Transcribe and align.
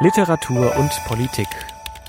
Literatur 0.00 0.74
und 0.76 0.90
Politik. 1.06 1.46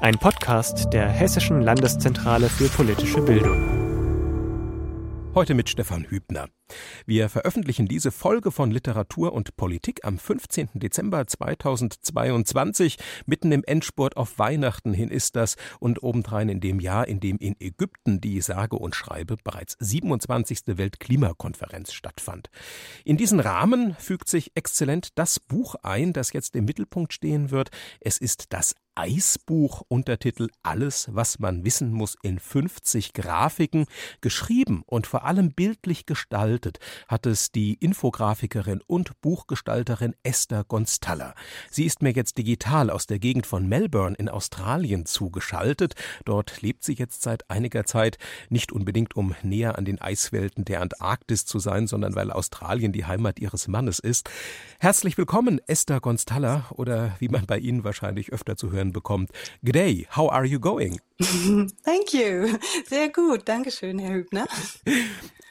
Ein 0.02 0.18
Podcast 0.18 0.92
der 0.92 1.08
Hessischen 1.08 1.62
Landeszentrale 1.62 2.50
für 2.50 2.68
politische 2.68 3.22
Bildung. 3.22 3.62
Heute 5.36 5.54
mit 5.54 5.70
Stefan 5.70 6.04
Hübner. 6.06 6.48
Wir 7.06 7.30
veröffentlichen 7.30 7.88
diese 7.88 8.12
Folge 8.12 8.52
von 8.52 8.72
Literatur 8.72 9.34
und 9.34 9.56
Politik 9.56 10.00
am 10.04 10.18
15. 10.18 10.70
Dezember 10.74 11.28
2022. 11.28 12.98
Mitten 13.26 13.52
im 13.52 13.64
Endspurt 13.64 14.18
auf 14.18 14.40
Weihnachten 14.40 14.94
hin 14.94 15.10
ist 15.10 15.36
das 15.36 15.56
und 15.80 16.02
obendrein 16.02 16.50
in 16.50 16.62
dem 16.62 16.80
Jahr, 16.80 17.08
in 17.08 17.20
dem 17.20 17.38
in 17.38 17.56
Ägypten 17.60 18.22
die 18.22 18.42
sage 18.42 18.78
und 18.78 18.96
schreibe 18.96 19.38
bereits 19.44 19.76
27. 19.80 20.62
Weltklimakonferenz 20.66 21.94
stattfand. 21.94 22.50
In 23.04 23.18
diesen 23.18 23.40
Rahmen 23.40 23.96
fügt 24.00 24.28
sich 24.28 24.52
exzellent 24.56 25.10
das 25.16 25.40
Buch 25.40 25.76
ein, 25.84 26.14
das 26.14 26.34
jetzt 26.34 26.56
im 26.56 26.66
Mittelpunkt 26.66 27.14
stehen 27.14 27.52
wird. 27.52 27.70
Es 28.00 28.18
ist 28.18 28.54
das 28.54 28.74
Eisbuch, 28.96 29.84
Untertitel 29.90 30.48
Alles, 30.64 31.10
was 31.12 31.40
man 31.40 31.66
wissen 31.66 31.92
muss 31.92 32.16
in 32.24 32.40
50 32.40 33.12
Grafiken, 33.12 33.88
geschrieben 34.22 34.84
und 34.86 35.06
vor 35.06 35.26
allem 35.26 35.52
bildlich 35.52 36.06
gestaltet 36.06 36.55
hat 37.08 37.26
es 37.26 37.52
die 37.52 37.74
Infografikerin 37.74 38.82
und 38.88 39.20
Buchgestalterin 39.22 40.14
Esther 40.24 40.64
Gonstalla. 40.64 41.36
Sie 41.70 41.84
ist 41.86 42.02
mir 42.02 42.12
jetzt 42.12 42.38
digital 42.38 42.90
aus 42.90 43.06
der 43.06 43.20
Gegend 43.20 43.46
von 43.46 43.68
Melbourne 43.68 44.16
in 44.16 44.30
Australien 44.30 45.06
zugeschaltet. 45.06 45.96
Dort 46.24 46.62
lebt 46.62 46.84
sie 46.84 46.94
jetzt 46.94 47.22
seit 47.22 47.50
einiger 47.50 47.86
Zeit, 47.86 48.18
nicht 48.50 48.72
unbedingt 48.72 49.16
um 49.16 49.36
näher 49.44 49.78
an 49.78 49.86
den 49.86 50.00
Eiswelten 50.00 50.64
der 50.64 50.82
Antarktis 50.82 51.46
zu 51.46 51.60
sein, 51.60 51.88
sondern 51.88 52.16
weil 52.16 52.32
Australien 52.32 52.94
die 52.94 53.06
Heimat 53.06 53.40
ihres 53.40 53.68
Mannes 53.68 54.00
ist. 54.00 54.30
Herzlich 54.80 55.18
willkommen, 55.18 55.60
Esther 55.68 56.00
Gonstalla, 56.00 56.68
oder 56.72 57.16
wie 57.20 57.30
man 57.30 57.46
bei 57.46 57.58
Ihnen 57.58 57.84
wahrscheinlich 57.84 58.32
öfter 58.32 58.56
zu 58.56 58.72
hören 58.72 58.86
hören 58.86 58.92
bekommt. 58.92 59.32
G'day, 59.64 60.06
how 60.16 60.32
are 60.32 60.46
you 60.46 60.60
going? 60.60 61.00
Thank 61.86 62.14
you. 62.14 62.58
Sehr 62.88 63.10
gut. 63.10 63.48
Dankeschön, 63.48 64.00
Herr 64.00 64.16
Hübner. 64.16 64.48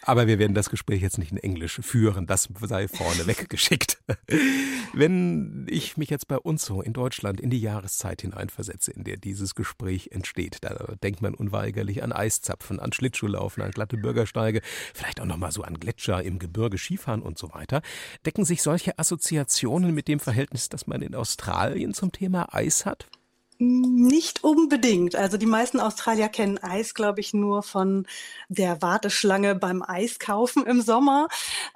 Aber 0.02 0.27
wir 0.27 0.39
werden 0.39 0.52
das 0.52 0.69
Gespräch 0.69 1.00
jetzt 1.00 1.16
nicht 1.16 1.33
in 1.33 1.39
Englisch 1.39 1.80
führen, 1.83 2.27
das 2.27 2.50
sei 2.61 2.89
vorne 2.89 3.27
weggeschickt. 3.27 3.98
Wenn 4.92 5.66
ich 5.70 5.97
mich 5.97 6.11
jetzt 6.11 6.28
bei 6.28 6.36
uns 6.36 6.66
so 6.66 6.83
in 6.83 6.92
Deutschland 6.92 7.41
in 7.41 7.48
die 7.48 7.61
Jahreszeit 7.61 8.20
hineinversetze, 8.20 8.92
in 8.92 9.05
der 9.05 9.16
dieses 9.16 9.55
Gespräch 9.55 10.11
entsteht, 10.12 10.58
da 10.61 10.94
denkt 11.02 11.22
man 11.22 11.34
unweigerlich 11.34 12.02
an 12.02 12.12
Eiszapfen, 12.12 12.78
an 12.80 12.92
Schlittschuhlaufen, 12.92 13.62
an 13.62 13.70
glatte 13.70 13.96
Bürgersteige, 13.96 14.61
vielleicht 14.92 15.20
auch 15.20 15.27
nochmal 15.27 15.52
so 15.52 15.62
an 15.62 15.80
Gletscher 15.80 16.22
im 16.22 16.39
Gebirge, 16.39 16.77
Skifahren 16.77 17.22
und 17.22 17.39
so 17.39 17.55
weiter. 17.55 17.80
Decken 18.27 18.44
sich 18.44 18.61
solche 18.61 18.98
Assoziationen 18.98 19.94
mit 19.94 20.08
dem 20.08 20.20
Verhältnis, 20.20 20.69
das 20.69 20.86
man 20.86 21.00
in 21.00 21.14
Australien 21.14 21.94
zum 21.94 22.12
Thema 22.12 22.55
Eis 22.55 22.84
hat? 22.84 23.08
Nicht 23.58 24.42
unbedingt. 24.42 25.14
Also 25.14 25.36
die 25.36 25.47
meisten 25.47 25.78
Australier 25.78 26.28
kennen 26.28 26.58
Eis, 26.58 26.92
glaube 26.92 27.20
ich, 27.20 27.34
nur 27.34 27.62
von 27.62 28.06
der 28.48 28.83
Warteschlange 28.83 29.55
beim 29.55 29.83
Eiskaufen 29.83 30.66
im 30.66 30.83
Sommer. 30.83 31.28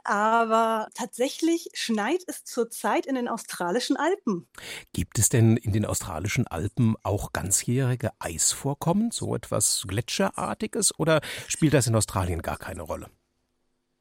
Aber 0.02 0.88
tatsächlich 0.94 1.70
schneit 1.74 2.22
es 2.26 2.44
zurzeit 2.44 3.06
in 3.06 3.14
den 3.14 3.28
australischen 3.28 3.96
Alpen. 3.96 4.48
Gibt 4.92 5.18
es 5.18 5.28
denn 5.28 5.56
in 5.56 5.72
den 5.72 5.86
australischen 5.86 6.48
Alpen 6.48 6.96
auch 7.04 7.32
ganzjährige 7.32 8.10
Eisvorkommen, 8.18 9.12
so 9.12 9.34
etwas 9.36 9.84
Gletscherartiges, 9.86 10.98
oder 10.98 11.20
spielt 11.46 11.74
das 11.74 11.86
in 11.86 11.94
Australien 11.94 12.42
gar 12.42 12.58
keine 12.58 12.82
Rolle? 12.82 13.08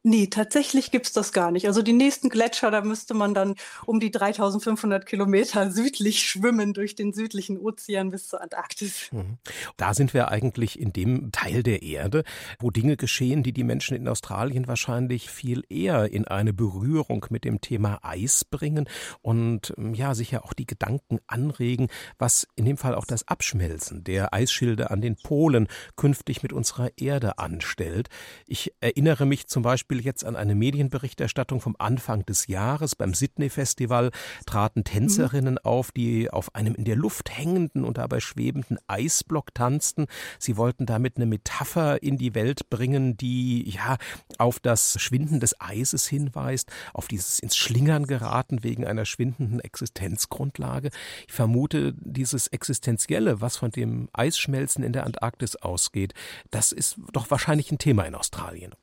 Nee, 0.04 0.28
tatsächlich 0.28 0.92
gibt's 0.92 1.12
das 1.12 1.32
gar 1.32 1.50
nicht. 1.50 1.66
Also 1.66 1.82
die 1.82 1.92
nächsten 1.92 2.28
Gletscher, 2.28 2.70
da 2.70 2.82
müsste 2.82 3.14
man 3.14 3.34
dann 3.34 3.56
um 3.84 3.98
die 3.98 4.10
3500 4.10 5.04
Kilometer 5.04 5.70
südlich 5.72 6.22
schwimmen 6.22 6.72
durch 6.72 6.94
den 6.94 7.12
südlichen 7.12 7.58
Ozean 7.58 8.10
bis 8.10 8.28
zur 8.28 8.40
Antarktis. 8.40 9.08
Mhm. 9.12 9.38
Da 9.76 9.94
sind 9.94 10.14
wir 10.14 10.28
eigentlich 10.28 10.78
in 10.78 10.92
dem 10.92 11.32
Teil 11.32 11.62
der 11.62 11.82
Erde, 11.82 12.22
wo 12.58 12.70
Dinge 12.70 12.96
geschehen, 12.96 13.42
die 13.42 13.52
die 13.52 13.64
Menschen 13.64 13.96
in 13.96 14.08
Australien 14.08 14.68
wahrscheinlich 14.68 15.30
viel 15.30 15.64
eher 15.68 16.12
in 16.12 16.26
eine 16.26 16.52
Berührung 16.52 17.26
mit 17.30 17.44
dem 17.44 17.60
Thema 17.60 17.98
Eis 18.02 18.44
bringen 18.44 18.88
und 19.20 19.74
ähm, 19.76 19.94
ja, 19.94 20.14
sicher 20.14 20.44
auch 20.44 20.52
die 20.52 20.66
Gedanken 20.66 21.18
anregen, 21.26 21.88
was 22.18 22.46
in 22.54 22.64
dem 22.64 22.76
Fall 22.76 22.94
auch 22.94 23.04
das 23.04 23.26
Abschmelzen 23.26 24.04
der 24.04 24.32
Eisschilde 24.32 24.90
an 24.90 25.00
den 25.00 25.16
Polen 25.16 25.68
künftig 25.96 26.42
mit 26.42 26.52
unserer 26.52 26.90
Erde 26.96 27.38
anstellt. 27.38 28.08
Ich 28.46 28.72
erinnere 28.80 29.26
mich 29.26 29.48
zum 29.48 29.62
Beispiel 29.62 29.97
Beispiel 29.98 30.06
jetzt 30.06 30.24
an 30.24 30.36
eine 30.36 30.54
Medienberichterstattung 30.54 31.60
vom 31.60 31.74
Anfang 31.78 32.24
des 32.24 32.46
Jahres. 32.46 32.94
Beim 32.94 33.14
Sydney 33.14 33.50
Festival 33.50 34.10
traten 34.46 34.84
Tänzerinnen 34.84 35.54
mhm. 35.54 35.64
auf, 35.64 35.90
die 35.92 36.30
auf 36.30 36.54
einem 36.54 36.74
in 36.74 36.84
der 36.84 36.96
Luft 36.96 37.30
hängenden 37.36 37.84
und 37.84 37.98
dabei 37.98 38.20
schwebenden 38.20 38.78
Eisblock 38.86 39.54
tanzten. 39.54 40.06
Sie 40.38 40.56
wollten 40.56 40.86
damit 40.86 41.16
eine 41.16 41.26
Metapher 41.26 42.02
in 42.02 42.16
die 42.16 42.34
Welt 42.34 42.70
bringen, 42.70 43.16
die 43.16 43.68
ja 43.70 43.96
auf 44.38 44.60
das 44.60 45.00
Schwinden 45.00 45.40
des 45.40 45.60
Eises 45.60 46.06
hinweist, 46.06 46.70
auf 46.94 47.08
dieses 47.08 47.38
ins 47.40 47.56
Schlingern 47.56 48.06
geraten 48.06 48.62
wegen 48.62 48.86
einer 48.86 49.04
schwindenden 49.04 49.60
Existenzgrundlage. 49.60 50.90
Ich 51.26 51.34
vermute, 51.34 51.94
dieses 51.98 52.46
Existenzielle, 52.48 53.40
was 53.40 53.56
von 53.56 53.70
dem 53.70 54.08
Eisschmelzen 54.12 54.84
in 54.84 54.92
der 54.92 55.04
Antarktis 55.04 55.56
ausgeht, 55.56 56.14
das 56.50 56.72
ist 56.72 56.98
doch 57.12 57.30
wahrscheinlich 57.30 57.72
ein 57.72 57.78
Thema 57.78 58.04
in 58.04 58.14
Australien. 58.14 58.74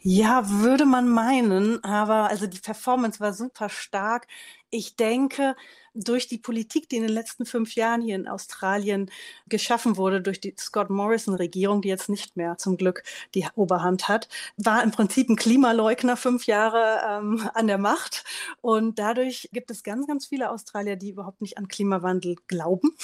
Ja, 0.00 0.48
würde 0.50 0.84
man 0.84 1.08
meinen, 1.08 1.82
aber 1.84 2.28
also 2.28 2.46
die 2.46 2.58
Performance 2.58 3.20
war 3.20 3.32
super 3.32 3.68
stark. 3.68 4.26
Ich 4.70 4.96
denke, 4.96 5.54
durch 5.94 6.26
die 6.28 6.38
Politik, 6.38 6.88
die 6.88 6.96
in 6.96 7.02
den 7.02 7.12
letzten 7.12 7.44
fünf 7.46 7.74
Jahren 7.74 8.00
hier 8.00 8.16
in 8.16 8.26
Australien 8.26 9.10
geschaffen 9.48 9.96
wurde, 9.96 10.20
durch 10.22 10.40
die 10.40 10.54
Scott 10.58 10.90
Morrison-Regierung, 10.90 11.82
die 11.82 11.88
jetzt 11.88 12.08
nicht 12.08 12.36
mehr 12.36 12.56
zum 12.58 12.76
Glück 12.76 13.02
die 13.34 13.46
Oberhand 13.54 14.08
hat, 14.08 14.28
war 14.56 14.82
im 14.82 14.90
Prinzip 14.90 15.28
ein 15.28 15.36
Klimaleugner 15.36 16.16
fünf 16.16 16.46
Jahre 16.46 17.00
ähm, 17.08 17.48
an 17.54 17.66
der 17.66 17.78
Macht. 17.78 18.24
Und 18.60 18.98
dadurch 18.98 19.50
gibt 19.52 19.70
es 19.70 19.82
ganz, 19.82 20.06
ganz 20.06 20.26
viele 20.26 20.50
Australier, 20.50 20.96
die 20.96 21.10
überhaupt 21.10 21.42
nicht 21.42 21.58
an 21.58 21.68
Klimawandel 21.68 22.36
glauben 22.48 22.96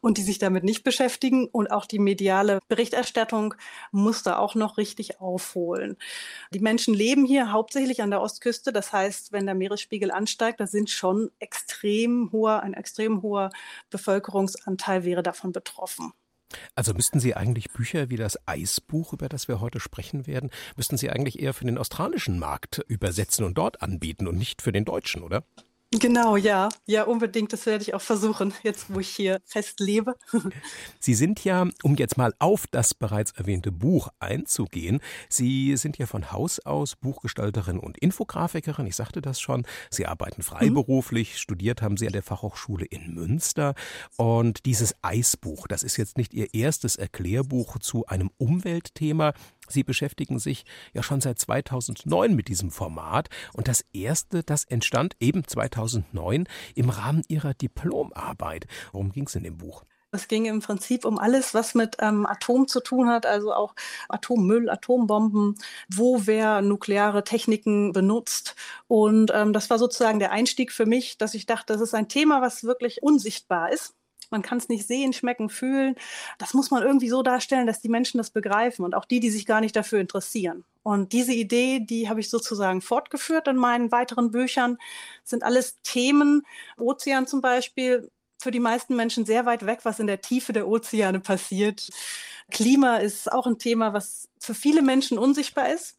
und 0.00 0.18
die 0.18 0.22
sich 0.22 0.38
damit 0.38 0.64
nicht 0.64 0.84
beschäftigen. 0.84 1.46
Und 1.46 1.70
auch 1.70 1.86
die 1.86 1.98
mediale 1.98 2.60
Berichterstattung 2.68 3.54
muss 3.90 4.22
da 4.22 4.38
auch 4.38 4.54
noch 4.54 4.78
richtig 4.78 5.20
aufholen. 5.20 5.96
Die 6.52 6.60
Menschen 6.60 6.94
leben 6.94 7.24
hier 7.24 7.52
hauptsächlich 7.52 8.02
an 8.02 8.10
der 8.10 8.20
Ostküste. 8.20 8.72
Das 8.72 8.92
heißt, 8.92 9.32
wenn 9.32 9.46
der 9.46 9.54
Meeresspiegel 9.54 10.10
ansteigt, 10.10 10.60
da 10.60 10.66
sind 10.66 10.90
schon 10.90 11.30
extrem 11.38 12.30
hoher, 12.32 12.62
ein 12.62 12.74
extrem 12.74 13.22
hoher 13.22 13.50
Bevölkerungsanteil 13.90 15.04
wäre 15.04 15.22
davon 15.22 15.52
betroffen. 15.52 16.12
Also 16.74 16.94
müssten 16.94 17.20
Sie 17.20 17.34
eigentlich 17.34 17.70
Bücher 17.70 18.10
wie 18.10 18.16
das 18.16 18.38
Eisbuch, 18.46 19.12
über 19.12 19.28
das 19.28 19.48
wir 19.48 19.60
heute 19.60 19.80
sprechen 19.80 20.26
werden, 20.26 20.50
müssten 20.76 20.96
Sie 20.96 21.10
eigentlich 21.10 21.40
eher 21.40 21.52
für 21.52 21.66
den 21.66 21.78
australischen 21.78 22.38
Markt 22.38 22.84
übersetzen 22.88 23.44
und 23.44 23.58
dort 23.58 23.82
anbieten 23.82 24.26
und 24.26 24.38
nicht 24.38 24.62
für 24.62 24.72
den 24.72 24.84
deutschen, 24.84 25.22
oder? 25.22 25.44
Genau, 25.90 26.36
ja. 26.36 26.68
Ja, 26.86 27.04
unbedingt. 27.04 27.52
Das 27.54 27.64
werde 27.64 27.82
ich 27.82 27.94
auch 27.94 28.02
versuchen, 28.02 28.52
jetzt 28.62 28.92
wo 28.92 29.00
ich 29.00 29.08
hier 29.08 29.40
fest 29.46 29.80
lebe. 29.80 30.16
Sie 31.00 31.14
sind 31.14 31.42
ja, 31.44 31.66
um 31.82 31.96
jetzt 31.96 32.18
mal 32.18 32.34
auf 32.38 32.66
das 32.70 32.92
bereits 32.92 33.32
erwähnte 33.32 33.72
Buch 33.72 34.08
einzugehen, 34.18 35.00
Sie 35.30 35.76
sind 35.78 35.96
ja 35.96 36.04
von 36.04 36.30
Haus 36.30 36.60
aus 36.60 36.94
Buchgestalterin 36.94 37.78
und 37.78 37.96
Infografikerin. 37.96 38.86
Ich 38.86 38.96
sagte 38.96 39.22
das 39.22 39.40
schon. 39.40 39.66
Sie 39.90 40.04
arbeiten 40.04 40.42
freiberuflich. 40.42 41.32
Mhm. 41.32 41.38
Studiert 41.38 41.80
haben 41.80 41.96
Sie 41.96 42.06
an 42.06 42.12
der 42.12 42.22
Fachhochschule 42.22 42.84
in 42.84 43.14
Münster. 43.14 43.74
Und 44.16 44.66
dieses 44.66 44.94
Eisbuch, 45.00 45.66
das 45.68 45.82
ist 45.82 45.96
jetzt 45.96 46.18
nicht 46.18 46.34
Ihr 46.34 46.52
erstes 46.52 46.96
Erklärbuch 46.96 47.78
zu 47.78 48.04
einem 48.06 48.30
Umweltthema. 48.36 49.32
Sie 49.68 49.84
beschäftigen 49.84 50.38
sich 50.38 50.64
ja 50.94 51.02
schon 51.02 51.20
seit 51.20 51.38
2009 51.38 52.34
mit 52.34 52.48
diesem 52.48 52.70
Format 52.70 53.28
und 53.52 53.68
das 53.68 53.84
erste, 53.92 54.42
das 54.42 54.64
entstand 54.64 55.16
eben 55.20 55.46
2009 55.46 56.46
im 56.74 56.90
Rahmen 56.90 57.22
Ihrer 57.28 57.54
Diplomarbeit. 57.54 58.66
Worum 58.92 59.12
ging 59.12 59.26
es 59.26 59.34
in 59.34 59.44
dem 59.44 59.58
Buch? 59.58 59.84
Es 60.10 60.26
ging 60.26 60.46
im 60.46 60.60
Prinzip 60.60 61.04
um 61.04 61.18
alles, 61.18 61.52
was 61.52 61.74
mit 61.74 61.96
ähm, 62.00 62.24
Atom 62.24 62.66
zu 62.66 62.80
tun 62.80 63.10
hat, 63.10 63.26
also 63.26 63.52
auch 63.52 63.74
Atommüll, 64.08 64.70
Atombomben, 64.70 65.56
wo 65.88 66.22
wer 66.26 66.62
nukleare 66.62 67.24
Techniken 67.24 67.92
benutzt. 67.92 68.56
Und 68.86 69.30
ähm, 69.34 69.52
das 69.52 69.68
war 69.68 69.78
sozusagen 69.78 70.18
der 70.18 70.32
Einstieg 70.32 70.72
für 70.72 70.86
mich, 70.86 71.18
dass 71.18 71.34
ich 71.34 71.44
dachte, 71.44 71.74
das 71.74 71.82
ist 71.82 71.94
ein 71.94 72.08
Thema, 72.08 72.40
was 72.40 72.64
wirklich 72.64 73.02
unsichtbar 73.02 73.70
ist 73.70 73.97
man 74.30 74.42
kann 74.42 74.58
es 74.58 74.68
nicht 74.68 74.86
sehen, 74.86 75.12
schmecken, 75.12 75.48
fühlen. 75.48 75.94
Das 76.38 76.54
muss 76.54 76.70
man 76.70 76.82
irgendwie 76.82 77.08
so 77.08 77.22
darstellen, 77.22 77.66
dass 77.66 77.80
die 77.80 77.88
Menschen 77.88 78.18
das 78.18 78.30
begreifen 78.30 78.84
und 78.84 78.94
auch 78.94 79.04
die, 79.04 79.20
die 79.20 79.30
sich 79.30 79.46
gar 79.46 79.60
nicht 79.60 79.76
dafür 79.76 80.00
interessieren. 80.00 80.64
Und 80.82 81.12
diese 81.12 81.32
Idee, 81.32 81.80
die 81.80 82.08
habe 82.08 82.20
ich 82.20 82.30
sozusagen 82.30 82.80
fortgeführt 82.80 83.48
in 83.48 83.56
meinen 83.56 83.92
weiteren 83.92 84.30
Büchern, 84.30 84.78
sind 85.24 85.42
alles 85.42 85.80
Themen, 85.82 86.42
Ozean 86.78 87.26
zum 87.26 87.40
Beispiel, 87.40 88.10
für 88.40 88.50
die 88.50 88.60
meisten 88.60 88.94
Menschen 88.96 89.26
sehr 89.26 89.46
weit 89.46 89.66
weg, 89.66 89.80
was 89.82 89.98
in 89.98 90.06
der 90.06 90.20
Tiefe 90.20 90.52
der 90.52 90.68
Ozeane 90.68 91.20
passiert. 91.20 91.90
Klima 92.50 92.96
ist 92.98 93.30
auch 93.30 93.46
ein 93.46 93.58
Thema, 93.58 93.92
was 93.92 94.28
für 94.38 94.54
viele 94.54 94.80
Menschen 94.80 95.18
unsichtbar 95.18 95.68
ist. 95.72 95.98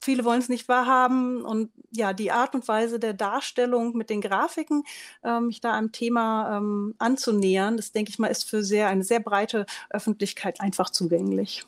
Viele 0.00 0.24
wollen 0.24 0.40
es 0.40 0.48
nicht 0.48 0.68
wahrhaben. 0.68 1.42
Und 1.42 1.70
ja, 1.90 2.12
die 2.12 2.32
Art 2.32 2.54
und 2.54 2.66
Weise 2.68 2.98
der 2.98 3.14
Darstellung 3.14 3.96
mit 3.96 4.10
den 4.10 4.20
Grafiken, 4.20 4.84
ähm, 5.24 5.46
mich 5.46 5.60
da 5.60 5.72
einem 5.72 5.92
Thema 5.92 6.56
ähm, 6.56 6.94
anzunähern, 6.98 7.76
das 7.76 7.92
denke 7.92 8.10
ich 8.10 8.18
mal, 8.18 8.28
ist 8.28 8.48
für 8.48 8.62
sehr 8.62 8.88
eine 8.88 9.04
sehr 9.04 9.20
breite 9.20 9.66
Öffentlichkeit 9.90 10.60
einfach 10.60 10.90
zugänglich. 10.90 11.66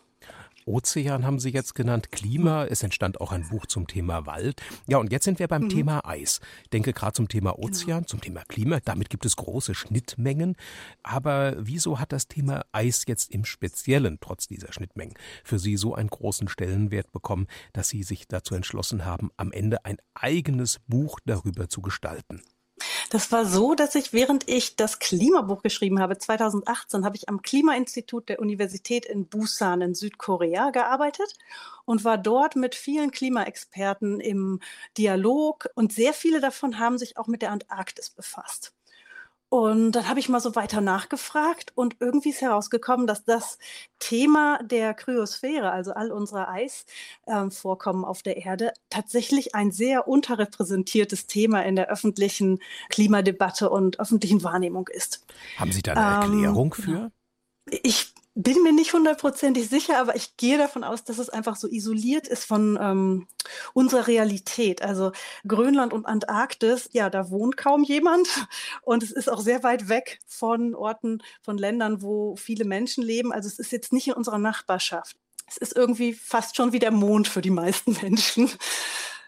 Ozean 0.66 1.24
haben 1.24 1.38
Sie 1.38 1.50
jetzt 1.50 1.74
genannt, 1.74 2.12
Klima. 2.12 2.64
Es 2.64 2.82
entstand 2.82 3.20
auch 3.20 3.32
ein 3.32 3.48
Buch 3.48 3.66
zum 3.66 3.86
Thema 3.86 4.26
Wald. 4.26 4.62
Ja, 4.86 4.98
und 4.98 5.10
jetzt 5.10 5.24
sind 5.24 5.38
wir 5.38 5.48
beim 5.48 5.64
mhm. 5.64 5.68
Thema 5.68 6.06
Eis. 6.06 6.40
Ich 6.64 6.70
denke 6.70 6.92
gerade 6.92 7.14
zum 7.14 7.28
Thema 7.28 7.52
genau. 7.52 7.66
Ozean, 7.66 7.98
genau. 7.98 8.06
zum 8.06 8.20
Thema 8.20 8.42
Klima. 8.44 8.80
Damit 8.84 9.10
gibt 9.10 9.26
es 9.26 9.36
große 9.36 9.74
Schnittmengen. 9.74 10.56
Aber 11.02 11.56
wieso 11.58 11.98
hat 11.98 12.12
das 12.12 12.28
Thema 12.28 12.64
Eis 12.72 13.04
jetzt 13.06 13.30
im 13.30 13.44
Speziellen, 13.44 14.18
trotz 14.20 14.46
dieser 14.46 14.72
Schnittmengen, 14.72 15.14
für 15.44 15.58
Sie 15.58 15.76
so 15.76 15.94
einen 15.94 16.10
großen 16.10 16.48
Stellenwert 16.48 17.12
bekommen, 17.12 17.46
dass 17.72 17.88
Sie 17.88 18.02
sich 18.02 18.28
dazu 18.28 18.54
entschlossen 18.54 19.04
haben, 19.04 19.30
am 19.36 19.52
Ende 19.52 19.84
ein 19.84 19.98
eigenes 20.14 20.78
Buch 20.86 21.18
darüber 21.24 21.68
zu 21.68 21.82
gestalten? 21.82 22.42
Das 23.10 23.32
war 23.32 23.44
so, 23.46 23.74
dass 23.74 23.94
ich, 23.94 24.12
während 24.12 24.48
ich 24.48 24.76
das 24.76 24.98
Klimabuch 24.98 25.62
geschrieben 25.62 26.00
habe, 26.00 26.18
2018, 26.18 27.04
habe 27.04 27.16
ich 27.16 27.28
am 27.28 27.42
Klimainstitut 27.42 28.28
der 28.28 28.40
Universität 28.40 29.06
in 29.06 29.26
Busan 29.26 29.80
in 29.80 29.94
Südkorea 29.94 30.70
gearbeitet 30.70 31.34
und 31.84 32.04
war 32.04 32.18
dort 32.18 32.56
mit 32.56 32.74
vielen 32.74 33.10
Klimaexperten 33.10 34.20
im 34.20 34.60
Dialog 34.98 35.68
und 35.74 35.92
sehr 35.92 36.12
viele 36.12 36.40
davon 36.40 36.78
haben 36.78 36.98
sich 36.98 37.16
auch 37.16 37.26
mit 37.26 37.42
der 37.42 37.50
Antarktis 37.50 38.10
befasst. 38.10 38.72
Und 39.52 39.92
dann 39.92 40.08
habe 40.08 40.18
ich 40.18 40.30
mal 40.30 40.40
so 40.40 40.54
weiter 40.54 40.80
nachgefragt 40.80 41.72
und 41.74 41.96
irgendwie 42.00 42.30
ist 42.30 42.40
herausgekommen, 42.40 43.06
dass 43.06 43.22
das 43.24 43.58
Thema 43.98 44.58
der 44.62 44.94
Kryosphäre, 44.94 45.70
also 45.70 45.92
all 45.92 46.10
unsere 46.10 46.48
Eisvorkommen 46.48 48.00
ähm, 48.00 48.08
auf 48.08 48.22
der 48.22 48.38
Erde, 48.38 48.72
tatsächlich 48.88 49.54
ein 49.54 49.70
sehr 49.70 50.08
unterrepräsentiertes 50.08 51.26
Thema 51.26 51.66
in 51.66 51.76
der 51.76 51.90
öffentlichen 51.90 52.60
Klimadebatte 52.88 53.68
und 53.68 54.00
öffentlichen 54.00 54.42
Wahrnehmung 54.42 54.88
ist. 54.88 55.22
Haben 55.58 55.72
Sie 55.72 55.82
da 55.82 55.92
eine 55.92 56.24
ähm, 56.24 56.32
Erklärung 56.32 56.72
für? 56.72 57.12
Ich 57.68 58.14
bin 58.34 58.62
mir 58.62 58.72
nicht 58.72 58.92
hundertprozentig 58.94 59.68
sicher, 59.68 59.98
aber 59.98 60.16
ich 60.16 60.36
gehe 60.36 60.56
davon 60.56 60.84
aus, 60.84 61.04
dass 61.04 61.18
es 61.18 61.28
einfach 61.28 61.56
so 61.56 61.68
isoliert 61.68 62.26
ist 62.26 62.44
von 62.44 62.78
ähm, 62.80 63.26
unserer 63.74 64.06
Realität. 64.06 64.82
Also 64.82 65.12
Grönland 65.46 65.92
und 65.92 66.06
Antarktis, 66.06 66.88
ja, 66.92 67.10
da 67.10 67.30
wohnt 67.30 67.56
kaum 67.56 67.84
jemand 67.84 68.28
und 68.82 69.02
es 69.02 69.12
ist 69.12 69.30
auch 69.30 69.40
sehr 69.40 69.62
weit 69.62 69.88
weg 69.88 70.20
von 70.26 70.74
Orten, 70.74 71.22
von 71.42 71.58
Ländern, 71.58 72.00
wo 72.00 72.36
viele 72.36 72.64
Menschen 72.64 73.04
leben. 73.04 73.32
Also 73.32 73.48
es 73.48 73.58
ist 73.58 73.72
jetzt 73.72 73.92
nicht 73.92 74.08
in 74.08 74.14
unserer 74.14 74.38
Nachbarschaft. 74.38 75.16
Es 75.46 75.58
ist 75.58 75.76
irgendwie 75.76 76.14
fast 76.14 76.56
schon 76.56 76.72
wie 76.72 76.78
der 76.78 76.92
Mond 76.92 77.28
für 77.28 77.42
die 77.42 77.50
meisten 77.50 77.92
Menschen. 78.02 78.50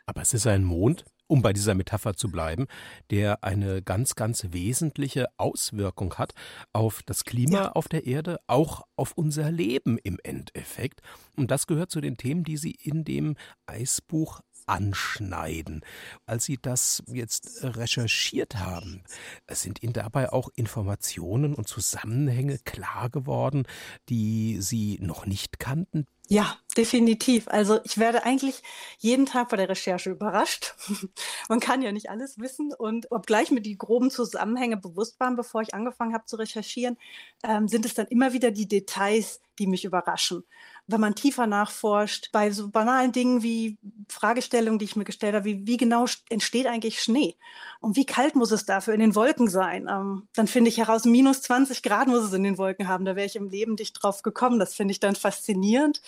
Aber 0.06 0.22
es 0.22 0.32
ist 0.32 0.46
ein 0.46 0.64
Mond, 0.64 1.04
um 1.26 1.42
bei 1.42 1.52
dieser 1.52 1.74
Metapher 1.74 2.14
zu 2.14 2.30
bleiben, 2.30 2.66
der 3.10 3.44
eine 3.44 3.82
ganz, 3.82 4.14
ganz 4.14 4.46
wesentliche 4.50 5.26
Auswirkung 5.36 6.14
hat 6.14 6.34
auf 6.72 7.02
das 7.04 7.24
Klima 7.24 7.56
ja. 7.56 7.72
auf 7.72 7.88
der 7.88 8.06
Erde, 8.06 8.38
auch 8.46 8.82
auf 8.96 9.12
unser 9.12 9.50
Leben 9.50 9.98
im 9.98 10.18
Endeffekt. 10.22 11.00
Und 11.36 11.50
das 11.50 11.66
gehört 11.66 11.90
zu 11.90 12.00
den 12.00 12.16
Themen, 12.16 12.44
die 12.44 12.56
Sie 12.56 12.72
in 12.72 13.04
dem 13.04 13.36
Eisbuch 13.66 14.40
anschneiden. 14.66 15.84
Als 16.26 16.44
Sie 16.44 16.58
das 16.60 17.02
jetzt 17.06 17.62
recherchiert 17.62 18.56
haben, 18.56 19.02
sind 19.50 19.82
Ihnen 19.82 19.92
dabei 19.92 20.32
auch 20.32 20.48
Informationen 20.54 21.54
und 21.54 21.68
Zusammenhänge 21.68 22.58
klar 22.58 23.10
geworden, 23.10 23.64
die 24.08 24.60
Sie 24.60 24.98
noch 25.00 25.26
nicht 25.26 25.58
kannten, 25.58 26.06
ja, 26.28 26.56
definitiv. 26.76 27.48
Also 27.48 27.80
ich 27.84 27.98
werde 27.98 28.24
eigentlich 28.24 28.62
jeden 28.98 29.26
Tag 29.26 29.50
bei 29.50 29.58
der 29.58 29.68
Recherche 29.68 30.10
überrascht. 30.10 30.74
Man 31.50 31.60
kann 31.60 31.82
ja 31.82 31.92
nicht 31.92 32.08
alles 32.08 32.38
wissen. 32.38 32.72
Und 32.72 33.12
obgleich 33.12 33.50
mir 33.50 33.60
die 33.60 33.76
groben 33.76 34.10
Zusammenhänge 34.10 34.78
bewusst 34.78 35.20
waren, 35.20 35.36
bevor 35.36 35.60
ich 35.60 35.74
angefangen 35.74 36.14
habe 36.14 36.24
zu 36.24 36.36
recherchieren, 36.36 36.96
ähm, 37.42 37.68
sind 37.68 37.84
es 37.84 37.92
dann 37.92 38.06
immer 38.06 38.32
wieder 38.32 38.50
die 38.50 38.66
Details, 38.66 39.42
die 39.58 39.66
mich 39.66 39.84
überraschen. 39.84 40.44
Wenn 40.86 41.00
man 41.00 41.14
tiefer 41.14 41.46
nachforscht, 41.46 42.30
bei 42.32 42.50
so 42.50 42.68
banalen 42.68 43.12
Dingen 43.12 43.42
wie 43.42 43.78
Fragestellungen, 44.08 44.78
die 44.78 44.84
ich 44.84 44.96
mir 44.96 45.04
gestellt 45.04 45.34
habe, 45.34 45.44
wie, 45.46 45.66
wie 45.66 45.76
genau 45.76 46.06
entsteht 46.28 46.66
eigentlich 46.66 47.00
Schnee? 47.02 47.36
Und 47.80 47.96
wie 47.96 48.04
kalt 48.04 48.34
muss 48.36 48.50
es 48.50 48.66
dafür 48.66 48.94
in 48.94 49.00
den 49.00 49.14
Wolken 49.14 49.48
sein? 49.48 49.88
Ähm, 49.88 50.28
dann 50.34 50.46
finde 50.46 50.68
ich 50.68 50.78
heraus, 50.78 51.04
minus 51.04 51.42
20 51.42 51.82
Grad 51.82 52.08
muss 52.08 52.24
es 52.24 52.32
in 52.32 52.42
den 52.42 52.58
Wolken 52.58 52.88
haben. 52.88 53.04
Da 53.04 53.16
wäre 53.16 53.26
ich 53.26 53.36
im 53.36 53.48
Leben 53.48 53.74
nicht 53.74 53.92
drauf 53.94 54.22
gekommen. 54.22 54.58
Das 54.58 54.74
finde 54.74 54.92
ich 54.92 55.00
dann 55.00 55.16
faszinierend. 55.16 56.02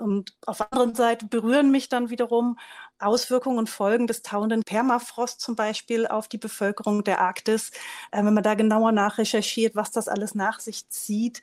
Und 0.00 0.32
auf 0.46 0.58
der 0.58 0.72
anderen 0.72 0.94
Seite 0.94 1.26
berühren 1.26 1.70
mich 1.70 1.88
dann 1.88 2.10
wiederum 2.10 2.58
Auswirkungen 2.98 3.58
und 3.58 3.68
Folgen 3.68 4.06
des 4.06 4.22
tauenden 4.22 4.62
Permafrost 4.62 5.40
zum 5.40 5.56
Beispiel 5.56 6.06
auf 6.06 6.28
die 6.28 6.38
Bevölkerung 6.38 7.04
der 7.04 7.20
Arktis. 7.20 7.70
Äh, 8.10 8.24
wenn 8.24 8.34
man 8.34 8.42
da 8.42 8.54
genauer 8.54 8.92
nachrecherchiert, 8.92 9.76
was 9.76 9.90
das 9.90 10.08
alles 10.08 10.34
nach 10.34 10.60
sich 10.60 10.88
zieht, 10.88 11.42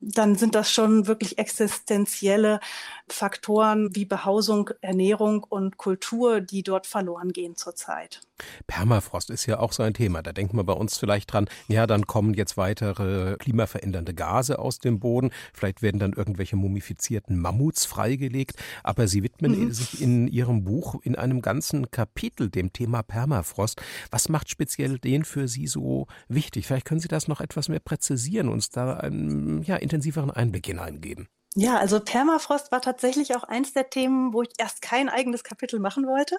dann 0.00 0.36
sind 0.36 0.54
das 0.54 0.70
schon 0.70 1.06
wirklich 1.06 1.38
existenzielle 1.38 2.60
Faktoren 3.08 3.94
wie 3.94 4.04
Behausung, 4.04 4.70
Ernährung 4.80 5.44
und 5.44 5.76
Kultur, 5.78 6.40
die 6.40 6.62
dort 6.62 6.86
verloren 6.86 7.32
gehen 7.32 7.56
zurzeit. 7.56 8.20
Permafrost 8.66 9.30
ist 9.30 9.46
ja 9.46 9.58
auch 9.58 9.72
so 9.72 9.82
ein 9.82 9.94
Thema. 9.94 10.22
Da 10.22 10.32
denkt 10.32 10.52
man 10.54 10.66
bei 10.66 10.72
uns 10.72 10.98
vielleicht 10.98 11.32
dran, 11.32 11.48
ja, 11.68 11.86
dann 11.86 12.06
kommen 12.06 12.34
jetzt 12.34 12.56
weitere 12.56 13.36
klimaverändernde 13.36 14.14
Gase 14.14 14.58
aus 14.58 14.78
dem 14.78 15.00
Boden. 15.00 15.30
Vielleicht 15.52 15.82
werden 15.82 15.98
dann 15.98 16.12
irgendwelche 16.12 16.56
mumifizierten 16.56 17.38
Mammuts 17.38 17.86
freigelegt. 17.86 18.56
Aber 18.82 19.08
Sie 19.08 19.22
widmen 19.22 19.58
mhm. 19.58 19.72
sich 19.72 20.00
in 20.00 20.28
Ihrem 20.28 20.64
Buch 20.64 21.00
in 21.02 21.16
einem 21.16 21.42
ganzen 21.42 21.90
Kapitel 21.90 22.50
dem 22.50 22.72
Thema 22.72 23.02
Permafrost. 23.02 23.80
Was 24.10 24.28
macht 24.28 24.50
speziell 24.50 24.98
den 24.98 25.24
für 25.24 25.48
Sie 25.48 25.66
so 25.66 26.06
wichtig? 26.28 26.66
Vielleicht 26.66 26.86
können 26.86 27.00
Sie 27.00 27.08
das 27.08 27.28
noch 27.28 27.40
etwas 27.40 27.68
mehr 27.68 27.80
präzisieren, 27.80 28.48
uns 28.48 28.70
da 28.70 28.94
einen 28.94 29.62
ja, 29.62 29.76
intensiveren 29.76 30.30
Einblick 30.30 30.66
hineingeben. 30.66 31.28
Ja, 31.58 31.78
also 31.78 32.00
Permafrost 32.00 32.70
war 32.70 32.82
tatsächlich 32.82 33.34
auch 33.34 33.42
eins 33.44 33.72
der 33.72 33.88
Themen, 33.88 34.34
wo 34.34 34.42
ich 34.42 34.50
erst 34.58 34.82
kein 34.82 35.08
eigenes 35.08 35.42
Kapitel 35.42 35.80
machen 35.80 36.06
wollte, 36.06 36.36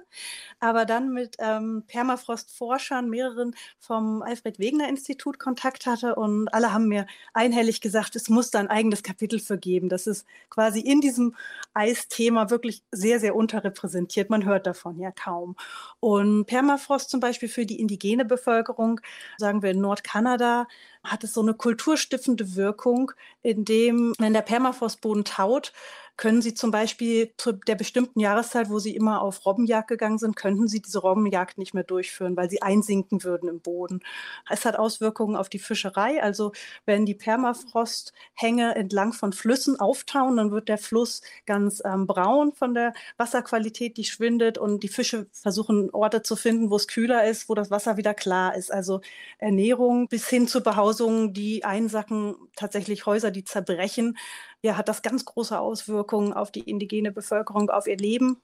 aber 0.60 0.86
dann 0.86 1.12
mit 1.12 1.38
ähm, 1.40 1.84
Permafrost-Forschern, 1.88 3.10
mehreren 3.10 3.56
vom 3.80 4.22
Alfred 4.22 4.60
Wegener 4.60 4.88
Institut 4.90 5.40
Kontakt 5.40 5.88
hatte 5.88 6.14
und 6.16 6.50
alle 6.54 6.72
haben 6.72 6.88
mir 6.88 7.08
einhellig 7.34 7.82
gesagt, 7.82 8.16
es 8.16 8.30
muss 8.30 8.52
da 8.52 8.60
ein 8.60 8.68
eigenes 8.70 9.02
Kapitel 9.02 9.40
für 9.40 9.58
geben. 9.58 9.90
Das 9.90 10.06
ist 10.06 10.28
quasi 10.52 10.82
in 10.82 11.02
diesem 11.02 11.36
Eisthema 11.74 12.52
wirklich 12.52 12.84
sehr, 12.92 13.20
sehr 13.20 13.36
unterrepräsentiert. 13.36 14.30
Man 14.30 14.46
hört 14.46 14.68
davon 14.68 15.00
ja 15.00 15.12
kaum. 15.12 15.56
Und 16.00 16.46
Permafrost 16.46 17.10
zum 17.10 17.20
Beispiel 17.20 17.50
für 17.50 17.66
die 17.66 17.80
indigene 17.80 18.26
Bevölkerung, 18.26 19.02
sagen 19.38 19.62
wir 19.64 19.72
in 19.72 19.82
Nordkanada, 19.82 20.68
hat 21.08 21.24
es 21.24 21.34
so 21.34 21.42
eine 21.42 21.54
kulturstiftende 21.54 22.56
Wirkung, 22.56 23.12
indem, 23.42 24.14
wenn 24.20 24.34
der 24.34 24.42
Permafrostboden 24.42 25.26
taut, 25.26 25.74
können 26.18 26.42
Sie 26.42 26.56
zum 26.56 26.72
Beispiel 26.72 27.32
zu 27.38 27.52
der 27.52 27.76
bestimmten 27.76 28.20
Jahreszeit, 28.20 28.70
wo 28.70 28.80
Sie 28.80 28.96
immer 28.96 29.22
auf 29.22 29.46
Robbenjagd 29.46 29.88
gegangen 29.88 30.18
sind, 30.18 30.36
könnten 30.36 30.68
Sie 30.68 30.82
diese 30.82 31.00
Robbenjagd 31.00 31.60
nicht 31.60 31.76
mehr 31.76 31.84
durchführen, 31.84 32.36
weil 32.36 32.50
sie 32.50 32.62
einsinken 32.64 33.24
würden 33.24 33.48
im 33.48 33.62
Boden. 33.62 34.02
Es 34.50 34.66
hat 34.66 34.78
Auswirkungen 34.78 35.36
auf 35.36 35.48
die 35.48 35.60
Fischerei. 35.60 36.22
Also 36.22 36.54
wenn 36.86 37.06
die 37.06 37.14
Permafrosthänge 37.14 38.76
entlang 38.76 39.14
von 39.14 39.32
Flüssen 39.32 39.80
auftauen, 39.80 40.38
dann 40.38 40.52
wird 40.52 40.70
der 40.70 40.80
Fluss 40.80 41.22
ganz 41.46 41.84
ähm, 41.86 42.08
braun 42.08 42.52
von 42.54 42.74
der 42.74 42.94
Wasserqualität, 43.18 43.98
die 43.98 44.06
schwindet 44.06 44.58
und 44.58 44.82
die 44.82 44.88
Fische 44.88 45.28
versuchen 45.32 45.92
Orte 45.92 46.24
zu 46.24 46.36
finden, 46.36 46.72
wo 46.72 46.78
es 46.78 46.88
kühler 46.88 47.26
ist, 47.26 47.48
wo 47.48 47.54
das 47.54 47.70
Wasser 47.70 47.98
wieder 47.98 48.16
klar 48.16 48.56
ist. 48.56 48.74
Also 48.74 49.02
Ernährung 49.38 50.08
bis 50.08 50.28
hin 50.28 50.48
zu 50.48 50.62
Behausungen, 50.62 51.34
die 51.34 51.64
einsacken, 51.64 52.36
tatsächlich 52.56 53.06
Häuser, 53.06 53.30
die 53.30 53.44
zerbrechen 53.44 54.18
ja, 54.62 54.78
hat 54.78 54.88
das 54.88 55.02
ganz 55.02 55.26
große 55.26 55.60
Auswirkungen 55.60 56.34
auf 56.34 56.52
die 56.52 56.62
indigene 56.62 57.12
Bevölkerung, 57.12 57.70
auf 57.70 57.88
ihr 57.88 57.98
Leben. 57.98 58.42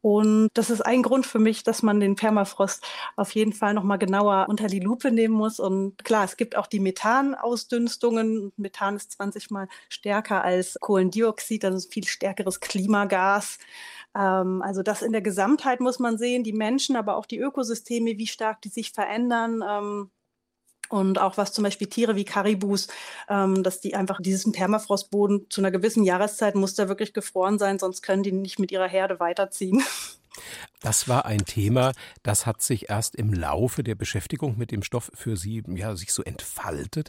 Und 0.00 0.50
das 0.54 0.70
ist 0.70 0.80
ein 0.82 1.02
Grund 1.02 1.26
für 1.26 1.40
mich, 1.40 1.64
dass 1.64 1.82
man 1.82 1.98
den 1.98 2.14
Permafrost 2.14 2.84
auf 3.16 3.34
jeden 3.34 3.52
Fall 3.52 3.74
nochmal 3.74 3.98
genauer 3.98 4.46
unter 4.48 4.68
die 4.68 4.78
Lupe 4.78 5.10
nehmen 5.10 5.34
muss. 5.34 5.58
Und 5.58 6.04
klar, 6.04 6.24
es 6.24 6.36
gibt 6.36 6.56
auch 6.56 6.68
die 6.68 6.78
Methanausdünstungen. 6.78 8.52
Methan 8.56 8.94
ist 8.96 9.12
20 9.12 9.50
mal 9.50 9.68
stärker 9.88 10.44
als 10.44 10.78
Kohlendioxid, 10.80 11.64
also 11.64 11.78
ein 11.78 11.90
viel 11.90 12.06
stärkeres 12.06 12.60
Klimagas. 12.60 13.58
Ähm, 14.14 14.62
also 14.62 14.82
das 14.84 15.02
in 15.02 15.12
der 15.12 15.22
Gesamtheit 15.22 15.80
muss 15.80 15.98
man 15.98 16.16
sehen, 16.16 16.44
die 16.44 16.52
Menschen, 16.52 16.94
aber 16.96 17.16
auch 17.16 17.26
die 17.26 17.38
Ökosysteme, 17.38 18.18
wie 18.18 18.26
stark 18.28 18.62
die 18.62 18.68
sich 18.68 18.92
verändern. 18.92 19.64
Ähm, 19.68 20.10
und 20.88 21.18
auch 21.18 21.36
was 21.36 21.52
zum 21.52 21.64
Beispiel 21.64 21.88
Tiere 21.88 22.16
wie 22.16 22.24
Karibus, 22.24 22.88
ähm, 23.28 23.62
dass 23.62 23.80
die 23.80 23.94
einfach 23.94 24.20
diesen 24.20 24.52
Permafrostboden 24.52 25.46
zu 25.50 25.60
einer 25.60 25.70
gewissen 25.70 26.04
Jahreszeit 26.04 26.54
muss 26.54 26.74
der 26.74 26.88
wirklich 26.88 27.12
gefroren 27.12 27.58
sein, 27.58 27.78
sonst 27.78 28.02
können 28.02 28.22
die 28.22 28.32
nicht 28.32 28.58
mit 28.58 28.72
ihrer 28.72 28.88
Herde 28.88 29.20
weiterziehen. 29.20 29.82
Das 30.80 31.08
war 31.08 31.24
ein 31.26 31.44
Thema, 31.44 31.92
das 32.22 32.46
hat 32.46 32.62
sich 32.62 32.88
erst 32.88 33.16
im 33.16 33.32
Laufe 33.32 33.82
der 33.82 33.96
Beschäftigung 33.96 34.56
mit 34.56 34.70
dem 34.70 34.84
Stoff 34.84 35.10
für 35.12 35.36
Sie 35.36 35.62
ja 35.74 35.96
sich 35.96 36.12
so 36.12 36.22
entfaltet. 36.22 37.08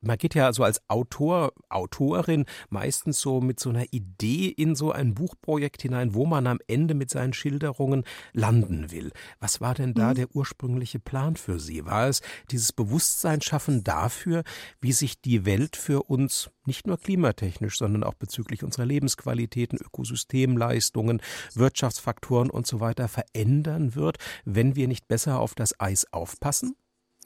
Man 0.00 0.18
geht 0.18 0.34
ja 0.36 0.52
so 0.52 0.62
als 0.62 0.88
Autor, 0.88 1.52
Autorin 1.68 2.44
meistens 2.70 3.20
so 3.20 3.40
mit 3.40 3.58
so 3.58 3.70
einer 3.70 3.86
Idee 3.90 4.46
in 4.48 4.76
so 4.76 4.92
ein 4.92 5.14
Buchprojekt 5.14 5.82
hinein, 5.82 6.14
wo 6.14 6.26
man 6.26 6.46
am 6.46 6.60
Ende 6.68 6.94
mit 6.94 7.10
seinen 7.10 7.32
Schilderungen 7.32 8.04
landen 8.32 8.92
will. 8.92 9.10
Was 9.40 9.60
war 9.60 9.74
denn 9.74 9.94
da 9.94 10.10
mhm. 10.10 10.14
der 10.14 10.36
ursprüngliche 10.36 11.00
Plan 11.00 11.34
für 11.34 11.58
Sie? 11.58 11.84
War 11.86 12.08
es 12.08 12.22
dieses 12.52 12.72
Bewusstsein 12.72 13.40
schaffen 13.42 13.82
dafür, 13.82 14.44
wie 14.80 14.92
sich 14.92 15.20
die 15.20 15.44
Welt 15.44 15.76
für 15.76 16.04
uns 16.04 16.50
nicht 16.68 16.86
nur 16.86 16.98
klimatechnisch, 16.98 17.78
sondern 17.78 18.04
auch 18.04 18.14
bezüglich 18.14 18.62
unserer 18.62 18.86
Lebensqualitäten, 18.86 19.78
Ökosystemleistungen, 19.78 21.20
Wirtschaftsfaktoren 21.54 22.50
und 22.50 22.66
so 22.66 22.78
weiter 22.78 23.07
verändern 23.08 23.94
wird, 23.94 24.18
wenn 24.44 24.76
wir 24.76 24.88
nicht 24.88 25.08
besser 25.08 25.40
auf 25.40 25.54
das 25.54 25.78
Eis 25.80 26.12
aufpassen? 26.12 26.76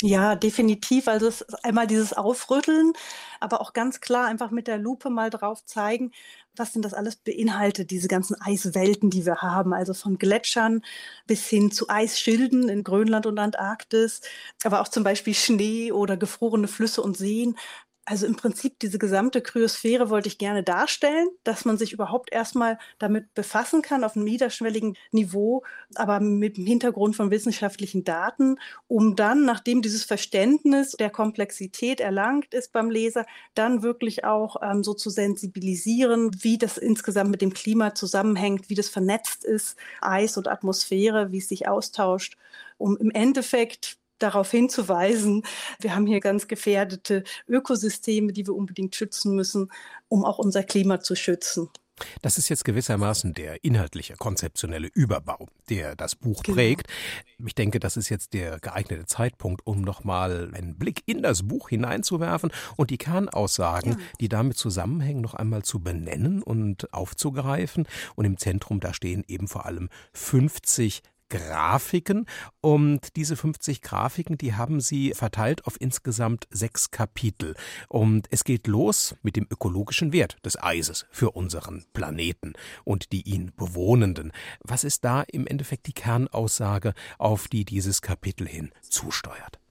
Ja, 0.04 0.34
definitiv. 0.34 1.06
Also 1.06 1.28
es 1.28 1.42
ist 1.42 1.64
einmal 1.64 1.86
dieses 1.86 2.12
Aufrütteln, 2.12 2.92
aber 3.38 3.60
auch 3.60 3.72
ganz 3.72 4.00
klar 4.00 4.26
einfach 4.26 4.50
mit 4.50 4.66
der 4.66 4.76
Lupe 4.78 5.10
mal 5.10 5.30
drauf 5.30 5.64
zeigen, 5.64 6.10
was 6.56 6.72
denn 6.72 6.82
das 6.82 6.92
alles 6.92 7.14
beinhaltet, 7.16 7.92
diese 7.92 8.08
ganzen 8.08 8.34
Eiswelten, 8.40 9.10
die 9.10 9.24
wir 9.24 9.42
haben, 9.42 9.72
also 9.72 9.94
von 9.94 10.18
Gletschern 10.18 10.82
bis 11.28 11.46
hin 11.48 11.70
zu 11.70 11.88
Eisschilden 11.88 12.68
in 12.68 12.82
Grönland 12.82 13.26
und 13.26 13.38
Antarktis, 13.38 14.22
aber 14.64 14.80
auch 14.80 14.88
zum 14.88 15.04
Beispiel 15.04 15.34
Schnee 15.34 15.92
oder 15.92 16.16
gefrorene 16.16 16.66
Flüsse 16.66 17.00
und 17.00 17.16
Seen. 17.16 17.56
Also 18.04 18.26
im 18.26 18.34
Prinzip 18.34 18.80
diese 18.80 18.98
gesamte 18.98 19.40
Kryosphäre 19.42 20.10
wollte 20.10 20.26
ich 20.26 20.36
gerne 20.36 20.64
darstellen, 20.64 21.28
dass 21.44 21.64
man 21.64 21.78
sich 21.78 21.92
überhaupt 21.92 22.32
erstmal 22.32 22.78
damit 22.98 23.32
befassen 23.34 23.80
kann 23.80 24.02
auf 24.02 24.16
einem 24.16 24.24
niederschwelligen 24.24 24.96
Niveau, 25.12 25.62
aber 25.94 26.18
mit 26.18 26.56
dem 26.56 26.66
Hintergrund 26.66 27.14
von 27.14 27.30
wissenschaftlichen 27.30 28.02
Daten, 28.02 28.58
um 28.88 29.14
dann, 29.14 29.44
nachdem 29.44 29.82
dieses 29.82 30.02
Verständnis 30.02 30.92
der 30.92 31.10
Komplexität 31.10 32.00
erlangt 32.00 32.54
ist 32.54 32.72
beim 32.72 32.90
Leser, 32.90 33.24
dann 33.54 33.84
wirklich 33.84 34.24
auch 34.24 34.56
ähm, 34.62 34.82
so 34.82 34.94
zu 34.94 35.08
sensibilisieren, 35.08 36.32
wie 36.42 36.58
das 36.58 36.78
insgesamt 36.78 37.30
mit 37.30 37.40
dem 37.40 37.54
Klima 37.54 37.94
zusammenhängt, 37.94 38.68
wie 38.68 38.74
das 38.74 38.88
vernetzt 38.88 39.44
ist, 39.44 39.76
Eis 40.00 40.36
und 40.36 40.48
Atmosphäre, 40.48 41.30
wie 41.30 41.38
es 41.38 41.48
sich 41.48 41.68
austauscht, 41.68 42.36
um 42.78 42.96
im 42.96 43.12
Endeffekt 43.12 44.01
darauf 44.22 44.50
hinzuweisen, 44.50 45.42
wir 45.80 45.94
haben 45.94 46.06
hier 46.06 46.20
ganz 46.20 46.48
gefährdete 46.48 47.24
Ökosysteme, 47.48 48.32
die 48.32 48.46
wir 48.46 48.54
unbedingt 48.54 48.94
schützen 48.94 49.34
müssen, 49.34 49.70
um 50.08 50.24
auch 50.24 50.38
unser 50.38 50.62
Klima 50.62 51.00
zu 51.00 51.14
schützen. 51.14 51.68
Das 52.22 52.38
ist 52.38 52.48
jetzt 52.48 52.64
gewissermaßen 52.64 53.34
der 53.34 53.64
inhaltliche, 53.64 54.14
konzeptionelle 54.16 54.88
Überbau, 54.92 55.48
der 55.68 55.96
das 55.96 56.14
Buch 56.16 56.42
genau. 56.42 56.56
prägt. 56.56 56.86
Ich 57.44 57.54
denke, 57.54 57.80
das 57.80 57.96
ist 57.96 58.08
jetzt 58.08 58.32
der 58.34 58.58
geeignete 58.60 59.06
Zeitpunkt, 59.06 59.66
um 59.66 59.82
nochmal 59.82 60.50
einen 60.54 60.76
Blick 60.76 61.02
in 61.06 61.22
das 61.22 61.46
Buch 61.46 61.68
hineinzuwerfen 61.68 62.50
und 62.76 62.90
die 62.90 62.98
Kernaussagen, 62.98 63.92
ja. 63.92 63.98
die 64.20 64.28
damit 64.28 64.56
zusammenhängen, 64.56 65.20
noch 65.20 65.34
einmal 65.34 65.62
zu 65.62 65.80
benennen 65.80 66.42
und 66.42 66.92
aufzugreifen. 66.92 67.86
Und 68.14 68.24
im 68.24 68.38
Zentrum, 68.38 68.80
da 68.80 68.94
stehen 68.94 69.24
eben 69.28 69.48
vor 69.48 69.66
allem 69.66 69.88
50 70.12 71.02
Grafiken 71.32 72.26
und 72.60 73.16
diese 73.16 73.36
50 73.36 73.80
Grafiken, 73.80 74.36
die 74.36 74.54
haben 74.54 74.82
sie 74.82 75.14
verteilt 75.14 75.66
auf 75.66 75.80
insgesamt 75.80 76.46
sechs 76.50 76.90
Kapitel. 76.90 77.54
Und 77.88 78.26
es 78.30 78.44
geht 78.44 78.66
los 78.66 79.16
mit 79.22 79.36
dem 79.36 79.46
ökologischen 79.50 80.12
Wert 80.12 80.36
des 80.44 80.62
Eises 80.62 81.06
für 81.10 81.30
unseren 81.30 81.86
Planeten 81.94 82.52
und 82.84 83.12
die 83.12 83.22
ihn 83.22 83.50
bewohnenden. 83.56 84.32
Was 84.60 84.84
ist 84.84 85.06
da 85.06 85.22
im 85.22 85.46
Endeffekt 85.46 85.86
die 85.86 85.94
Kernaussage, 85.94 86.92
auf 87.16 87.48
die 87.48 87.64
dieses 87.64 88.02
Kapitel 88.02 88.46
hin 88.46 88.70
zusteuert? 88.82 89.61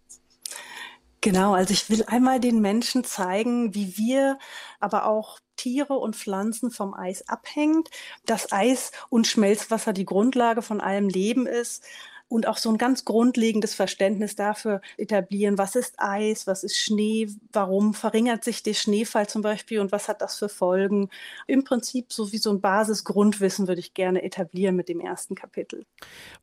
Genau, 1.23 1.53
also 1.53 1.71
ich 1.71 1.87
will 1.89 2.03
einmal 2.07 2.39
den 2.39 2.61
Menschen 2.61 3.03
zeigen, 3.03 3.75
wie 3.75 3.95
wir, 3.95 4.39
aber 4.79 5.05
auch 5.05 5.39
Tiere 5.55 5.93
und 5.93 6.15
Pflanzen 6.15 6.71
vom 6.71 6.95
Eis 6.95 7.27
abhängt, 7.27 7.89
dass 8.25 8.51
Eis 8.51 8.91
und 9.09 9.27
Schmelzwasser 9.27 9.93
die 9.93 10.05
Grundlage 10.05 10.63
von 10.63 10.81
allem 10.81 11.09
Leben 11.09 11.45
ist, 11.45 11.83
und 12.27 12.47
auch 12.47 12.57
so 12.57 12.69
ein 12.69 12.77
ganz 12.77 13.03
grundlegendes 13.03 13.73
Verständnis 13.75 14.35
dafür 14.37 14.79
etablieren, 14.97 15.57
was 15.57 15.75
ist 15.75 15.95
Eis, 15.97 16.47
was 16.47 16.63
ist 16.63 16.77
Schnee, 16.77 17.27
warum 17.51 17.93
verringert 17.93 18.45
sich 18.45 18.63
der 18.63 18.73
Schneefall 18.73 19.27
zum 19.27 19.41
Beispiel 19.41 19.81
und 19.81 19.91
was 19.91 20.07
hat 20.07 20.21
das 20.21 20.39
für 20.39 20.47
Folgen. 20.47 21.09
Im 21.45 21.65
Prinzip 21.65 22.13
so 22.13 22.31
wie 22.31 22.37
so 22.37 22.51
ein 22.51 22.61
Basisgrundwissen 22.61 23.67
würde 23.67 23.81
ich 23.81 23.93
gerne 23.93 24.23
etablieren 24.23 24.77
mit 24.77 24.87
dem 24.87 25.01
ersten 25.01 25.35
Kapitel. 25.35 25.85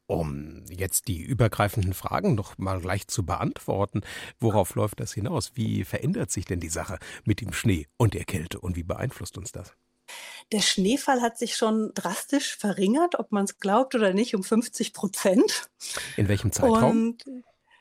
Um 0.09 0.65
jetzt 0.71 1.07
die 1.07 1.21
übergreifenden 1.21 1.93
Fragen 1.93 2.35
noch 2.35 2.57
mal 2.57 2.81
gleich 2.81 3.07
zu 3.09 3.27
beantworten, 3.27 4.00
worauf 4.41 4.75
läuft 4.75 5.00
das 5.00 5.12
hinaus? 5.12 5.53
Wie 5.55 5.85
verändert 5.85 6.31
sich 6.31 6.47
denn 6.47 6.61
die 6.61 6.71
Sache 6.71 6.99
mit 7.25 7.43
dem 7.43 7.53
Schnee 7.53 7.88
und 7.99 8.15
der 8.15 8.25
Kälte 8.25 8.59
und 8.59 8.75
wie 8.75 8.85
beeinflusst 8.85 9.37
uns 9.37 9.53
das? 9.53 9.75
Der 10.50 10.62
Schneefall 10.62 11.21
hat 11.21 11.37
sich 11.37 11.57
schon 11.57 11.93
drastisch 11.93 12.57
verringert, 12.57 13.19
ob 13.19 13.33
man 13.33 13.45
es 13.45 13.59
glaubt 13.59 13.95
oder 13.95 14.15
nicht, 14.15 14.35
um 14.35 14.43
50 14.43 14.95
Prozent. 14.95 15.69
In 16.17 16.29
welchem 16.29 16.53
Zeitraum? 16.53 16.91
Und 16.91 17.25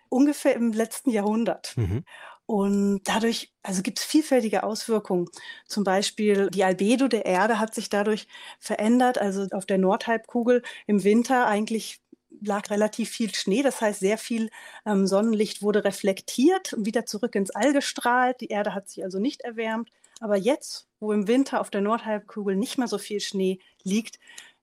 ungefähr 0.09 0.53
im 0.53 0.73
letzten 0.73 1.11
Jahrhundert. 1.11 1.77
Mhm. 1.77 2.03
Und 2.45 3.01
dadurch, 3.05 3.53
also 3.63 3.81
gibt 3.81 3.99
es 3.99 4.05
vielfältige 4.05 4.63
Auswirkungen. 4.63 5.29
Zum 5.65 5.85
Beispiel 5.85 6.49
die 6.49 6.65
Albedo 6.65 7.07
der 7.07 7.25
Erde 7.25 7.59
hat 7.59 7.73
sich 7.73 7.87
dadurch 7.87 8.27
verändert. 8.59 9.17
Also 9.17 9.47
auf 9.51 9.65
der 9.65 9.77
Nordhalbkugel 9.77 10.61
im 10.87 11.05
Winter 11.05 11.47
eigentlich 11.47 12.01
lag 12.41 12.69
relativ 12.69 13.09
viel 13.09 13.33
Schnee, 13.33 13.63
das 13.63 13.81
heißt 13.81 13.99
sehr 13.99 14.17
viel 14.17 14.49
ähm, 14.85 15.07
Sonnenlicht 15.07 15.61
wurde 15.61 15.83
reflektiert 15.83 16.73
und 16.73 16.85
wieder 16.85 17.05
zurück 17.05 17.35
ins 17.35 17.51
All 17.51 17.73
gestrahlt. 17.73 18.41
Die 18.41 18.47
Erde 18.47 18.73
hat 18.73 18.89
sich 18.89 19.03
also 19.03 19.19
nicht 19.19 19.41
erwärmt. 19.41 19.89
Aber 20.19 20.35
jetzt, 20.37 20.87
wo 20.99 21.11
im 21.11 21.27
Winter 21.27 21.61
auf 21.61 21.69
der 21.69 21.81
Nordhalbkugel 21.81 22.55
nicht 22.55 22.77
mehr 22.77 22.87
so 22.87 22.97
viel 22.97 23.19
Schnee 23.19 23.59
liegt, 23.83 24.19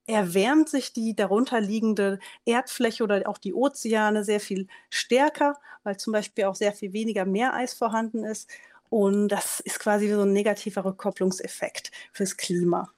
erwärmt 0.07 0.69
sich 0.69 0.93
die 0.93 1.15
darunterliegende 1.15 2.19
Erdfläche 2.45 3.03
oder 3.03 3.27
auch 3.27 3.37
die 3.37 3.53
Ozeane 3.53 4.23
sehr 4.23 4.39
viel 4.39 4.67
stärker, 4.89 5.55
weil 5.83 5.97
zum 5.97 6.13
Beispiel 6.13 6.45
auch 6.45 6.55
sehr 6.55 6.73
viel 6.73 6.93
weniger 6.93 7.25
Meereis 7.25 7.73
vorhanden 7.73 8.23
ist. 8.23 8.49
Und 8.89 9.29
das 9.29 9.59
ist 9.61 9.79
quasi 9.79 10.09
so 10.09 10.21
ein 10.21 10.33
negativer 10.33 10.85
Rückkopplungseffekt 10.85 11.91
fürs 12.11 12.37
Klima. 12.37 12.91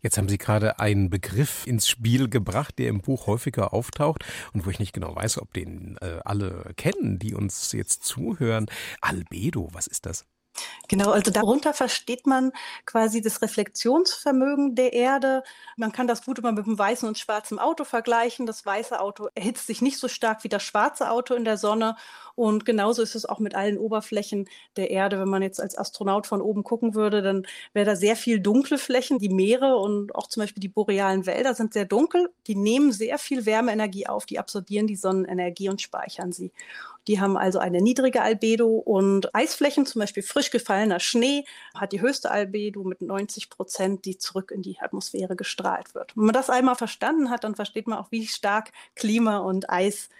Jetzt 0.00 0.18
haben 0.18 0.28
Sie 0.28 0.38
gerade 0.38 0.78
einen 0.78 1.10
Begriff 1.10 1.66
ins 1.66 1.88
Spiel 1.88 2.28
gebracht, 2.28 2.78
der 2.78 2.88
im 2.88 3.00
Buch 3.00 3.26
häufiger 3.26 3.72
auftaucht 3.72 4.24
und 4.52 4.66
wo 4.66 4.70
ich 4.70 4.78
nicht 4.78 4.92
genau 4.92 5.14
weiß, 5.14 5.40
ob 5.40 5.52
den 5.52 5.96
äh, 6.00 6.20
alle 6.24 6.72
kennen, 6.76 7.18
die 7.18 7.34
uns 7.34 7.72
jetzt 7.72 8.04
zuhören. 8.04 8.66
Albedo, 9.00 9.68
was 9.72 9.86
ist 9.86 10.06
das? 10.06 10.26
Genau, 10.88 11.10
also 11.10 11.30
darunter 11.30 11.72
versteht 11.74 12.26
man 12.26 12.52
quasi 12.84 13.20
das 13.22 13.40
Reflexionsvermögen 13.42 14.74
der 14.74 14.92
Erde. 14.92 15.42
Man 15.76 15.92
kann 15.92 16.06
das 16.06 16.24
gut 16.24 16.38
immer 16.38 16.52
mit 16.52 16.66
einem 16.66 16.78
weißen 16.78 17.08
und 17.08 17.18
schwarzen 17.18 17.58
Auto 17.58 17.84
vergleichen. 17.84 18.46
Das 18.46 18.64
weiße 18.66 19.00
Auto 19.00 19.28
erhitzt 19.34 19.66
sich 19.66 19.80
nicht 19.80 19.98
so 19.98 20.08
stark 20.08 20.44
wie 20.44 20.48
das 20.48 20.62
schwarze 20.62 21.10
Auto 21.10 21.34
in 21.34 21.44
der 21.44 21.56
Sonne. 21.56 21.96
Und 22.34 22.64
genauso 22.64 23.02
ist 23.02 23.14
es 23.14 23.26
auch 23.26 23.38
mit 23.38 23.54
allen 23.54 23.78
Oberflächen 23.78 24.48
der 24.76 24.90
Erde. 24.90 25.18
Wenn 25.20 25.28
man 25.28 25.42
jetzt 25.42 25.60
als 25.60 25.76
Astronaut 25.78 26.26
von 26.26 26.40
oben 26.42 26.64
gucken 26.64 26.94
würde, 26.94 27.22
dann 27.22 27.46
wäre 27.72 27.86
da 27.86 27.96
sehr 27.96 28.16
viel 28.16 28.40
dunkle 28.40 28.78
Flächen. 28.78 29.18
Die 29.18 29.28
Meere 29.28 29.76
und 29.76 30.14
auch 30.14 30.26
zum 30.28 30.42
Beispiel 30.42 30.60
die 30.60 30.68
borealen 30.68 31.26
Wälder 31.26 31.54
sind 31.54 31.72
sehr 31.74 31.84
dunkel. 31.84 32.28
Die 32.46 32.56
nehmen 32.56 32.92
sehr 32.92 33.18
viel 33.18 33.46
Wärmeenergie 33.46 34.06
auf, 34.08 34.26
die 34.26 34.38
absorbieren 34.38 34.86
die 34.86 34.96
Sonnenenergie 34.96 35.68
und 35.68 35.80
speichern 35.80 36.32
sie. 36.32 36.52
Die 37.08 37.20
haben 37.20 37.36
also 37.36 37.58
eine 37.58 37.80
niedrige 37.80 38.22
Albedo 38.22 38.68
und 38.68 39.34
Eisflächen, 39.34 39.86
zum 39.86 40.00
Beispiel 40.00 40.22
frisch 40.22 40.50
gefallener 40.50 41.00
Schnee, 41.00 41.44
hat 41.74 41.92
die 41.92 42.00
höchste 42.00 42.30
Albedo 42.30 42.84
mit 42.84 43.02
90 43.02 43.50
Prozent, 43.50 44.04
die 44.04 44.18
zurück 44.18 44.50
in 44.50 44.62
die 44.62 44.78
Atmosphäre 44.80 45.36
gestrahlt 45.36 45.94
wird. 45.94 46.16
Wenn 46.16 46.26
man 46.26 46.34
das 46.34 46.50
einmal 46.50 46.76
verstanden 46.76 47.30
hat, 47.30 47.44
dann 47.44 47.54
versteht 47.54 47.86
man 47.86 47.98
auch, 47.98 48.10
wie 48.10 48.26
stark 48.26 48.72
Klima 48.94 49.38
und 49.38 49.70
Eis 49.70 50.10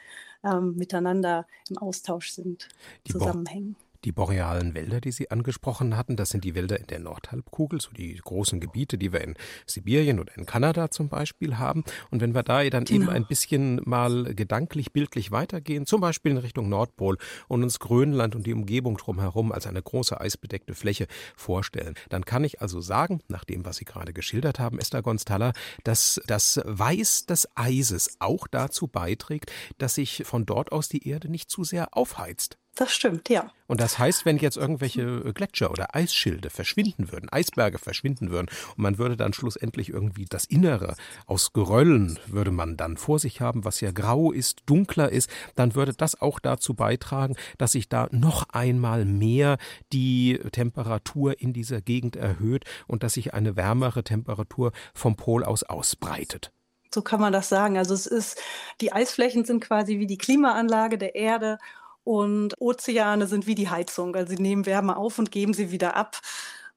ähm, 0.45 0.75
miteinander 0.77 1.47
im 1.71 1.79
Austausch 1.79 2.31
sind, 2.31 2.69
die 3.07 3.13
zusammenhängen 3.13 3.77
die 4.05 4.13
borealen 4.13 4.75
Wälder, 4.75 5.01
die 5.01 5.13
Sie 5.13 5.31
angesprochen 5.31 5.97
hatten, 5.97 6.17
das 6.17 6.31
sind 6.31 6.45
die 6.45 6.55
Wälder 6.55 6.79
in 6.79 6.87
der 6.87 6.99
Nordhalbkugel, 6.99 7.81
so 7.81 7.91
die 7.93 8.15
großen 8.17 8.61
Gebiete, 8.61 8.99
die 8.99 9.13
wir 9.13 9.21
in 9.21 9.35
Sibirien 9.67 10.19
oder 10.19 10.37
in 10.37 10.47
Kanada 10.47 10.91
zum 10.91 11.09
Beispiel 11.09 11.59
haben. 11.59 11.85
Und 12.11 12.21
wenn 12.21 12.35
wir 12.35 12.43
da 12.43 12.63
dann 12.65 12.85
genau. 12.85 13.03
eben 13.03 13.11
ein 13.11 13.27
bisschen 13.27 13.81
mal 13.85 14.35
gedanklich, 14.35 14.93
bildlich 14.93 15.31
weitergehen, 15.31 15.87
zum 15.87 16.01
Beispiel 16.01 16.33
in 16.33 16.39
Richtung 16.39 16.69
Nordpol 16.69 17.17
und 17.49 17.63
uns 17.63 17.79
Grönland 17.79 18.35
und 18.35 18.47
die 18.47 18.53
Umgebung 18.53 18.97
drumherum 18.97 19.53
als 19.53 19.67
eine 19.67 19.83
große 19.83 20.21
eisbedeckte 20.21 20.75
Fläche 20.75 21.07
vorstellen, 21.37 21.95
dann 22.09 22.25
kann 22.25 22.45
ich 22.45 22.61
also 22.61 22.81
sagen, 22.81 23.21
nach 23.29 23.45
dem, 23.45 23.65
was 23.65 23.77
Sie 23.77 23.85
gerade 23.85 24.13
geschildert 24.13 24.59
haben, 24.59 24.79
Esther 24.79 25.03
Gonstalla, 25.03 25.53
dass 25.85 26.21
das 26.27 26.61
Weiß 26.65 27.27
des 27.27 27.49
Eises 27.55 28.17
auch 28.19 28.47
dazu 28.47 28.89
beiträgt, 28.89 29.53
dass 29.79 29.95
sich 29.95 30.23
von 30.25 30.47
dort 30.47 30.73
aus 30.73 30.89
die 30.89 31.09
Erde 31.09 31.29
nicht 31.29 31.51
zu 31.51 31.65
sehr 31.65 31.97
aufheizt. 31.97 32.59
Das 32.75 32.91
stimmt, 32.95 33.29
ja. 33.29 33.51
Und 33.67 33.83
das 33.83 33.99
heißt, 33.99 34.25
wenn 34.25 34.39
jetzt 34.39 34.57
irgendwelche 34.57 35.33
Gletscher 35.35 35.71
oder 35.71 35.95
Eisschilde 35.95 36.49
verschwinden 36.49 37.13
würden, 37.13 37.29
Eisberge 37.31 37.79
verschwinden 37.79 38.31
würden 38.31 38.49
und 38.77 38.79
man 38.79 38.97
würde 38.97 39.17
dann 39.17 39.35
schlussendlich 39.35 39.91
irgendwie 39.91 40.25
das 40.25 40.47
Innere 40.47 40.95
aus 41.27 41.53
Geröllen 41.53 42.19
würde 42.27 42.51
man 42.51 42.79
dann 42.79 42.97
vor 42.97 43.19
sich 43.19 43.43
haben, 43.43 43.67
was 43.67 43.83
ja 43.83 43.91
grau 43.93 44.33
ist, 44.33 44.63
dunkler 44.65 45.11
ist, 45.11 45.29
dann 45.55 45.75
würde 45.75 45.93
das 45.93 46.21
auch 46.21 46.39
dazu 46.39 46.73
beitragen, 46.73 47.37
dass 47.59 47.73
sich 47.73 47.91
da 47.91 48.09
noch 48.11 48.49
einmal 48.51 49.05
mehr 49.05 49.59
die 49.93 50.41
Temperatur 50.53 51.41
in 51.41 51.53
dieser 51.53 51.83
Gegend 51.83 52.17
erhöht 52.17 52.65
und 52.87 53.03
dass 53.03 53.15
sich 53.15 53.35
eine 53.35 53.55
wärmere 53.55 54.03
Temperatur 54.03 54.73
vom 54.95 55.17
Pol 55.17 55.45
aus 55.45 55.63
ausbreitet. 55.63 56.53
So 56.95 57.01
kann 57.01 57.21
man 57.21 57.33
das 57.33 57.49
sagen. 57.49 57.79
Also 57.79 57.95
es 57.95 58.07
ist, 58.07 58.39
die 58.81 58.93
Eisflächen 58.93 59.45
sind 59.45 59.61
quasi 59.61 59.99
wie 59.99 60.07
die 60.07 60.19
Klimaanlage 60.19 60.99
der 60.99 61.15
Erde 61.15 61.59
und 62.05 62.61
Ozeane 62.61 63.27
sind 63.27 63.47
wie 63.47 63.55
die 63.55 63.69
Heizung. 63.69 64.17
Also 64.17 64.35
sie 64.35 64.43
nehmen 64.43 64.67
Wärme 64.67 64.97
auf 64.97 65.19
und 65.19 65.31
geben 65.31 65.55
sie 65.55 65.71
wieder 65.71 65.97
ab. 65.97 66.21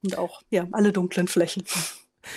Und 0.03 0.17
auch 0.17 0.41
ja, 0.49 0.67
alle 0.71 0.91
dunklen 0.91 1.27
Flächen. 1.27 1.63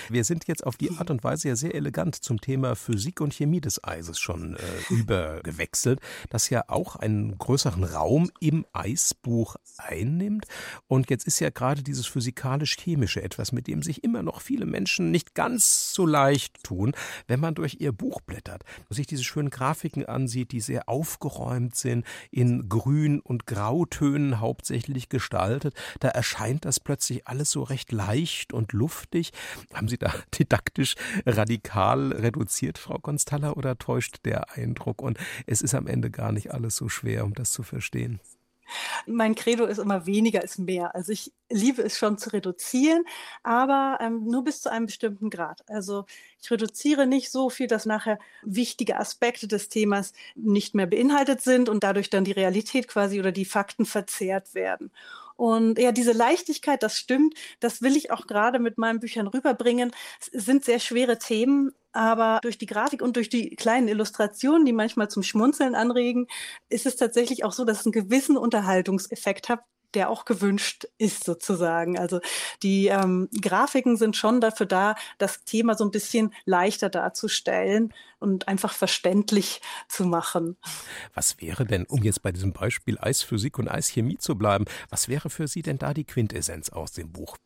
Wir 0.08 0.24
sind 0.24 0.46
jetzt 0.48 0.66
auf 0.66 0.76
die 0.76 0.90
Art 0.92 1.10
und 1.10 1.24
Weise 1.24 1.48
ja 1.48 1.56
sehr 1.56 1.74
elegant 1.74 2.16
zum 2.16 2.40
Thema 2.40 2.76
Physik 2.76 3.20
und 3.20 3.34
Chemie 3.34 3.60
des 3.60 3.82
Eises 3.84 4.18
schon 4.18 4.56
äh, 4.56 4.60
übergewechselt, 4.90 6.00
das 6.30 6.50
ja 6.50 6.64
auch 6.68 6.96
einen 6.96 7.36
größeren 7.38 7.84
Raum 7.84 8.30
im 8.40 8.66
Eisbuch 8.72 9.56
einnimmt. 9.76 10.46
Und 10.86 11.10
jetzt 11.10 11.26
ist 11.26 11.40
ja 11.40 11.50
gerade 11.50 11.82
dieses 11.82 12.06
physikalisch-chemische 12.06 13.22
etwas, 13.22 13.52
mit 13.52 13.66
dem 13.66 13.82
sich 13.82 14.04
immer 14.04 14.22
noch 14.22 14.40
viele 14.40 14.66
Menschen 14.66 15.10
nicht 15.10 15.34
ganz 15.34 15.92
so 15.92 16.06
leicht 16.06 16.62
tun, 16.62 16.92
wenn 17.26 17.40
man 17.40 17.54
durch 17.54 17.76
ihr 17.80 17.92
Buch 17.92 18.20
blättert 18.20 18.64
und 18.88 18.96
sich 18.96 19.06
diese 19.06 19.24
schönen 19.24 19.50
Grafiken 19.50 20.06
ansieht, 20.06 20.52
die 20.52 20.60
sehr 20.60 20.88
aufgeräumt 20.88 21.76
sind, 21.76 22.04
in 22.30 22.68
Grün- 22.68 23.20
und 23.20 23.46
Grautönen 23.46 24.40
hauptsächlich 24.40 25.08
gestaltet. 25.08 25.74
Da 26.00 26.08
erscheint 26.08 26.64
das 26.64 26.80
plötzlich 26.80 27.26
alles 27.26 27.50
so 27.50 27.62
recht 27.62 27.92
leicht 27.92 28.52
und 28.52 28.72
luftig. 28.72 29.32
Haben 29.78 29.88
Sie 29.88 29.96
da 29.96 30.12
didaktisch 30.38 30.96
radikal 31.24 32.12
reduziert, 32.12 32.78
Frau 32.78 32.98
Konstalla, 32.98 33.52
oder 33.52 33.78
täuscht 33.78 34.18
der 34.24 34.52
Eindruck? 34.56 35.00
Und 35.00 35.18
es 35.46 35.62
ist 35.62 35.74
am 35.74 35.86
Ende 35.86 36.10
gar 36.10 36.32
nicht 36.32 36.52
alles 36.52 36.76
so 36.76 36.88
schwer, 36.88 37.24
um 37.24 37.32
das 37.32 37.52
zu 37.52 37.62
verstehen. 37.62 38.20
Mein 39.06 39.34
Credo 39.34 39.64
ist 39.64 39.78
immer 39.78 40.04
weniger 40.04 40.42
ist 40.44 40.58
mehr. 40.58 40.94
Also 40.94 41.12
ich 41.12 41.32
liebe 41.48 41.80
es 41.80 41.96
schon 41.96 42.18
zu 42.18 42.32
reduzieren, 42.32 43.04
aber 43.42 43.98
ähm, 44.02 44.24
nur 44.26 44.44
bis 44.44 44.60
zu 44.60 44.70
einem 44.70 44.86
bestimmten 44.86 45.30
Grad. 45.30 45.62
Also 45.70 46.04
ich 46.42 46.50
reduziere 46.50 47.06
nicht 47.06 47.30
so 47.30 47.48
viel, 47.48 47.66
dass 47.66 47.86
nachher 47.86 48.18
wichtige 48.42 48.98
Aspekte 48.98 49.48
des 49.48 49.70
Themas 49.70 50.12
nicht 50.34 50.74
mehr 50.74 50.86
beinhaltet 50.86 51.40
sind 51.40 51.70
und 51.70 51.82
dadurch 51.82 52.10
dann 52.10 52.24
die 52.24 52.32
Realität 52.32 52.88
quasi 52.88 53.18
oder 53.20 53.32
die 53.32 53.46
Fakten 53.46 53.86
verzerrt 53.86 54.54
werden. 54.54 54.90
Und 55.38 55.78
ja, 55.78 55.92
diese 55.92 56.10
Leichtigkeit, 56.10 56.82
das 56.82 56.98
stimmt, 56.98 57.34
das 57.60 57.80
will 57.80 57.96
ich 57.96 58.10
auch 58.10 58.26
gerade 58.26 58.58
mit 58.58 58.76
meinen 58.76 58.98
Büchern 58.98 59.28
rüberbringen. 59.28 59.92
Es 60.32 60.44
sind 60.44 60.64
sehr 60.64 60.80
schwere 60.80 61.18
Themen, 61.18 61.70
aber 61.92 62.40
durch 62.42 62.58
die 62.58 62.66
Grafik 62.66 63.02
und 63.02 63.14
durch 63.14 63.28
die 63.28 63.54
kleinen 63.54 63.86
Illustrationen, 63.86 64.64
die 64.66 64.72
manchmal 64.72 65.08
zum 65.08 65.22
Schmunzeln 65.22 65.76
anregen, 65.76 66.26
ist 66.70 66.86
es 66.86 66.96
tatsächlich 66.96 67.44
auch 67.44 67.52
so, 67.52 67.64
dass 67.64 67.80
es 67.80 67.86
einen 67.86 67.92
gewissen 67.92 68.36
Unterhaltungseffekt 68.36 69.48
hat, 69.48 69.60
der 69.94 70.10
auch 70.10 70.24
gewünscht 70.24 70.86
ist 70.98 71.24
sozusagen. 71.24 71.98
Also 71.98 72.20
die 72.62 72.88
ähm, 72.88 73.28
Grafiken 73.40 73.96
sind 73.96 74.16
schon 74.16 74.40
dafür 74.40 74.66
da, 74.66 74.94
das 75.18 75.44
Thema 75.44 75.74
so 75.74 75.84
ein 75.84 75.90
bisschen 75.90 76.34
leichter 76.44 76.88
darzustellen 76.88 77.92
und 78.20 78.48
einfach 78.48 78.72
verständlich 78.72 79.60
zu 79.88 80.04
machen. 80.04 80.56
Was 81.14 81.40
wäre 81.40 81.64
denn, 81.64 81.84
um 81.86 82.02
jetzt 82.02 82.22
bei 82.22 82.32
diesem 82.32 82.52
Beispiel 82.52 82.98
Eisphysik 82.98 83.58
und 83.58 83.68
Eischemie 83.68 84.18
zu 84.18 84.36
bleiben, 84.36 84.64
was 84.90 85.08
wäre 85.08 85.30
für 85.30 85.46
Sie 85.48 85.62
denn 85.62 85.78
da 85.78 85.94
die 85.94 86.04
Quintessenz 86.04 86.70
aus 86.70 86.92
dem 86.92 87.12
Buch? 87.12 87.36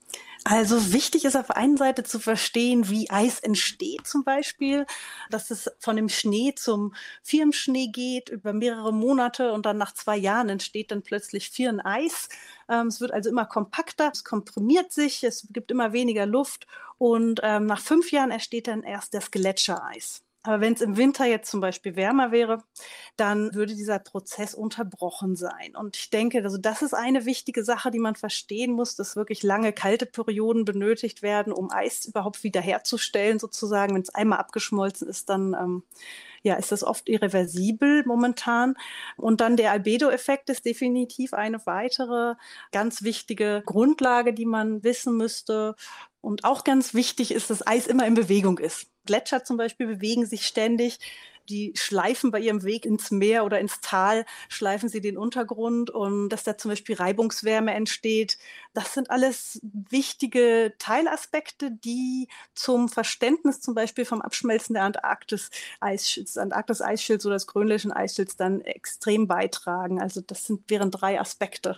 Also 0.44 0.92
wichtig 0.92 1.24
ist 1.24 1.36
auf 1.36 1.52
einen 1.52 1.76
Seite 1.76 2.02
zu 2.02 2.18
verstehen, 2.18 2.88
wie 2.88 3.08
Eis 3.10 3.38
entsteht 3.38 4.06
zum 4.06 4.24
Beispiel, 4.24 4.86
dass 5.30 5.52
es 5.52 5.70
von 5.78 5.94
dem 5.94 6.08
Schnee 6.08 6.52
zum 6.56 6.94
Firnschnee 7.22 7.88
geht 7.92 8.28
über 8.28 8.52
mehrere 8.52 8.92
Monate 8.92 9.52
und 9.52 9.66
dann 9.66 9.78
nach 9.78 9.94
zwei 9.94 10.16
Jahren 10.16 10.48
entsteht 10.48 10.90
dann 10.90 11.02
plötzlich 11.02 11.50
Firneis. 11.50 12.28
Ähm, 12.68 12.88
es 12.88 13.00
wird 13.00 13.12
also 13.12 13.30
immer 13.30 13.46
kompakter, 13.46 14.10
es 14.12 14.24
komprimiert 14.24 14.92
sich, 14.92 15.24
es 15.24 15.48
gibt 15.50 15.70
immer 15.70 15.92
weniger 15.92 16.26
Luft 16.26 16.66
und 16.98 17.40
ähm, 17.42 17.66
nach 17.66 17.80
fünf 17.80 18.12
Jahren 18.12 18.30
entsteht 18.30 18.68
dann 18.68 18.82
erst 18.82 19.14
das 19.14 19.30
Gletschereis. 19.30 20.22
Aber 20.44 20.60
wenn 20.60 20.72
es 20.74 20.80
im 20.80 20.96
Winter 20.96 21.24
jetzt 21.24 21.50
zum 21.50 21.60
Beispiel 21.60 21.94
wärmer 21.94 22.32
wäre, 22.32 22.64
dann 23.16 23.54
würde 23.54 23.76
dieser 23.76 24.00
Prozess 24.00 24.54
unterbrochen 24.54 25.36
sein. 25.36 25.76
Und 25.76 25.96
ich 25.96 26.10
denke, 26.10 26.42
also 26.42 26.58
das 26.58 26.82
ist 26.82 26.94
eine 26.94 27.26
wichtige 27.26 27.62
Sache, 27.62 27.92
die 27.92 28.00
man 28.00 28.16
verstehen 28.16 28.72
muss, 28.72 28.96
dass 28.96 29.14
wirklich 29.14 29.44
lange 29.44 29.72
kalte 29.72 30.04
Perioden 30.04 30.64
benötigt 30.64 31.22
werden, 31.22 31.52
um 31.52 31.70
Eis 31.70 32.06
überhaupt 32.06 32.42
wiederherzustellen, 32.42 33.38
sozusagen. 33.38 33.94
Wenn 33.94 34.02
es 34.02 34.14
einmal 34.14 34.40
abgeschmolzen 34.40 35.06
ist, 35.08 35.28
dann 35.28 35.54
ähm, 35.54 35.82
ja, 36.42 36.54
ist 36.54 36.72
das 36.72 36.84
oft 36.84 37.08
irreversibel 37.08 38.04
momentan. 38.06 38.74
Und 39.16 39.40
dann 39.40 39.56
der 39.56 39.72
Albedo-Effekt 39.72 40.50
ist 40.50 40.64
definitiv 40.64 41.34
eine 41.34 41.64
weitere 41.66 42.34
ganz 42.72 43.02
wichtige 43.02 43.62
Grundlage, 43.64 44.34
die 44.34 44.46
man 44.46 44.82
wissen 44.82 45.16
müsste. 45.16 45.74
Und 46.20 46.44
auch 46.44 46.64
ganz 46.64 46.94
wichtig 46.94 47.32
ist, 47.32 47.50
dass 47.50 47.66
Eis 47.66 47.86
immer 47.86 48.06
in 48.06 48.14
Bewegung 48.14 48.58
ist. 48.58 48.86
Gletscher 49.06 49.44
zum 49.44 49.56
Beispiel 49.56 49.86
bewegen 49.86 50.26
sich 50.26 50.46
ständig. 50.46 50.98
Die 51.48 51.72
schleifen 51.76 52.30
bei 52.30 52.40
ihrem 52.40 52.62
Weg 52.64 52.84
ins 52.86 53.10
Meer 53.10 53.44
oder 53.44 53.60
ins 53.60 53.80
Tal, 53.80 54.24
schleifen 54.48 54.88
sie 54.88 55.00
den 55.00 55.18
Untergrund 55.18 55.90
und 55.90 56.28
dass 56.30 56.44
da 56.44 56.56
zum 56.56 56.70
Beispiel 56.70 56.96
Reibungswärme 56.96 57.74
entsteht. 57.74 58.38
Das 58.74 58.94
sind 58.94 59.10
alles 59.10 59.60
wichtige 59.62 60.74
Teilaspekte, 60.78 61.70
die 61.70 62.28
zum 62.54 62.88
Verständnis 62.88 63.60
zum 63.60 63.74
Beispiel 63.74 64.04
vom 64.04 64.22
Abschmelzen 64.22 64.74
der 64.74 64.84
Antarktis, 64.84 65.50
Eisschilds, 65.80 66.36
Antarktis-Eisschilds 66.38 67.26
oder 67.26 67.34
des 67.36 67.46
grönländischen 67.46 67.92
Eisschilds 67.92 68.36
dann 68.36 68.60
extrem 68.62 69.26
beitragen. 69.28 70.00
Also 70.00 70.20
das 70.20 70.44
sind, 70.44 70.68
wären 70.70 70.90
drei 70.90 71.20
Aspekte. 71.20 71.76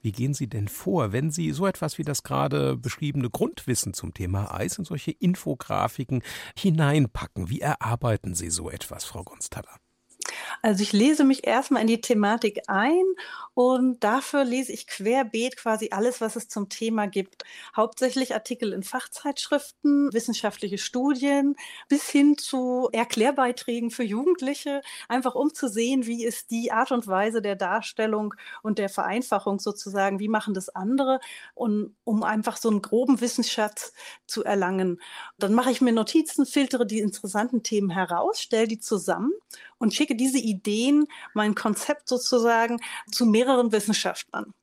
Wie 0.00 0.12
gehen 0.12 0.34
Sie 0.34 0.48
denn 0.48 0.68
vor, 0.68 1.12
wenn 1.12 1.30
Sie 1.30 1.52
so 1.52 1.66
etwas 1.66 1.98
wie 1.98 2.04
das 2.04 2.22
gerade 2.22 2.76
beschriebene 2.76 3.30
Grundwissen 3.30 3.94
zum 3.94 4.14
Thema 4.14 4.54
Eis 4.54 4.78
in 4.78 4.84
solche 4.84 5.10
Infografiken 5.10 6.22
hineinpacken? 6.56 7.48
Wie 7.48 7.60
erarbeiten 7.60 8.34
Sie 8.34 8.50
so 8.50 8.70
etwas, 8.70 9.04
Frau 9.04 9.24
Gonstalla? 9.24 9.76
Also 10.62 10.82
ich 10.82 10.92
lese 10.92 11.24
mich 11.24 11.46
erstmal 11.46 11.82
in 11.82 11.88
die 11.88 12.00
Thematik 12.00 12.60
ein 12.66 13.04
und 13.58 14.04
dafür 14.04 14.44
lese 14.44 14.70
ich 14.72 14.86
querbeet 14.86 15.56
quasi 15.56 15.88
alles, 15.90 16.20
was 16.20 16.36
es 16.36 16.46
zum 16.46 16.68
Thema 16.68 17.08
gibt. 17.08 17.42
Hauptsächlich 17.74 18.32
Artikel 18.32 18.72
in 18.72 18.84
Fachzeitschriften, 18.84 20.12
wissenschaftliche 20.12 20.78
Studien 20.78 21.56
bis 21.88 22.08
hin 22.08 22.38
zu 22.38 22.88
Erklärbeiträgen 22.92 23.90
für 23.90 24.04
Jugendliche, 24.04 24.80
einfach 25.08 25.34
um 25.34 25.52
zu 25.52 25.68
sehen, 25.68 26.06
wie 26.06 26.24
ist 26.24 26.52
die 26.52 26.70
Art 26.70 26.92
und 26.92 27.08
Weise 27.08 27.42
der 27.42 27.56
Darstellung 27.56 28.32
und 28.62 28.78
der 28.78 28.88
Vereinfachung 28.88 29.58
sozusagen, 29.58 30.20
wie 30.20 30.28
machen 30.28 30.54
das 30.54 30.68
andere 30.68 31.18
und 31.56 31.96
um 32.04 32.22
einfach 32.22 32.58
so 32.58 32.70
einen 32.70 32.80
groben 32.80 33.20
Wissensschatz 33.20 33.92
zu 34.28 34.44
erlangen. 34.44 35.00
Dann 35.36 35.52
mache 35.52 35.72
ich 35.72 35.80
mir 35.80 35.90
Notizen, 35.90 36.46
filtere 36.46 36.86
die 36.86 37.00
interessanten 37.00 37.64
Themen 37.64 37.90
heraus, 37.90 38.40
stelle 38.40 38.68
die 38.68 38.78
zusammen 38.78 39.32
und 39.78 39.94
schicke 39.94 40.14
diese 40.14 40.38
Ideen, 40.38 41.06
mein 41.34 41.56
Konzept 41.56 42.08
sozusagen 42.08 42.78
zu 43.10 43.26
mehreren 43.26 43.47
Wissenschaftlern 43.72 44.54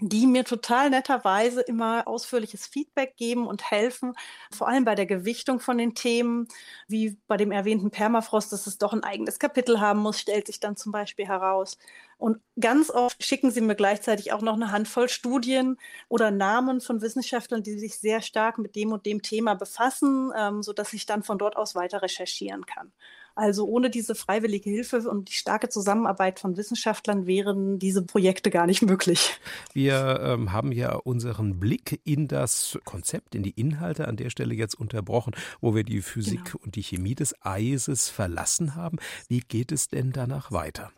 die 0.00 0.26
mir 0.26 0.44
total 0.44 0.90
netterweise 0.90 1.60
immer 1.60 2.06
ausführliches 2.08 2.66
Feedback 2.66 3.16
geben 3.16 3.46
und 3.46 3.70
helfen, 3.70 4.14
vor 4.50 4.68
allem 4.68 4.84
bei 4.84 4.94
der 4.94 5.06
Gewichtung 5.06 5.60
von 5.60 5.76
den 5.78 5.94
Themen, 5.94 6.48
wie 6.88 7.18
bei 7.26 7.36
dem 7.36 7.52
erwähnten 7.52 7.90
Permafrost, 7.90 8.52
dass 8.52 8.66
es 8.66 8.78
doch 8.78 8.92
ein 8.92 9.04
eigenes 9.04 9.38
Kapitel 9.38 9.80
haben 9.80 10.00
muss, 10.00 10.18
stellt 10.18 10.46
sich 10.46 10.58
dann 10.60 10.76
zum 10.76 10.92
Beispiel 10.92 11.26
heraus. 11.26 11.76
Und 12.16 12.40
ganz 12.58 12.90
oft 12.90 13.22
schicken 13.24 13.50
sie 13.50 13.60
mir 13.60 13.74
gleichzeitig 13.74 14.32
auch 14.32 14.42
noch 14.42 14.54
eine 14.54 14.72
Handvoll 14.72 15.08
Studien 15.08 15.78
oder 16.08 16.30
Namen 16.30 16.80
von 16.80 17.02
Wissenschaftlern, 17.02 17.62
die 17.62 17.78
sich 17.78 17.98
sehr 17.98 18.22
stark 18.22 18.58
mit 18.58 18.76
dem 18.76 18.92
und 18.92 19.06
dem 19.06 19.22
Thema 19.22 19.54
befassen, 19.54 20.32
ähm, 20.36 20.62
sodass 20.62 20.92
ich 20.92 21.06
dann 21.06 21.22
von 21.22 21.38
dort 21.38 21.56
aus 21.56 21.74
weiter 21.74 22.02
recherchieren 22.02 22.66
kann. 22.66 22.92
Also 23.40 23.64
ohne 23.64 23.88
diese 23.88 24.14
freiwillige 24.14 24.68
Hilfe 24.68 25.08
und 25.08 25.30
die 25.30 25.32
starke 25.32 25.70
Zusammenarbeit 25.70 26.38
von 26.40 26.58
Wissenschaftlern 26.58 27.26
wären 27.26 27.78
diese 27.78 28.02
Projekte 28.02 28.50
gar 28.50 28.66
nicht 28.66 28.82
möglich. 28.82 29.40
Wir 29.72 30.20
ähm, 30.22 30.52
haben 30.52 30.72
ja 30.72 30.92
unseren 30.92 31.58
Blick 31.58 32.02
in 32.04 32.28
das 32.28 32.78
Konzept, 32.84 33.34
in 33.34 33.42
die 33.42 33.58
Inhalte 33.58 34.06
an 34.08 34.18
der 34.18 34.28
Stelle 34.28 34.52
jetzt 34.52 34.74
unterbrochen, 34.74 35.34
wo 35.62 35.74
wir 35.74 35.84
die 35.84 36.02
Physik 36.02 36.44
genau. 36.44 36.64
und 36.66 36.74
die 36.74 36.82
Chemie 36.82 37.14
des 37.14 37.34
Eises 37.40 38.10
verlassen 38.10 38.74
haben. 38.74 38.98
Wie 39.28 39.40
geht 39.40 39.72
es 39.72 39.88
denn 39.88 40.12
danach 40.12 40.52
weiter? 40.52 40.92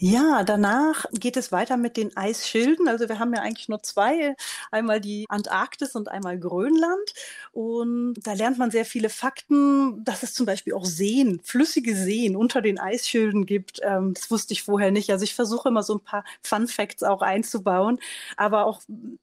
Ja, 0.00 0.44
danach 0.44 1.06
geht 1.12 1.36
es 1.36 1.50
weiter 1.50 1.76
mit 1.76 1.96
den 1.96 2.16
Eisschilden. 2.16 2.86
Also 2.86 3.08
wir 3.08 3.18
haben 3.18 3.34
ja 3.34 3.42
eigentlich 3.42 3.68
nur 3.68 3.82
zwei, 3.82 4.36
einmal 4.70 5.00
die 5.00 5.26
Antarktis 5.28 5.96
und 5.96 6.08
einmal 6.08 6.38
Grönland. 6.38 7.14
Und 7.50 8.14
da 8.22 8.34
lernt 8.34 8.58
man 8.58 8.70
sehr 8.70 8.84
viele 8.84 9.08
Fakten, 9.10 10.04
dass 10.04 10.22
es 10.22 10.34
zum 10.34 10.46
Beispiel 10.46 10.74
auch 10.74 10.84
Seen, 10.84 11.40
flüssige 11.42 11.96
Seen 11.96 12.36
unter 12.36 12.62
den 12.62 12.78
Eisschilden 12.78 13.44
gibt. 13.44 13.80
Ähm, 13.82 14.14
das 14.14 14.30
wusste 14.30 14.52
ich 14.52 14.62
vorher 14.62 14.92
nicht. 14.92 15.10
Also 15.10 15.24
ich 15.24 15.34
versuche 15.34 15.68
immer 15.68 15.82
so 15.82 15.94
ein 15.96 16.00
paar 16.04 16.24
Fun 16.44 16.68
Facts 16.68 17.02
auch 17.02 17.20
einzubauen, 17.20 17.98
aber 18.36 18.66
auch 18.66 18.80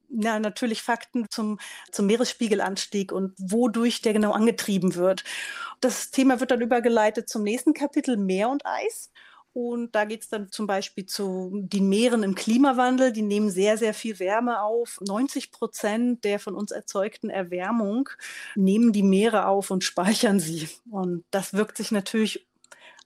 ja, 0.09 0.39
natürlich 0.39 0.81
Fakten 0.81 1.27
zum, 1.29 1.57
zum 1.91 2.05
Meeresspiegelanstieg 2.07 3.13
und 3.13 3.33
wodurch 3.37 4.01
der 4.01 4.11
genau 4.13 4.31
angetrieben 4.31 4.95
wird. 4.95 5.23
Das 5.81 6.11
Thema 6.11 6.39
wird 6.41 6.51
dann 6.51 6.61
übergeleitet 6.61 7.29
zum 7.29 7.43
nächsten 7.43 7.73
Kapitel 7.73 8.17
Meer 8.17 8.49
und 8.49 8.65
Eis. 8.65 9.11
Und 9.55 9.95
da 9.95 10.03
geht 10.03 10.21
es 10.21 10.27
dann 10.27 10.51
zum 10.51 10.67
Beispiel 10.67 11.05
zu 11.05 11.49
den 11.53 11.87
Meeren 11.87 12.23
im 12.23 12.35
Klimawandel. 12.35 13.13
Die 13.13 13.21
nehmen 13.21 13.49
sehr, 13.49 13.77
sehr 13.77 13.93
viel 13.93 14.19
Wärme 14.19 14.61
auf. 14.61 14.99
90 14.99 15.49
Prozent 15.53 16.25
der 16.25 16.41
von 16.41 16.55
uns 16.55 16.71
erzeugten 16.71 17.29
Erwärmung 17.29 18.09
nehmen 18.55 18.91
die 18.91 19.01
Meere 19.01 19.47
auf 19.47 19.71
und 19.71 19.85
speichern 19.85 20.41
sie. 20.41 20.67
Und 20.91 21.23
das 21.31 21.53
wirkt 21.53 21.77
sich 21.77 21.91
natürlich 21.91 22.45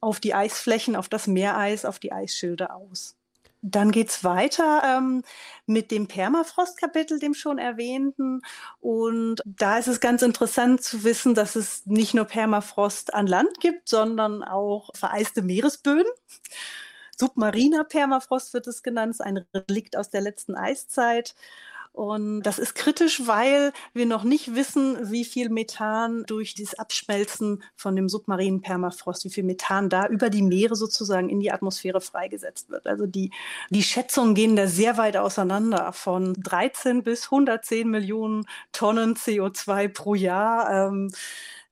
auf 0.02 0.20
die 0.20 0.34
Eisflächen, 0.34 0.96
auf 0.96 1.08
das 1.08 1.28
Meereis, 1.28 1.86
auf 1.86 2.00
die 2.00 2.12
Eisschilde 2.12 2.74
aus. 2.74 3.19
Dann 3.62 3.92
geht's 3.92 4.24
weiter 4.24 4.82
ähm, 4.86 5.24
mit 5.66 5.92
dem 5.92 6.08
Permafrost-Kapitel, 6.08 7.20
dem 7.20 7.34
schon 7.34 7.58
erwähnten. 7.58 8.42
Und 8.80 9.42
da 9.46 9.78
ist 9.78 9.88
es 9.88 10.00
ganz 10.00 10.22
interessant 10.22 10.82
zu 10.82 11.04
wissen, 11.04 11.36
dass 11.36 11.56
es 11.56 11.86
nicht 11.86 12.14
nur 12.14 12.26
Permafrost 12.26 13.14
an 13.14 13.28
Land 13.28 13.60
gibt, 13.60 13.90
sondern 13.90 14.44
auch 14.44 14.92
vereiste 14.96 15.42
Meeresböden. 15.42 16.12
Submariner 17.18 17.84
Permafrost 17.84 18.54
wird 18.54 18.68
es 18.68 18.82
genannt, 18.82 19.20
ein 19.20 19.46
Relikt 19.54 19.98
aus 19.98 20.10
der 20.10 20.22
letzten 20.22 20.56
Eiszeit. 20.56 21.36
Und 21.92 22.44
das 22.44 22.60
ist 22.60 22.76
kritisch, 22.76 23.28
weil 23.28 23.74
wir 23.94 24.06
noch 24.06 24.24
nicht 24.24 24.56
wissen, 24.56 25.12
wie 25.12 25.26
viel 25.26 25.50
Methan 25.50 26.24
durch 26.28 26.54
das 26.54 26.74
Abschmelzen 26.76 27.64
von 27.76 27.96
dem 27.96 28.08
submarinen 28.08 28.62
Permafrost, 28.62 29.26
wie 29.26 29.30
viel 29.30 29.44
Methan 29.44 29.90
da 29.90 30.08
über 30.08 30.30
die 30.30 30.44
Meere 30.44 30.76
sozusagen 30.76 31.30
in 31.30 31.40
die 31.40 31.52
Atmosphäre 31.52 32.00
freigesetzt 32.00 32.70
wird. 32.70 32.88
Also 32.88 33.06
die, 33.06 33.32
die 33.70 33.84
Schätzungen 33.84 34.36
gehen 34.36 34.56
da 34.56 34.68
sehr 34.68 34.98
weit 34.98 35.18
auseinander 35.18 35.92
von 35.92 36.34
13 36.34 37.04
bis 37.04 37.26
110 37.26 37.90
Millionen 37.90 38.46
Tonnen 38.72 39.16
CO2 39.16 39.90
pro 39.90 40.16
Jahr. 40.16 40.88
Ähm, 40.88 41.12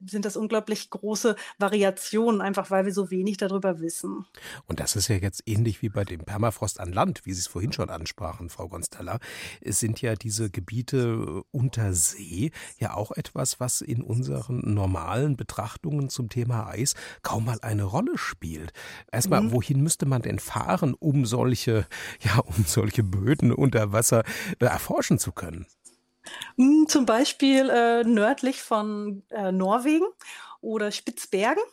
sind 0.06 0.26
das 0.26 0.38
unglaublich 0.38 0.90
große 0.90 1.36
Variationen, 1.58 2.42
einfach 2.42 2.72
weil 2.72 2.86
wir 2.86 2.94
so 2.94 3.10
wenig 3.12 3.38
darüber 3.38 3.80
wissen. 3.80 4.26
Und 4.68 4.80
das 4.80 4.96
ist 4.96 5.08
ja 5.08 5.16
jetzt 5.16 5.44
ähnlich 5.46 5.82
wie 5.82 5.90
bei 5.90 6.04
dem 6.04 6.20
Permafrost 6.20 6.80
an 6.80 6.92
Land, 6.92 7.26
wie 7.26 7.34
Sie 7.34 7.40
es 7.40 7.48
vorhin 7.48 7.74
schon 7.74 7.90
ansprachen, 7.90 8.50
Frau 8.50 8.68
Gonstella. 8.68 9.20
Es 9.62 9.80
sind 9.80 10.02
ja 10.02 10.16
diese 10.16 10.50
Gebiete 10.50 11.44
unter 11.52 11.94
See 11.94 12.52
ja 12.80 12.94
auch 12.94 13.12
etwas, 13.12 13.60
was 13.60 13.82
in 13.82 14.02
unseren 14.02 14.74
normalen 14.74 15.38
Betrachtungen 15.38 16.10
zum 16.10 16.30
Thema 16.30 16.68
Eis 16.68 16.94
kaum 17.22 17.46
mal 17.46 17.60
eine 17.62 17.84
Rolle 17.84 18.18
spielt. 18.18 18.72
Erstmal, 19.12 19.42
mhm. 19.42 19.52
wohin 19.52 19.82
müsste 19.82 20.06
man 20.06 20.22
denn 20.22 20.40
fahren, 20.40 20.94
um 20.94 21.26
solche, 21.26 21.88
ja, 22.22 22.38
um 22.40 22.66
solche 22.66 23.04
Böden 23.04 23.52
unter 23.52 23.92
Wasser 23.92 24.24
äh, 24.60 24.66
erforschen 24.66 25.20
zu 25.20 25.32
können? 25.32 25.66
Hm, 26.58 26.86
zum 26.88 27.06
Beispiel 27.06 27.70
äh, 27.70 28.04
nördlich 28.04 28.62
von 28.62 29.24
äh, 29.30 29.52
Norwegen 29.52 30.06
oder 30.62 30.92
Spitzbergen. 30.92 31.64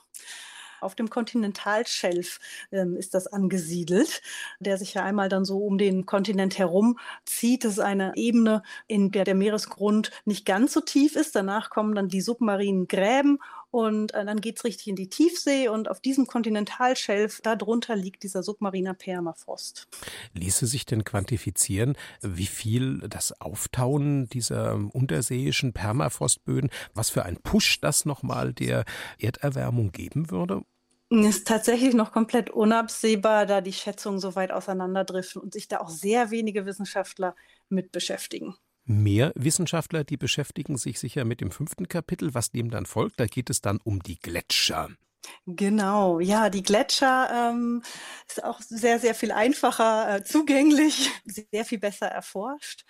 Auf 0.81 0.95
dem 0.95 1.09
Kontinentalschelf 1.09 2.40
ähm, 2.71 2.97
ist 2.97 3.14
das 3.14 3.27
angesiedelt, 3.27 4.21
der 4.61 4.77
sich 4.77 4.93
ja 4.93 5.03
einmal 5.03 5.31
dann 5.31 5.47
so 5.47 5.59
um 5.64 5.79
den 5.79 6.05
Kontinent 6.05 6.59
herum 6.59 6.99
zieht. 7.25 7.64
Das 7.64 7.73
ist 7.73 7.79
eine 7.79 8.12
Ebene, 8.17 8.62
in 8.87 9.11
der 9.11 9.25
der 9.25 9.35
Meeresgrund 9.35 10.11
nicht 10.27 10.45
ganz 10.45 10.75
so 10.75 10.81
tief 10.83 11.17
ist. 11.17 11.35
Danach 11.35 11.71
kommen 11.71 11.95
dann 11.95 12.09
die 12.09 12.21
submarinen 12.21 12.87
Gräben 12.87 13.38
und 13.74 14.14
äh, 14.14 14.24
dann 14.24 14.40
geht's 14.40 14.62
richtig 14.62 14.87
in 14.87 14.94
die 14.94 15.08
Tiefsee 15.08 15.66
und 15.66 15.90
auf 15.90 15.98
diesem 15.98 16.28
Kontinentalschelf, 16.28 17.40
darunter 17.40 17.96
liegt 17.96 18.22
dieser 18.22 18.44
submariner 18.44 18.94
Permafrost. 18.94 19.88
Ließe 20.32 20.68
sich 20.68 20.87
denn 20.87 21.02
quantifizieren, 21.02 21.96
wie 22.22 22.46
viel 22.46 23.00
das 23.08 23.40
Auftauen 23.40 24.28
dieser 24.28 24.78
unterseeischen 24.92 25.72
Permafrostböden, 25.72 26.70
was 26.94 27.10
für 27.10 27.24
ein 27.24 27.37
Push 27.38 27.80
das 27.80 28.04
nochmal 28.04 28.52
der 28.52 28.84
Erderwärmung 29.18 29.90
geben 29.90 30.30
würde? 30.30 30.62
Ist 31.10 31.48
tatsächlich 31.48 31.94
noch 31.94 32.12
komplett 32.12 32.50
unabsehbar, 32.50 33.44
da 33.44 33.60
die 33.60 33.72
Schätzungen 33.72 34.20
so 34.20 34.37
weit 34.37 34.52
auseinanderdriften 34.52 35.42
und 35.42 35.52
sich 35.52 35.66
da 35.66 35.80
auch 35.80 35.88
sehr 35.88 36.30
wenige 36.30 36.64
Wissenschaftler 36.64 37.34
mit 37.68 37.90
beschäftigen 37.90 38.54
mehr 38.85 39.33
Wissenschaftler, 39.35 40.05
die 40.05 40.16
beschäftigen 40.16 40.77
sich 40.77 40.99
sicher 40.99 41.25
mit 41.25 41.40
dem 41.40 41.51
fünften 41.51 41.88
Kapitel, 41.88 42.35
was 42.35 42.51
dem 42.51 42.70
dann 42.70 42.87
folgt. 42.87 43.20
Da 43.20 43.27
geht 43.27 43.51
es 43.51 43.61
dann 43.61 43.81
um 43.83 44.03
die 44.03 44.18
Gletscher. 44.18 44.90
Genau, 45.47 46.20
ja, 46.20 46.51
die 46.51 46.62
Gletscher 46.62 47.51
ähm, 47.51 47.83
ist 48.29 48.44
auch 48.44 48.61
sehr, 48.61 48.99
sehr 48.99 49.14
viel 49.14 49.33
einfacher 49.33 50.16
äh, 50.16 50.25
zugänglich, 50.25 51.11
sehr 51.25 51.64
viel 51.64 51.79
besser 51.79 52.07
erforscht. 52.07 52.85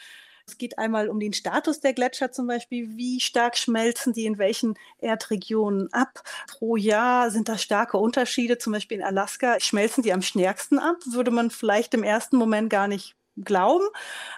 Es 0.47 0.59
geht 0.59 0.79
einmal 0.79 1.09
um 1.09 1.21
den 1.21 1.33
Status 1.33 1.81
der 1.81 1.95
Gletscher 1.95 2.31
zum 2.31 2.47
Beispiel. 2.47 2.97
Wie 2.97 3.19
stark 3.21 3.57
schmelzen 3.57 4.13
die 4.13 4.27
in 4.27 4.37
welchen 4.37 4.75
Erdregionen 4.99 5.91
ab? 5.93 6.23
Pro 6.49 6.77
Jahr 6.77 7.31
sind 7.31 7.49
da 7.49 7.57
starke 7.57 7.97
Unterschiede. 7.97 8.59
Zum 8.59 8.75
Beispiel 8.75 8.99
in 8.99 9.05
Alaska 9.05 9.59
schmelzen 9.59 10.03
die 10.03 10.13
am 10.13 10.21
stärksten 10.21 10.79
ab. 10.79 10.97
Würde 11.07 11.31
man 11.31 11.51
vielleicht 11.51 11.95
im 11.95 12.03
ersten 12.03 12.37
Moment 12.37 12.69
gar 12.69 12.89
nicht 12.89 13.17
glauben. 13.37 13.85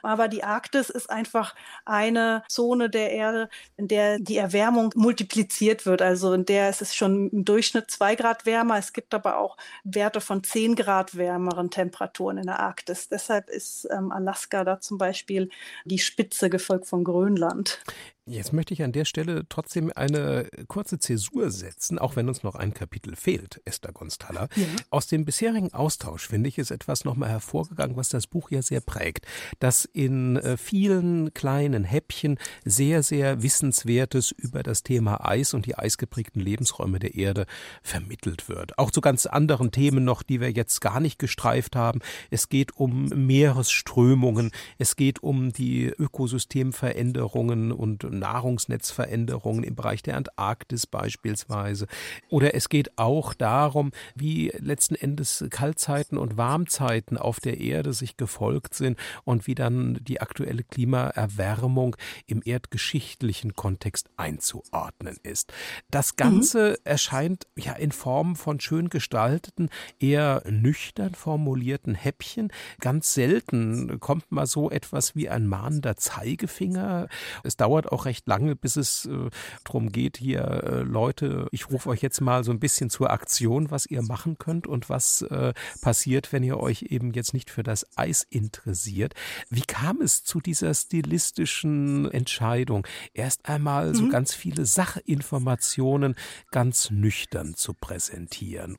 Aber 0.03 0.29
die 0.29 0.45
Arktis 0.45 0.91
ist 0.91 1.11
einfach 1.11 1.55
eine 1.85 2.43
Zone 2.49 2.91
der 2.91 3.11
Erde, 3.13 3.49
in 3.77 3.89
der 3.89 4.19
die 4.19 4.37
Erwärmung 4.37 4.93
multipliziert 4.95 5.87
wird. 5.87 6.03
Also 6.03 6.33
in 6.33 6.45
der 6.45 6.71
ist 6.71 6.83
es 6.83 6.95
schon 6.95 7.31
im 7.31 7.45
Durchschnitt 7.45 7.91
zwei 7.91 8.15
Grad 8.15 8.47
wärmer. 8.47 8.79
Es 8.79 8.93
gibt 8.93 9.15
aber 9.15 9.39
auch 9.39 9.57
Werte 9.85 10.21
von 10.21 10.43
zehn 10.43 10.75
Grad 10.77 11.17
wärmeren 11.17 11.71
Temperaturen 11.71 12.39
in 12.39 12.47
der 12.47 12.61
Arktis. 12.61 13.09
Deshalb 13.09 13.49
ist 13.51 13.89
ähm, 13.91 14.13
Alaska 14.13 14.65
da 14.65 14.81
zum 14.81 14.99
Beispiel 14.99 15.51
die 15.85 15.99
Spitze 15.99 16.51
gefolgt 16.51 16.87
von 16.87 17.05
Grönland. 17.05 17.81
Jetzt 18.29 18.53
möchte 18.53 18.75
ich 18.75 18.83
an 18.83 18.91
der 18.91 19.05
Stelle 19.05 19.45
trotzdem 19.49 19.93
eine 19.95 20.49
kurze 20.67 20.99
Zäsur 20.99 21.53
setzen, 21.53 21.97
auch 22.01 22.17
wenn 22.17 22.27
uns 22.27 22.43
noch 22.43 22.57
ein 22.57 22.75
Kapitel 22.75 23.15
fehlt, 23.15 23.61
Esther 23.65 23.93
Gonstalla. 23.93 24.49
Ja. 24.57 24.67
Aus 24.91 25.07
dem 25.07 25.25
bisherigen 25.25 25.73
Austausch, 25.73 26.27
finde 26.27 26.49
ich, 26.49 26.59
ist 26.59 26.73
etwas 26.73 27.05
nochmal 27.05 27.29
hervorgegangen, 27.29 27.97
was 27.97 28.09
das 28.09 28.27
Buch 28.27 28.51
ja 28.51 28.63
sehr 28.63 28.81
prägt, 28.81 29.27
dass 29.61 29.85
in 29.85 30.39
äh, 30.39 30.57
vielen 30.57 31.35
kleinen 31.35 31.85
Häppchen 31.85 32.37
sehr, 32.65 33.05
sehr 33.05 33.45
Wissenswertes 33.45 34.33
über 34.33 34.65
das 34.65 34.83
Thema 34.83 35.25
Eis 35.25 35.55
und 35.55 35.65
die 35.65 35.79
eisgeprägten 35.79 36.41
Lebensräume 36.43 36.99
der 36.99 37.15
Erde 37.15 37.47
vermittelt 37.85 38.49
wird. 38.49 38.77
Auch 38.77 38.91
zu 38.91 39.01
ganz 39.01 39.27
anderen 39.27 39.71
Themen 39.71 40.03
noch, 40.03 40.25
die 40.25 40.41
wir 40.41 40.51
jetzt 40.51 40.81
gar 40.81 40.99
nicht 40.99 41.21
gestreift 41.21 41.77
haben. 41.77 42.01
Es 42.31 42.49
geht 42.49 42.77
um 42.77 43.05
Meeresströmungen, 43.05 44.51
es 44.79 44.97
geht 44.97 45.23
um 45.23 45.53
die 45.53 45.87
Ökosystemveränderungen 45.87 47.71
und 47.71 48.16
Nahrungsnetzveränderungen 48.19 49.65
im 49.65 49.75
Bereich 49.75 50.03
der 50.03 50.17
Antarktis 50.17 50.87
beispielsweise. 50.87 51.87
Oder 52.29 52.55
es 52.55 52.69
geht 52.69 52.99
auch 52.99 53.35
darum, 53.35 53.93
wie 54.15 54.53
letzten 54.59 54.95
Endes 54.95 55.45
Kaltzeiten 55.51 56.19
und 56.19 56.37
Warmzeiten 56.37 57.19
auf 57.19 57.41
der 57.41 57.61
Erde 57.61 57.93
sich 57.93 58.17
gefolgt 58.17 58.75
sind 58.75 58.99
und 59.25 59.47
wie 59.47 59.55
dann 59.55 59.99
die 60.03 60.21
aktuelle 60.21 60.63
Klimaerwärmung 60.63 61.97
im 62.27 62.43
erdgeschichtlichen 62.45 63.55
Kontext 63.55 64.09
einzuordnen 64.17 65.17
ist. 65.23 65.53
Das 65.91 66.17
Ganze 66.17 66.71
mhm. 66.71 66.77
erscheint 66.85 67.47
ja 67.57 67.73
in 67.73 67.93
Form 67.93 68.37
von 68.37 68.61
schön 68.61 68.89
gestalteten, 68.89 69.71
eher 69.99 70.43
nüchtern 70.49 71.15
formulierten 71.15 71.95
Häppchen. 71.95 72.53
Ganz 72.81 73.15
selten 73.15 74.01
kommt 74.01 74.31
mal 74.33 74.47
so 74.47 74.71
etwas 74.71 75.15
wie 75.15 75.29
ein 75.29 75.47
mahnender 75.47 75.97
Zeigefinger. 75.97 77.09
Es 77.43 77.57
dauert 77.57 77.91
auch 77.93 78.06
recht 78.07 78.27
lange, 78.27 78.57
bis 78.57 78.77
es 78.77 79.05
äh, 79.07 79.31
darum 79.65 79.93
geht, 79.93 80.17
hier 80.17 80.41
äh, 80.41 80.83
Leute, 80.83 81.49
ich 81.51 81.71
rufe 81.71 81.91
euch 81.91 82.01
jetzt 82.01 82.21
mal 82.21 82.45
so 82.45 82.53
ein 82.53 82.61
bisschen 82.61 82.89
zur 82.89 83.11
Aktion, 83.11 83.71
was 83.71 83.87
ihr 83.87 84.03
machen 84.03 84.39
könnt 84.39 84.67
und 84.67 84.89
was 84.89 85.23
äh, 85.23 85.53
passiert, 85.83 86.33
wenn 86.33 86.43
ihr 86.43 86.59
euch 86.59 86.83
eben 86.89 87.13
jetzt 87.13 87.35
nicht 87.35 87.51
für 87.51 87.63
das 87.63 87.87
Eis 87.97 88.27
interessiert. 88.29 89.15
Wie 89.51 89.63
kam 89.63 90.01
es 90.01 90.25
zu 90.25 90.41
dieser 90.41 90.73
stilistischen 90.73 92.11
Entscheidung, 92.11 92.87
erst 93.13 93.47
einmal 93.49 93.89
mhm. 93.89 93.95
so 93.95 94.09
ganz 94.09 94.35
viele 94.35 94.65
Sachinformationen 94.65 96.15
ganz 96.51 96.91
nüchtern 96.91 97.55
zu 97.55 97.75
präsentieren? 97.75 98.77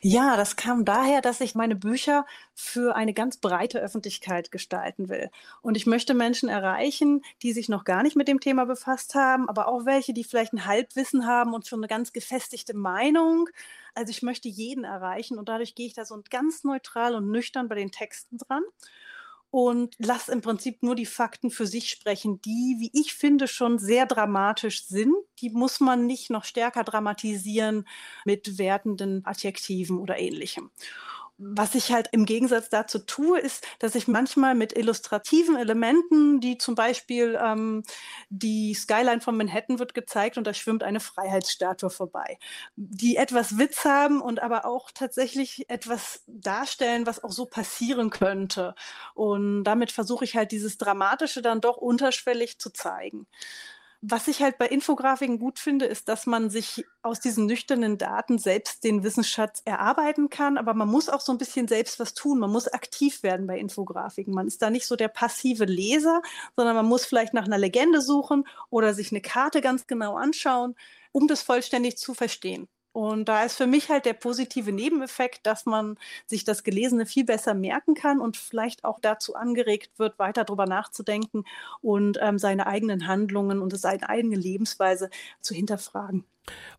Ja, 0.00 0.36
das 0.36 0.56
kam 0.56 0.84
daher, 0.84 1.20
dass 1.20 1.40
ich 1.40 1.54
meine 1.54 1.76
Bücher 1.76 2.26
für 2.54 2.94
eine 2.96 3.14
ganz 3.14 3.36
breite 3.38 3.80
Öffentlichkeit 3.80 4.50
gestalten 4.50 5.08
will. 5.08 5.30
Und 5.62 5.76
ich 5.76 5.86
möchte 5.86 6.14
Menschen 6.14 6.48
erreichen, 6.48 7.22
die 7.42 7.52
sich 7.52 7.68
noch 7.68 7.84
gar 7.84 8.02
nicht 8.02 8.16
mit 8.16 8.28
dem 8.28 8.40
Thema 8.40 8.66
befasst 8.66 9.14
haben, 9.14 9.48
aber 9.48 9.68
auch 9.68 9.84
welche, 9.86 10.12
die 10.12 10.24
vielleicht 10.24 10.52
ein 10.52 10.66
Halbwissen 10.66 11.26
haben 11.26 11.54
und 11.54 11.66
schon 11.66 11.80
eine 11.80 11.88
ganz 11.88 12.12
gefestigte 12.12 12.74
Meinung. 12.76 13.48
Also 13.94 14.10
ich 14.10 14.22
möchte 14.22 14.48
jeden 14.48 14.84
erreichen 14.84 15.38
und 15.38 15.48
dadurch 15.48 15.74
gehe 15.74 15.86
ich 15.86 15.94
da 15.94 16.04
so 16.04 16.20
ganz 16.30 16.64
neutral 16.64 17.14
und 17.14 17.30
nüchtern 17.30 17.68
bei 17.68 17.74
den 17.74 17.90
Texten 17.90 18.38
dran 18.38 18.62
und 19.52 19.96
lass 19.98 20.30
im 20.30 20.40
Prinzip 20.40 20.82
nur 20.82 20.94
die 20.94 21.04
Fakten 21.04 21.50
für 21.50 21.66
sich 21.66 21.90
sprechen, 21.90 22.40
die, 22.40 22.76
wie 22.78 22.90
ich 22.94 23.12
finde, 23.12 23.46
schon 23.46 23.78
sehr 23.78 24.06
dramatisch 24.06 24.86
sind. 24.86 25.14
Die 25.40 25.50
muss 25.50 25.78
man 25.78 26.06
nicht 26.06 26.30
noch 26.30 26.44
stärker 26.44 26.84
dramatisieren 26.84 27.86
mit 28.24 28.56
wertenden 28.56 29.26
Adjektiven 29.26 29.98
oder 29.98 30.18
ähnlichem. 30.18 30.70
Was 31.38 31.74
ich 31.74 31.90
halt 31.92 32.08
im 32.12 32.24
Gegensatz 32.24 32.68
dazu 32.68 33.00
tue, 33.00 33.40
ist, 33.40 33.66
dass 33.80 33.94
ich 33.96 34.06
manchmal 34.06 34.54
mit 34.54 34.76
illustrativen 34.76 35.56
Elementen, 35.56 36.40
die 36.40 36.56
zum 36.58 36.74
Beispiel 36.76 37.38
ähm, 37.42 37.82
die 38.28 38.74
Skyline 38.74 39.20
von 39.20 39.36
Manhattan 39.36 39.78
wird 39.78 39.94
gezeigt 39.94 40.38
und 40.38 40.46
da 40.46 40.54
schwimmt 40.54 40.84
eine 40.84 41.00
Freiheitsstatue 41.00 41.90
vorbei, 41.90 42.38
die 42.76 43.16
etwas 43.16 43.58
Witz 43.58 43.84
haben 43.84 44.20
und 44.20 44.40
aber 44.40 44.66
auch 44.66 44.90
tatsächlich 44.92 45.68
etwas 45.68 46.22
darstellen, 46.28 47.06
was 47.06 47.24
auch 47.24 47.32
so 47.32 47.46
passieren 47.46 48.10
könnte. 48.10 48.74
Und 49.14 49.64
damit 49.64 49.90
versuche 49.90 50.24
ich 50.24 50.36
halt 50.36 50.52
dieses 50.52 50.78
Dramatische 50.78 51.42
dann 51.42 51.60
doch 51.60 51.76
unterschwellig 51.78 52.58
zu 52.60 52.70
zeigen. 52.70 53.26
Was 54.04 54.26
ich 54.26 54.42
halt 54.42 54.58
bei 54.58 54.66
Infografiken 54.66 55.38
gut 55.38 55.60
finde, 55.60 55.84
ist, 55.86 56.08
dass 56.08 56.26
man 56.26 56.50
sich 56.50 56.84
aus 57.02 57.20
diesen 57.20 57.46
nüchternen 57.46 57.98
Daten 57.98 58.36
selbst 58.36 58.82
den 58.82 59.04
Wissensschatz 59.04 59.62
erarbeiten 59.64 60.28
kann, 60.28 60.58
aber 60.58 60.74
man 60.74 60.88
muss 60.88 61.08
auch 61.08 61.20
so 61.20 61.30
ein 61.30 61.38
bisschen 61.38 61.68
selbst 61.68 62.00
was 62.00 62.12
tun. 62.12 62.40
Man 62.40 62.50
muss 62.50 62.66
aktiv 62.66 63.22
werden 63.22 63.46
bei 63.46 63.58
Infografiken. 63.60 64.34
Man 64.34 64.48
ist 64.48 64.60
da 64.60 64.70
nicht 64.70 64.86
so 64.86 64.96
der 64.96 65.06
passive 65.06 65.66
Leser, 65.66 66.20
sondern 66.56 66.74
man 66.74 66.86
muss 66.86 67.04
vielleicht 67.04 67.32
nach 67.32 67.44
einer 67.44 67.58
Legende 67.58 68.00
suchen 68.00 68.44
oder 68.70 68.92
sich 68.92 69.12
eine 69.12 69.20
Karte 69.20 69.60
ganz 69.60 69.86
genau 69.86 70.16
anschauen, 70.16 70.74
um 71.12 71.28
das 71.28 71.42
vollständig 71.42 71.96
zu 71.96 72.12
verstehen. 72.12 72.68
Und 72.92 73.26
da 73.28 73.42
ist 73.44 73.56
für 73.56 73.66
mich 73.66 73.88
halt 73.88 74.04
der 74.04 74.12
positive 74.12 74.70
Nebeneffekt, 74.70 75.46
dass 75.46 75.64
man 75.66 75.98
sich 76.26 76.44
das 76.44 76.62
Gelesene 76.62 77.06
viel 77.06 77.24
besser 77.24 77.54
merken 77.54 77.94
kann 77.94 78.20
und 78.20 78.36
vielleicht 78.36 78.84
auch 78.84 79.00
dazu 79.00 79.34
angeregt 79.34 79.98
wird, 79.98 80.18
weiter 80.18 80.44
darüber 80.44 80.66
nachzudenken 80.66 81.44
und 81.80 82.18
ähm, 82.20 82.38
seine 82.38 82.66
eigenen 82.66 83.06
Handlungen 83.06 83.60
und 83.62 83.76
seine 83.78 84.08
eigene 84.08 84.36
Lebensweise 84.36 85.08
zu 85.40 85.54
hinterfragen. 85.54 86.24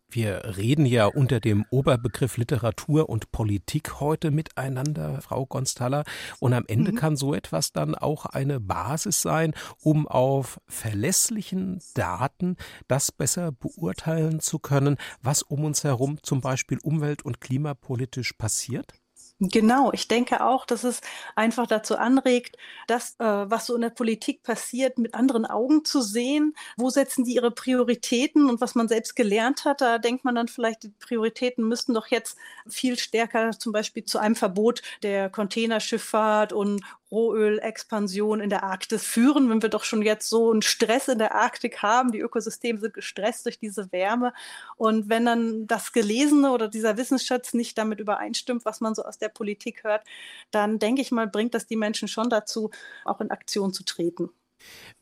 Wir 0.08 0.56
reden 0.56 0.86
ja 0.86 1.06
unter 1.06 1.40
dem 1.40 1.64
Oberbegriff 1.70 2.36
Literatur 2.36 3.08
und 3.08 3.32
Politik 3.32 3.98
heute 4.00 4.30
miteinander, 4.30 5.20
Frau 5.20 5.44
Gonstalla. 5.44 6.04
Und 6.38 6.52
am 6.52 6.64
Ende 6.68 6.92
mhm. 6.92 6.96
kann 6.96 7.16
so 7.16 7.34
etwas 7.34 7.72
dann 7.72 7.94
auch 7.94 8.26
eine 8.26 8.60
Basis 8.60 9.22
sein, 9.22 9.54
um 9.80 10.06
auf 10.06 10.60
verlässlichen 10.68 11.82
Daten 11.94 12.56
das 12.86 13.10
besser 13.10 13.50
beurteilen 13.50 14.38
zu 14.38 14.58
können, 14.60 14.98
was 15.20 15.42
um 15.42 15.64
uns 15.64 15.82
herum 15.82 16.22
zum 16.22 16.40
Beispiel 16.40 16.78
umwelt- 16.82 17.24
und 17.24 17.40
klimapolitisch 17.40 18.34
passiert? 18.34 18.94
Genau, 19.40 19.90
ich 19.92 20.06
denke 20.06 20.44
auch, 20.44 20.64
dass 20.64 20.84
es 20.84 21.00
einfach 21.34 21.66
dazu 21.66 21.96
anregt, 21.98 22.56
das, 22.86 23.16
äh, 23.18 23.24
was 23.24 23.66
so 23.66 23.74
in 23.74 23.80
der 23.80 23.90
Politik 23.90 24.44
passiert, 24.44 24.96
mit 24.96 25.12
anderen 25.14 25.44
Augen 25.44 25.84
zu 25.84 26.02
sehen. 26.02 26.54
Wo 26.76 26.88
setzen 26.88 27.24
die 27.24 27.34
ihre 27.34 27.50
Prioritäten 27.50 28.48
und 28.48 28.60
was 28.60 28.76
man 28.76 28.86
selbst 28.86 29.16
gelernt 29.16 29.64
hat, 29.64 29.80
da 29.80 29.98
denkt 29.98 30.24
man 30.24 30.36
dann 30.36 30.46
vielleicht, 30.46 30.84
die 30.84 30.90
Prioritäten 31.00 31.66
müssten 31.66 31.94
doch 31.94 32.06
jetzt 32.06 32.36
viel 32.68 32.96
stärker 32.96 33.50
zum 33.58 33.72
Beispiel 33.72 34.04
zu 34.04 34.18
einem 34.18 34.36
Verbot 34.36 34.82
der 35.02 35.28
Containerschifffahrt 35.30 36.52
und 36.52 36.80
Rohölexpansion 37.14 38.40
in 38.40 38.50
der 38.50 38.64
Arktis 38.64 39.04
führen, 39.04 39.48
wenn 39.48 39.62
wir 39.62 39.68
doch 39.68 39.84
schon 39.84 40.02
jetzt 40.02 40.28
so 40.28 40.50
einen 40.50 40.62
Stress 40.62 41.08
in 41.08 41.18
der 41.18 41.34
Arktik 41.34 41.82
haben. 41.82 42.12
Die 42.12 42.20
Ökosysteme 42.20 42.80
sind 42.80 42.94
gestresst 42.94 43.46
durch 43.46 43.58
diese 43.58 43.90
Wärme. 43.92 44.32
Und 44.76 45.08
wenn 45.08 45.24
dann 45.24 45.66
das 45.66 45.92
Gelesene 45.92 46.50
oder 46.52 46.68
dieser 46.68 46.96
Wissensschatz 46.96 47.54
nicht 47.54 47.78
damit 47.78 48.00
übereinstimmt, 48.00 48.64
was 48.64 48.80
man 48.80 48.94
so 48.94 49.04
aus 49.04 49.18
der 49.18 49.28
Politik 49.28 49.84
hört, 49.84 50.04
dann 50.50 50.78
denke 50.78 51.00
ich 51.00 51.12
mal, 51.12 51.28
bringt 51.28 51.54
das 51.54 51.66
die 51.66 51.76
Menschen 51.76 52.08
schon 52.08 52.28
dazu, 52.28 52.70
auch 53.04 53.20
in 53.20 53.30
Aktion 53.30 53.72
zu 53.72 53.84
treten. 53.84 54.30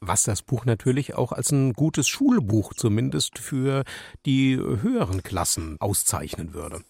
Was 0.01 0.25
das 0.25 0.43
Buch 0.43 0.65
natürlich 0.65 1.15
auch 1.15 1.33
als 1.33 1.53
ein 1.53 1.73
gutes 1.73 2.09
Schulbuch 2.09 2.75
zumindest 2.75 3.39
für 3.39 3.85
die 4.27 4.57
höheren 4.57 5.23
Klassen 5.23 5.77
auszeichnen 5.81 6.55
würde. 6.55 6.83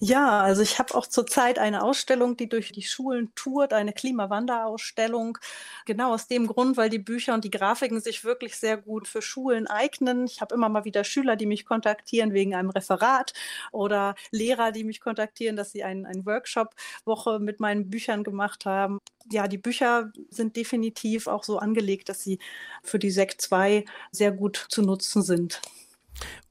Ja, 0.00 0.40
also 0.40 0.62
ich 0.62 0.78
habe 0.78 0.94
auch 0.94 1.06
zurzeit 1.06 1.58
eine 1.58 1.82
Ausstellung, 1.82 2.36
die 2.36 2.48
durch 2.48 2.72
die 2.72 2.82
Schulen 2.82 3.32
tourt, 3.34 3.72
eine 3.72 3.92
Klimawanderausstellung. 3.92 5.38
Genau 5.86 6.14
aus 6.14 6.26
dem 6.28 6.46
Grund, 6.46 6.76
weil 6.76 6.88
die 6.90 6.98
Bücher 6.98 7.34
und 7.34 7.44
die 7.44 7.50
Grafiken 7.50 8.00
sich 8.00 8.24
wirklich 8.24 8.56
sehr 8.56 8.76
gut 8.76 9.08
für 9.08 9.22
Schulen 9.22 9.66
eignen. 9.66 10.24
Ich 10.26 10.40
habe 10.40 10.54
immer 10.54 10.68
mal 10.68 10.84
wieder 10.84 11.04
Schüler, 11.04 11.36
die 11.36 11.46
mich 11.46 11.64
kontaktieren 11.66 12.32
wegen 12.32 12.54
einem 12.54 12.70
Referat 12.70 13.32
oder 13.72 14.14
Lehrer, 14.30 14.72
die 14.72 14.84
mich 14.84 15.00
kontaktieren, 15.00 15.56
dass 15.56 15.72
sie 15.72 15.82
einen, 15.84 16.06
einen 16.06 16.26
Workshop-Woche 16.26 17.38
mit 17.40 17.60
meinen 17.60 17.90
Büchern 17.90 18.24
gemacht 18.24 18.66
haben. 18.66 18.98
Ja, 19.30 19.48
die 19.48 19.58
Bücher 19.58 20.12
sind 20.30 20.56
definitiv 20.56 21.26
auch 21.26 21.44
so 21.44 21.58
angelegt, 21.58 22.08
dass 22.08 22.22
sie 22.22 22.38
für 22.82 22.98
die 22.98 23.10
Sekt 23.10 23.42
2 23.42 23.84
sehr 24.12 24.32
gut 24.32 24.66
zu 24.68 24.82
nutzen 24.82 25.22
sind. 25.22 25.60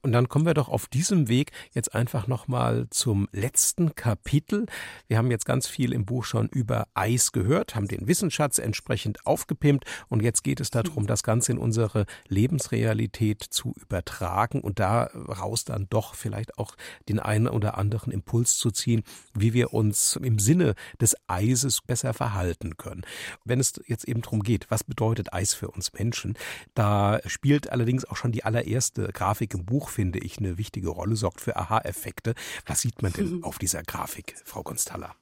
Und 0.00 0.12
dann 0.12 0.28
kommen 0.28 0.46
wir 0.46 0.54
doch 0.54 0.68
auf 0.68 0.86
diesem 0.86 1.28
Weg 1.28 1.50
jetzt 1.72 1.94
einfach 1.94 2.28
nochmal 2.28 2.86
zum 2.90 3.28
letzten 3.32 3.96
Kapitel. 3.96 4.66
Wir 5.08 5.18
haben 5.18 5.30
jetzt 5.30 5.44
ganz 5.44 5.66
viel 5.66 5.92
im 5.92 6.04
Buch 6.04 6.24
schon 6.24 6.48
über 6.48 6.86
Eis 6.94 7.32
gehört, 7.32 7.74
haben 7.74 7.88
den 7.88 8.06
Wissensschatz 8.06 8.58
entsprechend 8.58 9.26
aufgepimpt 9.26 9.84
und 10.08 10.22
jetzt 10.22 10.44
geht 10.44 10.60
es 10.60 10.70
darum, 10.70 11.06
das 11.08 11.24
Ganze 11.24 11.52
in 11.52 11.58
unsere 11.58 12.06
Lebensrealität 12.28 13.42
zu 13.42 13.74
übertragen 13.80 14.60
und 14.60 14.78
daraus 14.78 15.64
dann 15.64 15.88
doch 15.90 16.14
vielleicht 16.14 16.58
auch 16.58 16.76
den 17.08 17.18
einen 17.18 17.48
oder 17.48 17.76
anderen 17.76 18.12
Impuls 18.12 18.56
zu 18.56 18.70
ziehen, 18.70 19.02
wie 19.34 19.52
wir 19.52 19.74
uns 19.74 20.16
im 20.22 20.38
Sinne 20.38 20.74
des 21.00 21.16
Eises 21.26 21.80
besser 21.80 22.14
verhalten 22.14 22.76
können. 22.76 23.02
Wenn 23.44 23.58
es 23.58 23.80
jetzt 23.86 24.04
eben 24.06 24.22
darum 24.22 24.42
geht, 24.44 24.70
was 24.70 24.84
bedeutet 24.84 25.32
Eis 25.32 25.54
für 25.54 25.70
uns 25.70 25.92
Menschen, 25.92 26.36
da 26.74 27.20
spielt 27.26 27.70
allerdings 27.70 28.04
auch 28.04 28.16
schon 28.16 28.30
die 28.30 28.44
allererste 28.44 29.08
Grafik 29.12 29.54
im 29.54 29.64
Buch, 29.64 29.87
finde 29.90 30.18
ich, 30.18 30.38
eine 30.38 30.58
wichtige 30.58 30.88
Rolle, 30.88 31.16
sorgt 31.16 31.40
für 31.40 31.56
Aha-Effekte. 31.56 32.34
Was 32.66 32.80
sieht 32.80 33.02
man 33.02 33.12
denn 33.12 33.42
auf 33.42 33.58
dieser 33.58 33.82
Grafik, 33.82 34.36
Frau 34.44 34.62
Gonstalla? 34.62 35.14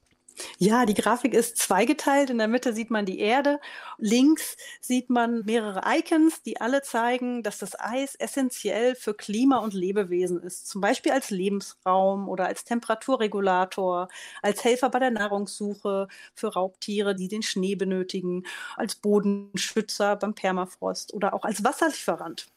Ja, 0.59 0.85
die 0.85 0.93
Grafik 0.93 1.33
ist 1.33 1.57
zweigeteilt. 1.57 2.29
In 2.29 2.37
der 2.37 2.47
Mitte 2.47 2.73
sieht 2.73 2.91
man 2.91 3.05
die 3.05 3.19
Erde. 3.19 3.59
Links 3.97 4.55
sieht 4.81 5.09
man 5.09 5.43
mehrere 5.45 5.81
Icons, 5.85 6.43
die 6.43 6.59
alle 6.61 6.81
zeigen, 6.81 7.43
dass 7.43 7.57
das 7.59 7.79
Eis 7.79 8.15
essentiell 8.15 8.95
für 8.95 9.13
Klima 9.13 9.57
und 9.59 9.73
Lebewesen 9.73 10.41
ist. 10.41 10.67
Zum 10.67 10.81
Beispiel 10.81 11.11
als 11.11 11.29
Lebensraum 11.29 12.29
oder 12.29 12.45
als 12.45 12.63
Temperaturregulator, 12.65 14.09
als 14.41 14.63
Helfer 14.63 14.89
bei 14.89 14.99
der 14.99 15.11
Nahrungssuche 15.11 16.07
für 16.33 16.47
Raubtiere, 16.47 17.15
die 17.15 17.27
den 17.27 17.41
Schnee 17.41 17.75
benötigen, 17.75 18.43
als 18.75 18.95
Bodenschützer 18.95 20.15
beim 20.15 20.35
Permafrost 20.35 21.13
oder 21.13 21.33
auch 21.33 21.43
als 21.43 21.63
Wasserlieferant. 21.63 22.47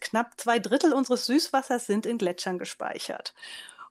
Knapp 0.00 0.34
zwei 0.38 0.58
Drittel 0.58 0.92
unseres 0.92 1.26
Süßwassers 1.26 1.86
sind 1.86 2.06
in 2.06 2.18
Gletschern 2.18 2.58
gespeichert. 2.58 3.34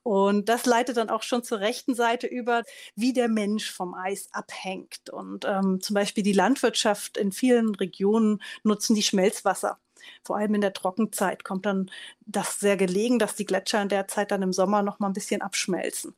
Und 0.04 0.48
das 0.48 0.66
leitet 0.66 0.96
dann 0.96 1.10
auch 1.10 1.22
schon 1.22 1.44
zur 1.44 1.60
rechten 1.60 1.94
Seite 1.94 2.28
über, 2.28 2.64
wie 2.96 3.12
der 3.12 3.28
Mensch 3.28 3.72
vom 3.72 3.94
Eis 3.94 4.30
abhängt. 4.32 5.10
Und 5.10 5.44
ähm, 5.44 5.82
zum 5.82 5.94
Beispiel 5.96 6.24
die 6.24 6.34
Landwirtschaft 6.34 7.18
in 7.18 7.34
vielen 7.34 7.76
Regionen 7.76 8.42
nutzen 8.64 8.96
die 8.96 9.04
Schmelzwasser 9.04 9.80
vor 10.24 10.38
allem 10.38 10.56
in 10.56 10.62
der 10.62 10.74
Trockenzeit 10.74 11.44
kommt 11.44 11.66
dann 11.66 11.90
das 12.26 12.60
sehr 12.60 12.78
gelegen, 12.78 13.20
dass 13.20 13.36
die 13.36 13.46
Gletscher 13.46 13.82
in 13.82 13.90
der 13.90 14.08
Zeit 14.08 14.32
dann 14.32 14.42
im 14.42 14.54
Sommer 14.54 14.84
noch 14.84 15.00
mal 15.00 15.08
ein 15.08 15.14
bisschen 15.14 15.42
abschmelzen. 15.42 16.16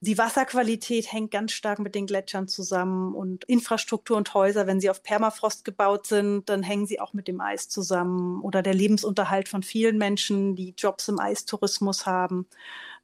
Die 0.00 0.18
Wasserqualität 0.18 1.12
hängt 1.12 1.30
ganz 1.30 1.52
stark 1.52 1.78
mit 1.78 1.94
den 1.94 2.06
Gletschern 2.06 2.48
zusammen 2.48 3.14
und 3.14 3.44
Infrastruktur 3.44 4.16
und 4.16 4.32
Häuser, 4.34 4.66
wenn 4.66 4.80
sie 4.80 4.90
auf 4.90 5.02
Permafrost 5.02 5.64
gebaut 5.64 6.06
sind, 6.06 6.48
dann 6.48 6.62
hängen 6.62 6.86
sie 6.86 7.00
auch 7.00 7.12
mit 7.12 7.28
dem 7.28 7.40
Eis 7.40 7.68
zusammen 7.68 8.40
oder 8.40 8.62
der 8.62 8.74
Lebensunterhalt 8.74 9.48
von 9.48 9.62
vielen 9.62 9.98
Menschen, 9.98 10.56
die 10.56 10.74
Jobs 10.76 11.08
im 11.08 11.20
Eistourismus 11.20 12.06
haben. 12.06 12.46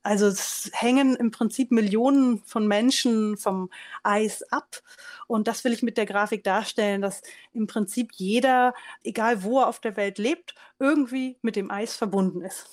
Also 0.03 0.27
es 0.27 0.71
hängen 0.75 1.15
im 1.17 1.31
Prinzip 1.31 1.71
Millionen 1.71 2.43
von 2.45 2.67
Menschen 2.67 3.37
vom 3.37 3.71
Eis 4.03 4.43
ab. 4.51 4.83
Und 5.27 5.49
das 5.49 5.65
will 5.65 5.73
ich 5.73 5.83
mit 5.83 5.97
der 5.97 6.07
Grafik 6.07 6.45
darstellen, 6.45 7.03
dass 7.03 7.23
im 7.53 7.67
Prinzip 7.67 8.11
jeder, 8.15 8.75
egal 9.05 9.43
wo 9.43 9.61
er 9.61 9.69
auf 9.69 9.81
der 9.81 9.97
Welt 9.97 10.19
lebt, 10.19 10.55
irgendwie 10.79 11.39
mit 11.43 11.57
dem 11.57 11.71
Eis 11.71 11.97
verbunden 11.97 12.43
ist. 12.43 12.67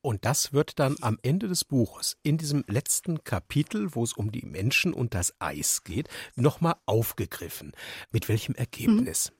Und 0.00 0.24
das 0.24 0.52
wird 0.52 0.78
dann 0.78 0.96
am 1.00 1.18
Ende 1.22 1.48
des 1.48 1.64
Buches, 1.64 2.16
in 2.22 2.38
diesem 2.38 2.64
letzten 2.68 3.24
Kapitel, 3.24 3.94
wo 3.94 4.04
es 4.04 4.12
um 4.12 4.32
die 4.32 4.46
Menschen 4.46 4.94
und 4.94 5.14
das 5.14 5.34
Eis 5.40 5.84
geht, 5.84 6.08
nochmal 6.36 6.76
aufgegriffen. 6.86 7.72
Mit 8.10 8.28
welchem 8.28 8.54
Ergebnis? 8.54 9.30
Mhm. 9.30 9.37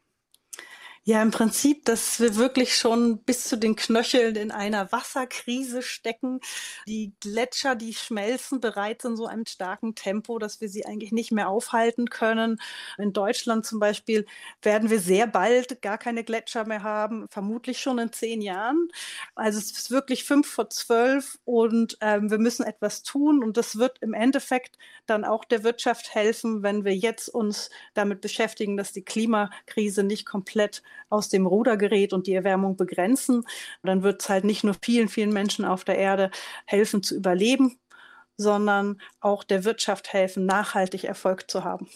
Ja, 1.09 1.23
im 1.23 1.31
Prinzip, 1.31 1.87
dass 1.87 2.21
wir 2.21 2.37
wirklich 2.37 2.77
schon 2.77 3.21
bis 3.25 3.45
zu 3.45 3.57
den 3.57 3.77
Knöcheln 3.77 4.37
in 4.37 4.51
einer 4.51 4.93
Wasserkrise 4.93 5.81
stecken. 5.81 6.39
Die 6.87 7.15
Gletscher, 7.21 7.77
die 7.77 7.95
schmelzen 7.95 8.61
bereits 8.61 9.07
in 9.07 9.17
so 9.17 9.25
einem 9.25 9.47
starken 9.47 9.95
Tempo, 9.95 10.39
dass 10.39 10.61
wir 10.61 10.69
sie 10.69 10.85
eigentlich 10.85 11.11
nicht 11.11 11.33
mehr 11.33 11.49
aufhalten 11.49 12.11
können. 12.11 12.61
In 12.99 13.15
Deutschland 13.15 13.65
zum 13.65 13.81
Beispiel 13.81 14.27
werden 14.61 14.91
wir 14.91 15.01
sehr 15.01 15.27
bald 15.27 15.81
gar 15.81 15.97
keine 15.97 16.25
Gletscher 16.25 16.67
mehr 16.67 16.83
haben, 16.83 17.27
vermutlich 17.31 17.79
schon 17.79 17.99
in 17.99 18.13
zehn 18.13 18.43
Jahren. 18.43 18.91
Also 19.35 19.59
es 19.61 19.71
ist 19.73 19.91
wirklich 19.91 20.25
fünf 20.25 20.47
vor 20.47 20.69
zwölf 20.69 21.39
und 21.47 21.97
ähm, 22.03 22.31
wir 22.31 22.39
müssen 22.39 22.65
etwas 22.65 23.03
tun 23.03 23.43
und 23.43 23.57
das 23.57 23.79
wird 23.79 23.97
im 24.03 24.13
Endeffekt 24.13 24.77
dann 25.11 25.25
auch 25.25 25.45
der 25.45 25.65
Wirtschaft 25.65 26.15
helfen, 26.15 26.63
wenn 26.63 26.85
wir 26.85 26.95
jetzt 26.95 27.29
uns 27.29 27.71
damit 27.95 28.21
beschäftigen, 28.21 28.77
dass 28.77 28.93
die 28.93 29.05
Klimakrise 29.05 30.03
nicht 30.05 30.27
komplett 30.27 30.83
aus 31.09 31.29
dem 31.29 31.47
Ruder 31.47 31.77
gerät 31.77 32.13
und 32.13 32.27
die 32.27 32.35
Erwärmung 32.35 32.77
begrenzen. 32.77 33.45
Dann 33.83 34.03
wird 34.03 34.23
es 34.23 34.29
halt 34.29 34.45
nicht 34.45 34.65
nur 34.65 34.75
vielen, 34.83 35.09
vielen 35.09 35.33
Menschen 35.33 35.65
auf 35.65 35.85
der 35.85 35.99
Erde 35.99 36.31
helfen 36.67 37.03
zu 37.03 37.17
überleben, 37.17 37.79
sondern 38.37 39.01
auch 39.21 39.45
der 39.45 39.65
Wirtschaft 39.65 40.13
helfen, 40.13 40.47
nachhaltig 40.47 41.05
Erfolg 41.05 41.51
zu 41.51 41.65
haben. 41.65 41.89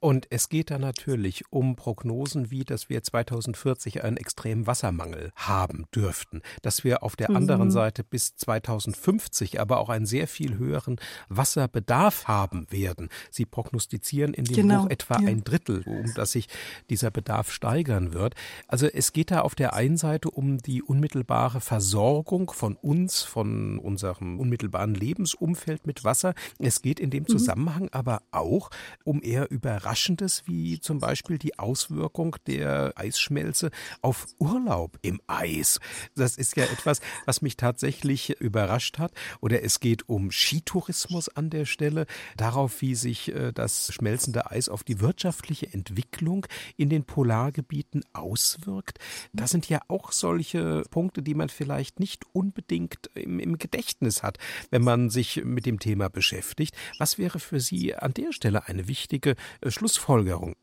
Und 0.00 0.26
es 0.30 0.48
geht 0.48 0.70
da 0.70 0.78
natürlich 0.78 1.44
um 1.50 1.76
Prognosen 1.76 2.50
wie, 2.50 2.64
dass 2.64 2.88
wir 2.88 3.02
2040 3.02 4.04
einen 4.04 4.16
extremen 4.16 4.66
Wassermangel 4.66 5.32
haben 5.36 5.86
dürften, 5.94 6.42
dass 6.62 6.84
wir 6.84 7.02
auf 7.02 7.16
der 7.16 7.30
mhm. 7.30 7.36
anderen 7.36 7.70
Seite 7.70 8.04
bis 8.04 8.36
2050 8.36 9.60
aber 9.60 9.78
auch 9.78 9.88
einen 9.88 10.06
sehr 10.06 10.26
viel 10.26 10.56
höheren 10.58 10.96
Wasserbedarf 11.28 12.28
haben 12.28 12.66
werden. 12.70 13.08
Sie 13.30 13.44
prognostizieren 13.44 14.34
in 14.34 14.44
dem 14.44 14.54
genau. 14.54 14.82
Buch 14.82 14.90
etwa 14.90 15.20
ja. 15.20 15.28
ein 15.28 15.44
Drittel, 15.44 15.82
um 15.86 16.12
das 16.14 16.32
sich 16.32 16.48
dieser 16.90 17.10
Bedarf 17.10 17.52
steigern 17.52 18.12
wird. 18.12 18.34
Also 18.68 18.86
es 18.86 19.12
geht 19.12 19.30
da 19.30 19.40
auf 19.40 19.54
der 19.54 19.74
einen 19.74 19.96
Seite 19.96 20.30
um 20.30 20.58
die 20.58 20.82
unmittelbare 20.82 21.60
Versorgung 21.60 22.50
von 22.50 22.76
uns, 22.76 23.22
von 23.22 23.78
unserem 23.78 24.40
unmittelbaren 24.40 24.94
Lebensumfeld 24.94 25.86
mit 25.86 26.04
Wasser. 26.04 26.34
Es 26.58 26.82
geht 26.82 27.00
in 27.00 27.10
dem 27.10 27.24
mhm. 27.24 27.28
Zusammenhang 27.28 27.88
aber 27.92 28.22
auch 28.30 28.70
um 29.04 29.22
eher 29.22 29.50
Überraschendes, 29.52 30.42
wie 30.46 30.80
zum 30.80 30.98
Beispiel 30.98 31.38
die 31.38 31.58
Auswirkung 31.58 32.36
der 32.46 32.92
Eisschmelze 32.96 33.70
auf 34.00 34.26
Urlaub 34.38 34.98
im 35.02 35.20
Eis. 35.26 35.78
Das 36.16 36.36
ist 36.36 36.56
ja 36.56 36.64
etwas, 36.64 37.00
was 37.26 37.42
mich 37.42 37.56
tatsächlich 37.56 38.40
überrascht 38.40 38.98
hat. 38.98 39.12
Oder 39.40 39.62
es 39.62 39.78
geht 39.78 40.08
um 40.08 40.30
Skitourismus 40.30 41.28
an 41.28 41.50
der 41.50 41.66
Stelle, 41.66 42.06
darauf, 42.36 42.80
wie 42.80 42.94
sich 42.94 43.34
äh, 43.34 43.52
das 43.52 43.92
schmelzende 43.92 44.50
Eis 44.50 44.68
auf 44.68 44.84
die 44.84 45.00
wirtschaftliche 45.00 45.72
Entwicklung 45.72 46.46
in 46.76 46.88
den 46.88 47.04
Polargebieten 47.04 48.04
auswirkt. 48.12 48.98
Das 49.32 49.50
sind 49.50 49.68
ja 49.68 49.80
auch 49.88 50.12
solche 50.12 50.82
Punkte, 50.90 51.22
die 51.22 51.34
man 51.34 51.48
vielleicht 51.48 52.00
nicht 52.00 52.24
unbedingt 52.32 53.10
im, 53.14 53.38
im 53.38 53.58
Gedächtnis 53.58 54.22
hat, 54.22 54.38
wenn 54.70 54.82
man 54.82 55.10
sich 55.10 55.44
mit 55.44 55.66
dem 55.66 55.78
Thema 55.78 56.08
beschäftigt. 56.08 56.74
Was 56.98 57.18
wäre 57.18 57.38
für 57.38 57.60
Sie 57.60 57.94
an 57.94 58.14
der 58.14 58.32
Stelle 58.32 58.66
eine 58.66 58.88
wichtige 58.88 59.34
Schlussfolgerung? 59.66 60.54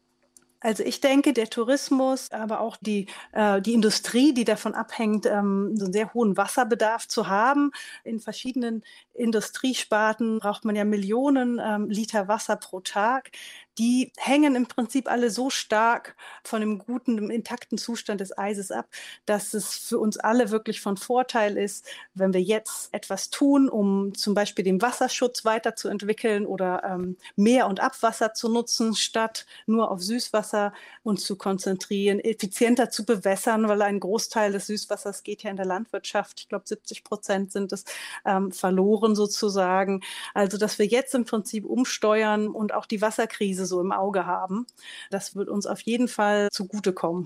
Also 0.62 0.84
ich 0.84 1.00
denke, 1.00 1.32
der 1.32 1.50
Tourismus, 1.50 2.32
aber 2.32 2.60
auch 2.60 2.76
die, 2.82 3.08
äh, 3.32 3.62
die 3.62 3.74
Industrie, 3.74 4.34
die 4.34 4.44
davon 4.44 4.74
abhängt, 4.74 5.26
ähm, 5.26 5.76
so 5.78 5.86
einen 5.86 5.94
sehr 5.94 6.13
hohen 6.13 6.36
Wasserbedarf 6.36 7.08
zu 7.08 7.28
haben. 7.28 7.72
In 8.04 8.20
verschiedenen 8.20 8.84
Industriesparten 9.13 10.39
braucht 10.39 10.65
man 10.65 10.76
ja 10.76 10.84
Millionen 10.84 11.62
ähm, 11.63 11.89
Liter 11.89 12.28
Wasser 12.28 12.58
pro 12.58 12.82
Tag 12.82 13.32
die 13.80 14.12
hängen 14.18 14.56
im 14.56 14.68
Prinzip 14.68 15.10
alle 15.10 15.32
so 15.32 15.50
stark 15.50 16.15
von 16.44 16.60
dem 16.60 16.80
guten, 16.80 17.32
intakten 17.32 17.78
Zustand 17.78 18.20
des 18.20 18.38
Eises 18.38 18.72
ab, 18.72 18.88
dass 19.26 19.54
es 19.54 19.74
für 19.74 20.00
uns 20.00 20.18
alle 20.18 20.52
wirklich 20.52 20.82
von 20.82 20.98
Vorteil 20.98 21.58
ist, 21.58 21.88
wenn 22.13 22.34
wir 22.34 22.42
jetzt 22.42 22.94
etwas 22.94 23.30
tun, 23.30 23.70
um 23.70 24.13
zum 24.15 24.34
Beispiel 24.34 24.65
den 24.65 24.82
Wasserschutz 24.82 25.46
weiterzuentwickeln 25.46 26.46
oder 26.46 26.84
ähm, 26.84 27.15
Meer- 27.38 27.68
und 27.68 27.80
Abwasser 27.80 28.34
zu 28.34 28.50
nutzen, 28.50 28.96
statt 28.96 29.46
nur 29.65 29.89
auf 29.92 30.04
Süßwasser 30.04 30.74
uns 31.04 31.24
zu 31.24 31.38
konzentrieren, 31.38 32.20
effizienter 32.20 32.89
zu 32.89 33.06
bewässern, 33.06 33.70
weil 33.70 33.82
ein 33.82 34.02
Großteil 34.02 34.52
des 34.52 34.68
Süßwassers 34.68 35.24
geht 35.24 35.44
ja 35.44 35.52
in 35.52 35.58
der 35.58 35.65
Landwirtschaft. 35.65 36.42
Ich 36.42 36.50
glaube, 36.50 36.68
70 36.68 37.06
Prozent 37.06 37.54
sind 37.54 37.72
es 37.72 37.86
ähm, 38.26 38.52
verloren 38.52 39.15
sozusagen. 39.15 40.02
Also, 40.34 40.58
dass 40.58 40.80
wir 40.80 40.86
jetzt 40.86 41.15
im 41.15 41.24
Prinzip 41.24 41.63
umsteuern 41.63 42.50
und 42.50 42.74
auch 42.74 42.86
die 42.86 43.02
Wasserkrise 43.02 43.68
so 43.69 43.79
im 43.79 43.93
Auge 43.93 44.25
haben. 44.25 44.67
Das 45.10 45.36
wird 45.36 45.47
uns 45.47 45.65
auf 45.65 45.79
jeden 45.82 46.10
Fall 46.10 46.49
zugutekommen. 46.51 47.23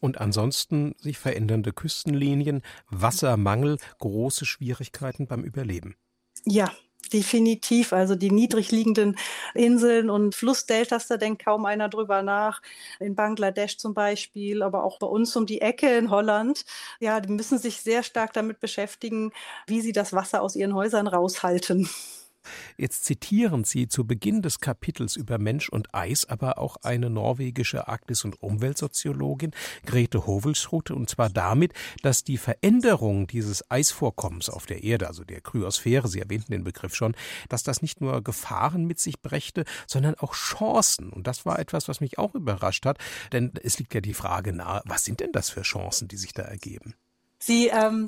Und 0.00 0.20
ansonsten 0.20 0.94
sich 0.98 1.18
verändernde 1.18 1.72
Küstenlinien, 1.72 2.60
Wassermangel, 2.90 3.78
große 3.98 4.44
Schwierigkeiten 4.44 5.26
beim 5.26 5.44
Überleben. 5.44 5.96
Ja, 6.44 6.70
Definitiv. 7.12 7.92
Also 7.92 8.14
die 8.14 8.30
niedrig 8.30 8.70
liegenden 8.70 9.16
Inseln 9.54 10.10
und 10.10 10.34
Flussdeltas, 10.34 11.08
da 11.08 11.16
denkt 11.16 11.44
kaum 11.44 11.64
einer 11.64 11.88
drüber 11.88 12.22
nach. 12.22 12.62
In 13.00 13.16
Bangladesch 13.16 13.78
zum 13.78 13.94
Beispiel, 13.94 14.62
aber 14.62 14.84
auch 14.84 14.98
bei 14.98 15.06
uns 15.06 15.34
um 15.34 15.44
die 15.46 15.60
Ecke 15.60 15.96
in 15.96 16.10
Holland. 16.10 16.64
Ja, 17.00 17.20
die 17.20 17.32
müssen 17.32 17.58
sich 17.58 17.80
sehr 17.80 18.02
stark 18.04 18.32
damit 18.32 18.60
beschäftigen, 18.60 19.32
wie 19.66 19.80
sie 19.80 19.92
das 19.92 20.12
Wasser 20.12 20.42
aus 20.42 20.54
ihren 20.54 20.74
Häusern 20.74 21.08
raushalten. 21.08 21.88
Jetzt 22.76 23.04
zitieren 23.04 23.64
Sie 23.64 23.88
zu 23.88 24.06
Beginn 24.06 24.42
des 24.42 24.60
Kapitels 24.60 25.16
über 25.16 25.38
Mensch 25.38 25.68
und 25.68 25.94
Eis 25.94 26.24
aber 26.24 26.58
auch 26.58 26.76
eine 26.82 27.10
norwegische 27.10 27.88
Arktis- 27.88 28.24
und 28.24 28.42
Umweltsoziologin, 28.42 29.52
Grete 29.84 30.26
Hovelsrud, 30.26 30.90
und 30.90 31.08
zwar 31.10 31.30
damit, 31.30 31.72
dass 32.02 32.24
die 32.24 32.38
Veränderung 32.38 33.26
dieses 33.26 33.70
Eisvorkommens 33.70 34.48
auf 34.48 34.66
der 34.66 34.82
Erde, 34.82 35.08
also 35.08 35.24
der 35.24 35.40
Kryosphäre, 35.40 36.08
Sie 36.08 36.20
erwähnten 36.20 36.52
den 36.52 36.64
Begriff 36.64 36.94
schon, 36.94 37.14
dass 37.48 37.62
das 37.62 37.82
nicht 37.82 38.00
nur 38.00 38.22
Gefahren 38.22 38.84
mit 38.84 38.98
sich 38.98 39.20
brächte, 39.20 39.64
sondern 39.86 40.14
auch 40.16 40.34
Chancen. 40.34 41.10
Und 41.10 41.26
das 41.26 41.44
war 41.46 41.58
etwas, 41.58 41.88
was 41.88 42.00
mich 42.00 42.18
auch 42.18 42.34
überrascht 42.34 42.86
hat, 42.86 42.98
denn 43.32 43.52
es 43.62 43.78
liegt 43.78 43.94
ja 43.94 44.00
die 44.00 44.14
Frage 44.14 44.52
nahe, 44.52 44.82
was 44.84 45.04
sind 45.04 45.20
denn 45.20 45.32
das 45.32 45.50
für 45.50 45.62
Chancen, 45.62 46.08
die 46.08 46.16
sich 46.16 46.32
da 46.32 46.42
ergeben? 46.42 46.94
Sie 47.42 47.68
ähm, 47.68 48.06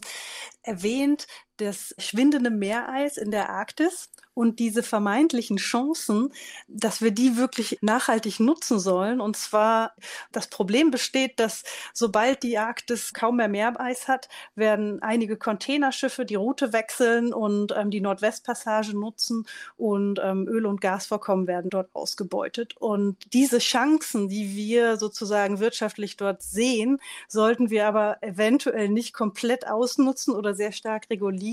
erwähnt 0.62 1.27
das 1.64 1.94
schwindende 1.98 2.51
Meereis 2.51 3.16
in 3.16 3.31
der 3.31 3.51
Arktis 3.51 4.11
und 4.35 4.59
diese 4.59 4.83
vermeintlichen 4.83 5.59
Chancen, 5.59 6.33
dass 6.68 7.03
wir 7.03 7.11
die 7.11 7.37
wirklich 7.37 7.79
nachhaltig 7.83 8.40
nutzen 8.40 8.79
sollen. 8.79 9.20
Und 9.20 9.37
zwar 9.37 9.92
das 10.33 10.46
Problem 10.46 10.90
besteht, 10.90 11.38
dass 11.38 11.64
sobald 11.92 12.42
die 12.42 12.59
Arktis 12.59 13.12
kaum 13.12 13.37
mehr 13.37 13.48
Meereis 13.48 14.09
hat, 14.09 14.29
werden 14.55 15.03
einige 15.03 15.37
Containerschiffe 15.37 16.25
die 16.25 16.35
Route 16.35 16.72
wechseln 16.72 17.35
und 17.35 17.75
ähm, 17.77 17.90
die 17.90 18.01
Nordwestpassage 18.01 18.98
nutzen 18.98 19.46
und 19.77 20.18
ähm, 20.22 20.48
Öl- 20.48 20.66
und 20.66 20.81
Gasvorkommen 20.81 21.46
werden 21.46 21.70
dort 21.70 21.90
ausgebeutet. 21.94 22.77
Und 22.79 23.16
diese 23.35 23.59
Chancen, 23.59 24.29
die 24.29 24.57
wir 24.57 24.96
sozusagen 24.96 25.61
wirtschaftlich 25.61 26.16
dort 26.16 26.42
sehen, 26.42 27.01
sollten 27.29 27.70
wir 27.70 27.87
aber 27.87 28.16
eventuell 28.22 28.88
nicht 28.88 29.12
komplett 29.12 29.66
ausnutzen 29.66 30.35
oder 30.35 30.55
sehr 30.55 30.72
stark 30.72 31.11
regulieren, 31.11 31.52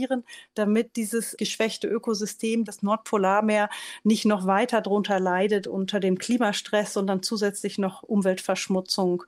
damit 0.53 0.95
dieses 0.95 1.35
geschwächte 1.37 1.87
Ökosystem 1.87 2.65
das 2.65 2.81
Nordpolarmeer 2.81 3.69
nicht 4.03 4.25
noch 4.25 4.45
weiter 4.45 4.81
darunter 4.81 5.19
leidet 5.19 5.67
unter 5.67 5.99
dem 5.99 6.17
Klimastress, 6.17 6.93
sondern 6.93 7.23
zusätzlich 7.23 7.77
noch 7.77 8.03
Umweltverschmutzung 8.03 9.23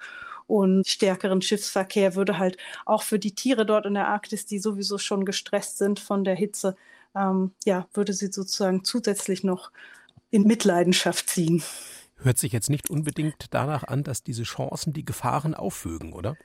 und 0.48 0.88
stärkeren 0.88 1.42
Schiffsverkehr 1.42 2.16
würde 2.16 2.38
halt 2.38 2.58
auch 2.86 3.04
für 3.04 3.20
die 3.20 3.34
Tiere 3.34 3.66
dort 3.66 3.86
in 3.86 3.94
der 3.94 4.10
Arktis, 4.10 4.46
die 4.46 4.60
sowieso 4.60 4.98
schon 4.98 5.24
gestresst 5.24 5.78
sind 5.78 6.00
von 6.00 6.24
der 6.24 6.36
Hitze, 6.36 6.76
ähm, 7.16 7.52
ja, 7.66 7.88
würde 7.94 8.14
sie 8.14 8.28
sozusagen 8.28 8.84
zusätzlich 8.84 9.44
noch 9.44 9.72
in 10.30 10.44
Mitleidenschaft 10.44 11.30
ziehen. 11.30 11.64
Hört 12.18 12.38
sich 12.38 12.52
jetzt 12.52 12.70
nicht 12.70 12.90
unbedingt 12.90 13.46
danach 13.52 13.84
an, 13.84 14.04
dass 14.04 14.24
diese 14.24 14.44
Chancen 14.44 14.94
die 14.94 15.06
Gefahren 15.06 15.56
auffügen, 15.56 16.14
oder? 16.14 16.36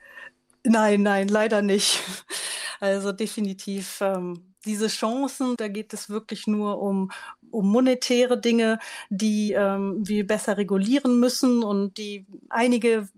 Nein, 0.63 1.01
nein, 1.01 1.27
leider 1.27 1.61
nicht. 1.61 2.01
Also 2.79 3.11
definitiv 3.11 4.01
ähm, 4.01 4.53
diese 4.65 4.87
Chancen, 4.87 5.55
da 5.57 5.67
geht 5.67 5.93
es 5.93 6.11
wirklich 6.11 6.45
nur 6.45 6.79
um, 6.79 7.11
um 7.49 7.71
monetäre 7.71 8.39
Dinge, 8.39 8.77
die 9.09 9.53
ähm, 9.53 10.07
wir 10.07 10.27
besser 10.27 10.57
regulieren 10.57 11.19
müssen 11.19 11.63
und 11.63 11.97
die 11.97 12.27
einige 12.49 13.09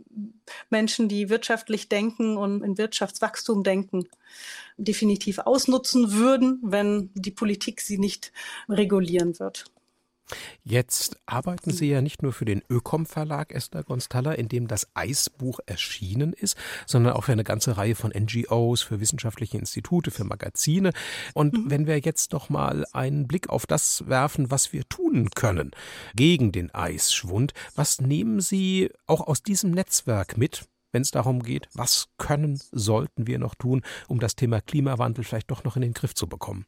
Menschen, 0.70 1.10
die 1.10 1.30
wirtschaftlich 1.30 1.90
denken 1.90 2.38
und 2.38 2.64
in 2.64 2.78
Wirtschaftswachstum 2.78 3.64
denken, 3.64 4.08
definitiv 4.78 5.40
ausnutzen 5.40 6.14
würden, 6.14 6.60
wenn 6.64 7.10
die 7.16 7.32
Politik 7.32 7.82
sie 7.82 7.98
nicht 7.98 8.32
regulieren 8.70 9.38
wird. 9.40 9.66
Jetzt 10.64 11.18
arbeiten 11.26 11.72
Sie 11.72 11.90
ja 11.90 12.02
nicht 12.02 12.22
nur 12.22 12.34
für 12.34 12.46
den 12.46 12.62
Ökom 12.70 13.06
Verlag 13.06 13.52
Esther 13.52 13.84
Gonstalla, 13.84 14.34
in 14.34 14.50
dem 14.50 14.68
das 14.68 14.88
Eisbuch 14.94 15.60
erschienen 15.66 16.34
ist, 16.34 16.58
sondern 16.86 17.14
auch 17.14 17.24
für 17.24 17.32
eine 17.32 17.44
ganze 17.44 17.78
Reihe 17.78 17.96
von 17.96 18.12
NGOs, 18.12 18.82
für 18.82 19.00
wissenschaftliche 19.00 19.58
Institute, 19.58 20.12
für 20.12 20.24
Magazine. 20.24 20.92
Und 21.34 21.54
mhm. 21.54 21.70
wenn 21.70 21.88
wir 21.88 22.00
jetzt 22.00 22.34
doch 22.34 22.50
mal 22.50 22.86
einen 22.94 23.28
Blick 23.28 23.50
auf 23.50 23.66
das 23.66 24.08
werfen, 24.08 24.52
was 24.52 24.74
wir 24.74 24.88
tun 24.88 25.30
können 25.32 25.72
gegen 26.16 26.52
den 26.52 26.74
Eisschwund, 26.74 27.54
was 27.76 28.02
nehmen 28.02 28.42
Sie 28.42 28.92
auch 29.08 29.22
aus 29.22 29.44
diesem 29.44 29.72
Netzwerk 29.72 30.38
mit? 30.38 30.66
wenn 30.92 31.04
es 31.04 31.12
darum 31.12 31.44
geht, 31.44 31.70
was 31.74 32.08
können, 32.18 32.60
sollten 32.72 33.28
wir 33.28 33.38
noch 33.38 33.56
tun, 33.56 33.84
um 34.08 34.20
das 34.20 34.36
Thema 34.36 34.60
Klimawandel 34.60 35.24
vielleicht 35.24 35.52
doch 35.52 35.64
noch 35.64 35.76
in 35.76 35.84
den 35.84 35.94
Griff 35.94 36.16
zu 36.16 36.28
bekommen? 36.28 36.66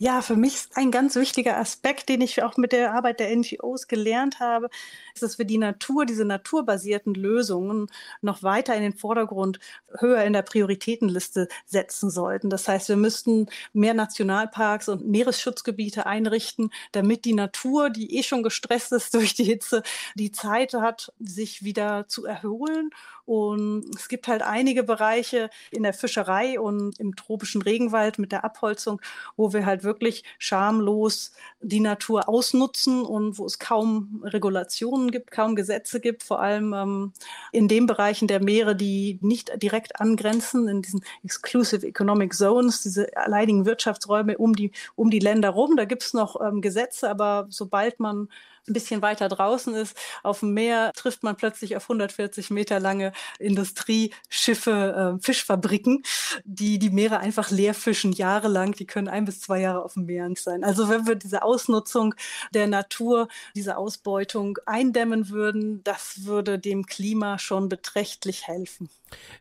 Ja, 0.00 0.22
für 0.22 0.36
mich 0.36 0.54
ist 0.54 0.76
ein 0.76 0.92
ganz 0.92 1.16
wichtiger 1.16 1.56
Aspekt, 1.56 2.08
den 2.08 2.20
ich 2.20 2.40
auch 2.44 2.56
mit 2.56 2.70
der 2.70 2.94
Arbeit 2.94 3.18
der 3.18 3.34
NGOs 3.34 3.88
gelernt 3.88 4.38
habe, 4.38 4.70
ist, 5.12 5.24
dass 5.24 5.38
wir 5.38 5.44
die 5.44 5.58
Natur, 5.58 6.06
diese 6.06 6.24
naturbasierten 6.24 7.14
Lösungen 7.14 7.88
noch 8.22 8.44
weiter 8.44 8.76
in 8.76 8.82
den 8.82 8.92
Vordergrund, 8.92 9.58
höher 9.98 10.22
in 10.22 10.34
der 10.34 10.42
Prioritätenliste 10.42 11.48
setzen 11.66 12.10
sollten. 12.10 12.48
Das 12.48 12.68
heißt, 12.68 12.88
wir 12.88 12.96
müssten 12.96 13.48
mehr 13.72 13.92
Nationalparks 13.92 14.88
und 14.88 15.08
Meeresschutzgebiete 15.08 16.06
einrichten, 16.06 16.70
damit 16.92 17.24
die 17.24 17.34
Natur, 17.34 17.90
die 17.90 18.16
eh 18.18 18.22
schon 18.22 18.44
gestresst 18.44 18.92
ist 18.92 19.14
durch 19.14 19.34
die 19.34 19.44
Hitze, 19.44 19.82
die 20.14 20.30
Zeit 20.30 20.74
hat, 20.74 21.12
sich 21.18 21.64
wieder 21.64 22.06
zu 22.06 22.24
erholen 22.24 22.90
und 23.28 23.94
es 23.94 24.08
gibt 24.08 24.26
halt 24.26 24.40
einige 24.40 24.82
Bereiche 24.82 25.50
in 25.70 25.82
der 25.82 25.92
Fischerei 25.92 26.58
und 26.58 26.98
im 26.98 27.14
tropischen 27.14 27.60
Regenwald 27.60 28.18
mit 28.18 28.32
der 28.32 28.42
Abholzung, 28.42 29.02
wo 29.36 29.52
wir 29.52 29.66
halt 29.66 29.84
wirklich 29.88 30.22
schamlos 30.38 31.32
die 31.60 31.80
Natur 31.80 32.28
ausnutzen 32.28 33.02
und 33.02 33.38
wo 33.38 33.46
es 33.46 33.58
kaum 33.58 34.22
Regulationen 34.24 35.10
gibt, 35.10 35.32
kaum 35.32 35.56
Gesetze 35.56 35.98
gibt, 35.98 36.22
vor 36.22 36.40
allem 36.40 36.72
ähm, 36.72 37.12
in 37.50 37.66
den 37.66 37.86
Bereichen 37.86 38.28
der 38.28 38.40
Meere, 38.40 38.76
die 38.76 39.18
nicht 39.22 39.50
direkt 39.60 40.00
angrenzen, 40.00 40.68
in 40.68 40.82
diesen 40.82 41.02
Exclusive 41.24 41.86
Economic 41.86 42.34
Zones, 42.34 42.82
diese 42.82 43.16
alleinigen 43.16 43.66
Wirtschaftsräume 43.66 44.38
um 44.38 44.54
die, 44.54 44.70
um 44.94 45.10
die 45.10 45.18
Länder 45.18 45.50
rum. 45.50 45.76
Da 45.76 45.84
gibt 45.84 46.04
es 46.04 46.14
noch 46.14 46.40
ähm, 46.40 46.60
Gesetze, 46.60 47.10
aber 47.10 47.46
sobald 47.48 47.98
man 47.98 48.28
ein 48.68 48.72
bisschen 48.72 49.02
weiter 49.02 49.28
draußen 49.28 49.74
ist, 49.74 49.96
auf 50.22 50.40
dem 50.40 50.54
Meer, 50.54 50.92
trifft 50.94 51.22
man 51.22 51.36
plötzlich 51.36 51.76
auf 51.76 51.84
140 51.84 52.50
Meter 52.50 52.80
lange 52.80 53.12
Industrieschiffe, 53.38 55.16
äh, 55.18 55.22
Fischfabriken, 55.22 56.02
die 56.44 56.78
die 56.78 56.90
Meere 56.90 57.18
einfach 57.20 57.50
leer 57.50 57.74
fischen, 57.74 58.12
jahrelang. 58.12 58.72
Die 58.72 58.86
können 58.86 59.08
ein 59.08 59.24
bis 59.24 59.40
zwei 59.40 59.60
Jahre 59.60 59.84
auf 59.84 59.94
dem 59.94 60.06
Meer 60.06 60.28
sein. 60.36 60.64
Also 60.64 60.88
wenn 60.88 61.06
wir 61.06 61.14
diese 61.14 61.42
Ausnutzung 61.42 62.14
der 62.52 62.66
Natur, 62.66 63.28
diese 63.54 63.76
Ausbeutung 63.76 64.58
eindämmen 64.66 65.30
würden, 65.30 65.82
das 65.84 66.24
würde 66.24 66.58
dem 66.58 66.86
Klima 66.86 67.38
schon 67.38 67.68
beträchtlich 67.68 68.46
helfen. 68.46 68.90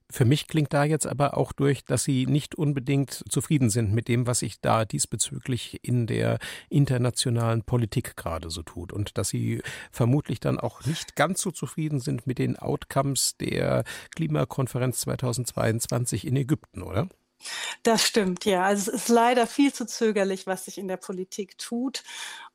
Für 0.09 0.25
mich 0.25 0.47
klingt 0.47 0.73
da 0.73 0.83
jetzt 0.83 1.05
aber 1.07 1.37
auch 1.37 1.51
durch, 1.51 1.83
dass 1.85 2.03
Sie 2.03 2.25
nicht 2.25 2.55
unbedingt 2.55 3.23
zufrieden 3.29 3.69
sind 3.69 3.93
mit 3.93 4.07
dem, 4.07 4.27
was 4.27 4.39
sich 4.39 4.61
da 4.61 4.85
diesbezüglich 4.85 5.79
in 5.83 6.07
der 6.07 6.39
internationalen 6.69 7.63
Politik 7.63 8.15
gerade 8.15 8.49
so 8.49 8.63
tut 8.63 8.93
und 8.93 9.17
dass 9.17 9.29
Sie 9.29 9.61
vermutlich 9.91 10.39
dann 10.39 10.59
auch 10.59 10.85
nicht 10.85 11.15
ganz 11.15 11.41
so 11.41 11.51
zufrieden 11.51 11.99
sind 11.99 12.27
mit 12.27 12.39
den 12.39 12.57
Outcomes 12.57 13.37
der 13.37 13.83
Klimakonferenz 14.15 15.01
2022 15.01 16.25
in 16.25 16.35
Ägypten, 16.35 16.81
oder? 16.81 17.09
Das 17.83 18.03
stimmt, 18.03 18.45
ja. 18.45 18.63
Also 18.63 18.91
es 18.91 19.03
ist 19.03 19.09
leider 19.09 19.47
viel 19.47 19.73
zu 19.73 19.85
zögerlich, 19.85 20.47
was 20.47 20.65
sich 20.65 20.77
in 20.77 20.87
der 20.87 20.97
Politik 20.97 21.57
tut. 21.57 22.03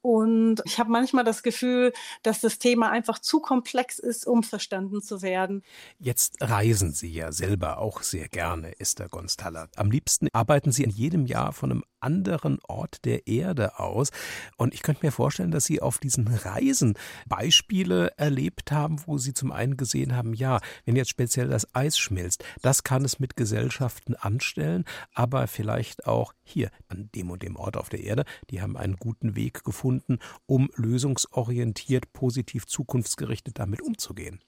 Und 0.03 0.62
ich 0.64 0.80
habe 0.80 0.91
manchmal 0.91 1.24
das 1.24 1.45
Gefühl, 1.45 1.93
dass 2.24 2.41
das 2.41 2.59
Thema 2.59 2.91
einfach 2.91 3.20
zu 3.20 3.41
komplex 3.41 4.01
ist, 4.01 4.26
um 4.26 4.43
verstanden 4.43 5.01
zu 5.01 5.22
werden. 5.22 5.62
Jetzt 5.99 6.37
reisen 6.41 6.93
Sie 6.93 7.12
ja 7.12 7.30
selber 7.30 7.78
auch 7.78 8.03
sehr 8.03 8.28
gerne, 8.28 8.78
Esther 8.80 9.09
Gonstalla. 9.09 9.68
Am 9.76 9.91
liebsten 9.91 10.28
arbeiten 10.33 10.72
Sie 10.72 10.83
in 10.83 10.91
jedem 10.91 11.26
Jahr 11.26 11.53
von 11.53 11.70
einem 11.70 11.85
anderen 12.03 12.59
Ort 12.62 13.05
der 13.05 13.26
Erde 13.26 13.78
aus. 13.78 14.11
Und 14.57 14.74
ich 14.74 14.82
könnte 14.82 15.05
mir 15.05 15.12
vorstellen, 15.12 15.50
dass 15.50 15.64
Sie 15.64 15.80
auf 15.80 15.98
diesen 15.98 16.28
Reisen 16.28 16.94
Beispiele 17.26 18.12
erlebt 18.16 18.72
haben, 18.72 19.00
wo 19.07 19.18
Sie 19.18 19.34
zum 19.34 19.53
einen 19.53 19.76
gesehen 19.76 20.14
haben, 20.14 20.34
ja, 20.34 20.61
wenn 20.84 20.96
jetzt 20.96 21.11
speziell 21.11 21.48
das 21.48 21.74
Eis 21.74 21.98
schmilzt, 21.98 22.44
das 22.62 22.84
kann 22.84 23.05
es 23.05 23.18
mit 23.18 23.36
Gesellschaften 23.36 24.14
anstellen, 24.14 24.84
aber 25.14 25.46
vielleicht 25.46 26.07
auch 26.07 26.32
hier 26.42 26.70
an 26.88 27.11
dem 27.14 27.30
und 27.30 27.42
dem 27.42 27.57
Ort 27.57 27.76
auf 27.76 27.88
der 27.88 28.00
Erde, 28.00 28.24
die 28.50 28.61
haben 28.61 28.76
einen 28.76 28.96
guten 28.96 29.36
Weg 29.36 29.64
gefunden, 29.64 30.18
um 30.46 30.70
lösungsorientiert, 30.76 32.12
positiv, 32.12 32.66
zukunftsgerichtet 32.66 33.59
damit 33.59 33.82
umzugehen. 33.82 34.40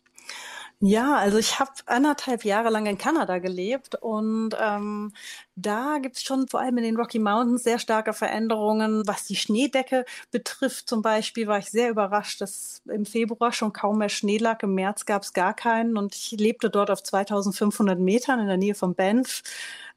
Ja, 0.81 1.16
also 1.16 1.39
ich 1.39 1.59
habe 1.61 1.70
anderthalb 1.87 2.45
Jahre 2.45 2.68
lang 2.68 2.85
in 2.87 2.99
Kanada 2.99 3.39
gelebt 3.39 3.95
und 3.95 4.51
ähm, 4.61 5.12
da 5.57 5.99
gibt's 6.03 6.22
schon 6.22 6.47
vor 6.49 6.61
allem 6.61 6.77
in 6.79 6.85
den 6.85 6.97
Rocky 6.97 7.18
Mountains 7.18 7.62
sehr 7.62 7.79
starke 7.79 8.12
Veränderungen. 8.12 9.03
Was 9.07 9.25
die 9.25 9.37
Schneedecke 9.37 10.05
betrifft 10.31 10.89
zum 10.89 11.01
Beispiel, 11.01 11.47
war 11.47 11.59
ich 11.59 11.70
sehr 11.70 11.89
überrascht, 11.91 12.41
dass 12.41 12.83
im 12.87 13.07
Februar 13.07 13.53
schon 13.53 13.72
kaum 13.72 13.99
mehr 13.99 14.09
Schnee 14.11 14.37
lag. 14.39 14.62
Im 14.62 14.75
März 14.75 15.07
gab's 15.07 15.33
gar 15.33 15.55
keinen 15.55 15.97
und 15.97 16.14
ich 16.14 16.33
lebte 16.33 16.68
dort 16.70 16.91
auf 16.91 17.03
2500 17.03 17.99
Metern 17.99 18.41
in 18.41 18.47
der 18.49 18.57
Nähe 18.59 18.75
von 18.75 18.95
Banff, 18.95 19.43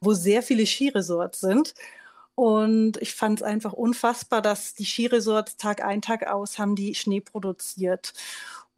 wo 0.00 0.14
sehr 0.14 0.42
viele 0.42 0.64
Skiresorts 0.66 1.40
sind. 1.40 1.74
Und 2.34 2.98
ich 3.02 3.14
fand 3.14 3.40
es 3.40 3.42
einfach 3.42 3.72
unfassbar, 3.72 4.40
dass 4.42 4.74
die 4.74 4.84
Skiresorts 4.86 5.56
Tag 5.56 5.82
ein, 5.84 6.02
Tag 6.02 6.26
aus 6.28 6.58
haben 6.58 6.76
die 6.76 6.94
Schnee 6.94 7.20
produziert. 7.20 8.12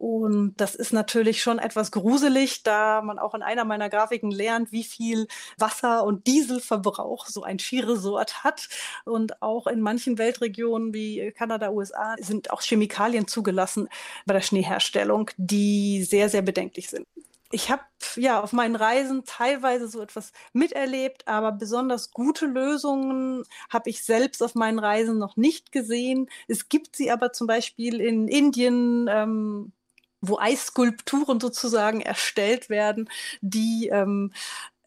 Und 0.01 0.55
das 0.57 0.73
ist 0.73 0.93
natürlich 0.93 1.43
schon 1.43 1.59
etwas 1.59 1.91
gruselig, 1.91 2.63
da 2.63 3.03
man 3.03 3.19
auch 3.19 3.35
in 3.35 3.43
einer 3.43 3.65
meiner 3.65 3.87
Grafiken 3.87 4.31
lernt, 4.31 4.71
wie 4.71 4.83
viel 4.83 5.27
Wasser- 5.59 6.03
und 6.05 6.25
Dieselverbrauch 6.25 7.27
so 7.27 7.43
ein 7.43 7.59
Skiresort 7.59 8.43
hat. 8.43 8.67
Und 9.05 9.43
auch 9.43 9.67
in 9.67 9.79
manchen 9.79 10.17
Weltregionen 10.17 10.95
wie 10.95 11.31
Kanada, 11.37 11.69
USA 11.69 12.15
sind 12.19 12.49
auch 12.49 12.63
Chemikalien 12.63 13.27
zugelassen 13.27 13.89
bei 14.25 14.33
der 14.33 14.41
Schneeherstellung, 14.41 15.29
die 15.37 16.03
sehr, 16.03 16.29
sehr 16.29 16.41
bedenklich 16.41 16.89
sind. 16.89 17.05
Ich 17.51 17.69
habe 17.69 17.83
ja 18.15 18.41
auf 18.41 18.53
meinen 18.53 18.75
Reisen 18.75 19.23
teilweise 19.25 19.87
so 19.87 20.01
etwas 20.01 20.31
miterlebt, 20.51 21.27
aber 21.27 21.51
besonders 21.51 22.09
gute 22.09 22.47
Lösungen 22.47 23.43
habe 23.69 23.91
ich 23.91 24.03
selbst 24.03 24.41
auf 24.41 24.55
meinen 24.55 24.79
Reisen 24.79 25.19
noch 25.19 25.37
nicht 25.37 25.71
gesehen. 25.71 26.27
Es 26.47 26.69
gibt 26.69 26.95
sie 26.95 27.11
aber 27.11 27.33
zum 27.33 27.45
Beispiel 27.45 28.01
in 28.01 28.27
Indien, 28.27 29.07
ähm, 29.07 29.73
wo 30.21 30.37
Eisskulpturen 30.37 31.39
sozusagen 31.39 32.01
erstellt 32.01 32.69
werden, 32.69 33.09
die 33.41 33.89
ähm, 33.91 34.31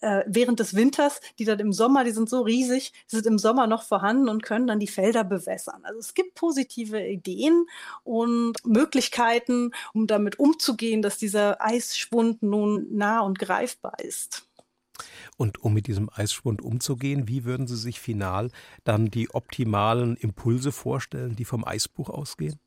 äh, 0.05 0.24
während 0.26 0.61
des 0.61 0.74
Winters, 0.74 1.20
die 1.39 1.45
dann 1.45 1.59
im 1.61 1.72
Sommer, 1.72 2.05
die 2.05 2.11
sind 2.11 2.28
so 2.28 2.43
riesig, 2.43 2.93
sind 3.07 3.26
im 3.26 3.39
Sommer 3.39 3.66
noch 3.66 3.82
vorhanden 3.82 4.28
und 4.28 4.43
können 4.43 4.66
dann 4.66 4.78
die 4.78 4.87
Felder 4.87 5.24
bewässern. 5.24 5.80
Also 5.82 5.99
es 5.99 6.14
gibt 6.14 6.35
positive 6.35 7.01
Ideen 7.01 7.66
und 8.03 8.55
Möglichkeiten, 8.66 9.70
um 9.95 10.07
damit 10.07 10.39
umzugehen, 10.39 11.01
dass 11.01 11.16
dieser 11.16 11.62
Eisschwund 11.64 12.43
nun 12.43 12.87
nah 12.91 13.20
und 13.20 13.39
greifbar 13.39 13.99
ist. 14.01 14.47
Und 15.37 15.62
um 15.62 15.72
mit 15.72 15.87
diesem 15.87 16.11
Eisschwund 16.12 16.62
umzugehen, 16.62 17.26
wie 17.26 17.45
würden 17.45 17.66
Sie 17.66 17.76
sich 17.76 17.99
final 17.99 18.51
dann 18.85 19.07
die 19.11 19.35
optimalen 19.35 20.16
Impulse 20.16 20.70
vorstellen, 20.70 21.35
die 21.35 21.45
vom 21.45 21.64
Eisbuch 21.64 22.11
ausgehen? 22.11 22.61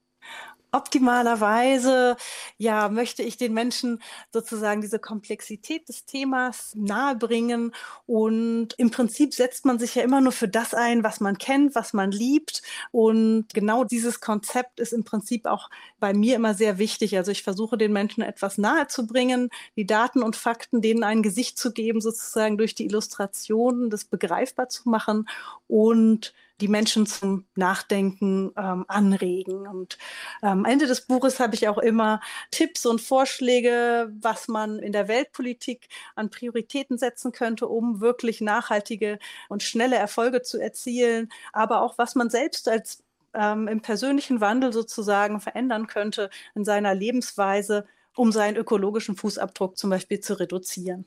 Optimalerweise 0.71 2.17
ja 2.57 2.89
möchte 2.89 3.23
ich 3.23 3.37
den 3.37 3.53
Menschen 3.53 4.01
sozusagen 4.31 4.81
diese 4.81 4.99
Komplexität 4.99 5.87
des 5.89 6.05
Themas 6.05 6.73
nahebringen. 6.75 7.73
Und 8.05 8.73
im 8.77 8.91
Prinzip 8.91 9.33
setzt 9.33 9.65
man 9.65 9.79
sich 9.79 9.95
ja 9.95 10.03
immer 10.03 10.21
nur 10.21 10.31
für 10.31 10.47
das 10.47 10.73
ein, 10.73 11.03
was 11.03 11.19
man 11.19 11.37
kennt, 11.37 11.75
was 11.75 11.93
man 11.93 12.11
liebt. 12.11 12.61
Und 12.91 13.47
genau 13.53 13.83
dieses 13.83 14.19
Konzept 14.21 14.79
ist 14.79 14.93
im 14.93 15.03
Prinzip 15.03 15.45
auch 15.45 15.69
bei 15.99 16.13
mir 16.13 16.35
immer 16.35 16.53
sehr 16.53 16.77
wichtig. 16.77 17.17
Also 17.17 17.31
ich 17.31 17.43
versuche 17.43 17.77
den 17.77 17.93
Menschen 17.93 18.21
etwas 18.23 18.57
nahezubringen, 18.57 19.49
die 19.75 19.85
Daten 19.85 20.23
und 20.23 20.35
Fakten 20.35 20.81
denen 20.81 21.03
ein 21.03 21.23
Gesicht 21.23 21.57
zu 21.57 21.71
geben, 21.71 22.01
sozusagen 22.01 22.57
durch 22.57 22.75
die 22.75 22.85
Illustrationen 22.85 23.89
das 23.89 24.05
begreifbar 24.05 24.69
zu 24.69 24.89
machen. 24.89 25.27
Und 25.67 26.33
die 26.61 26.67
Menschen 26.67 27.05
zum 27.05 27.45
Nachdenken 27.55 28.51
ähm, 28.57 28.85
anregen. 28.87 29.67
Und 29.67 29.97
am 30.41 30.65
Ende 30.65 30.87
des 30.87 31.01
Buches 31.01 31.39
habe 31.39 31.55
ich 31.55 31.67
auch 31.67 31.77
immer 31.77 32.19
Tipps 32.51 32.85
und 32.85 33.01
Vorschläge, 33.01 34.11
was 34.19 34.47
man 34.47 34.79
in 34.79 34.91
der 34.91 35.07
Weltpolitik 35.07 35.87
an 36.15 36.29
Prioritäten 36.29 36.97
setzen 36.97 37.31
könnte, 37.31 37.67
um 37.67 38.01
wirklich 38.01 38.41
nachhaltige 38.41 39.19
und 39.49 39.63
schnelle 39.63 39.95
Erfolge 39.97 40.41
zu 40.41 40.59
erzielen, 40.59 41.29
aber 41.53 41.81
auch 41.81 41.97
was 41.97 42.15
man 42.15 42.29
selbst 42.29 42.67
als 42.67 43.03
ähm, 43.33 43.67
im 43.67 43.81
persönlichen 43.81 44.41
Wandel 44.41 44.73
sozusagen 44.73 45.39
verändern 45.39 45.87
könnte 45.87 46.29
in 46.55 46.65
seiner 46.65 46.95
Lebensweise, 46.95 47.85
um 48.15 48.31
seinen 48.31 48.57
ökologischen 48.57 49.15
Fußabdruck 49.15 49.77
zum 49.77 49.89
Beispiel 49.89 50.19
zu 50.19 50.39
reduzieren. 50.39 51.05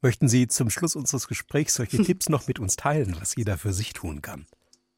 Möchten 0.00 0.28
Sie 0.28 0.46
zum 0.46 0.70
Schluss 0.70 0.94
unseres 0.94 1.26
Gesprächs 1.26 1.74
solche 1.74 1.98
Tipps 2.04 2.28
noch 2.28 2.46
mit 2.46 2.60
uns 2.60 2.76
teilen, 2.76 3.16
was 3.20 3.34
jeder 3.34 3.58
für 3.58 3.72
sich 3.72 3.92
tun 3.92 4.22
kann? 4.22 4.46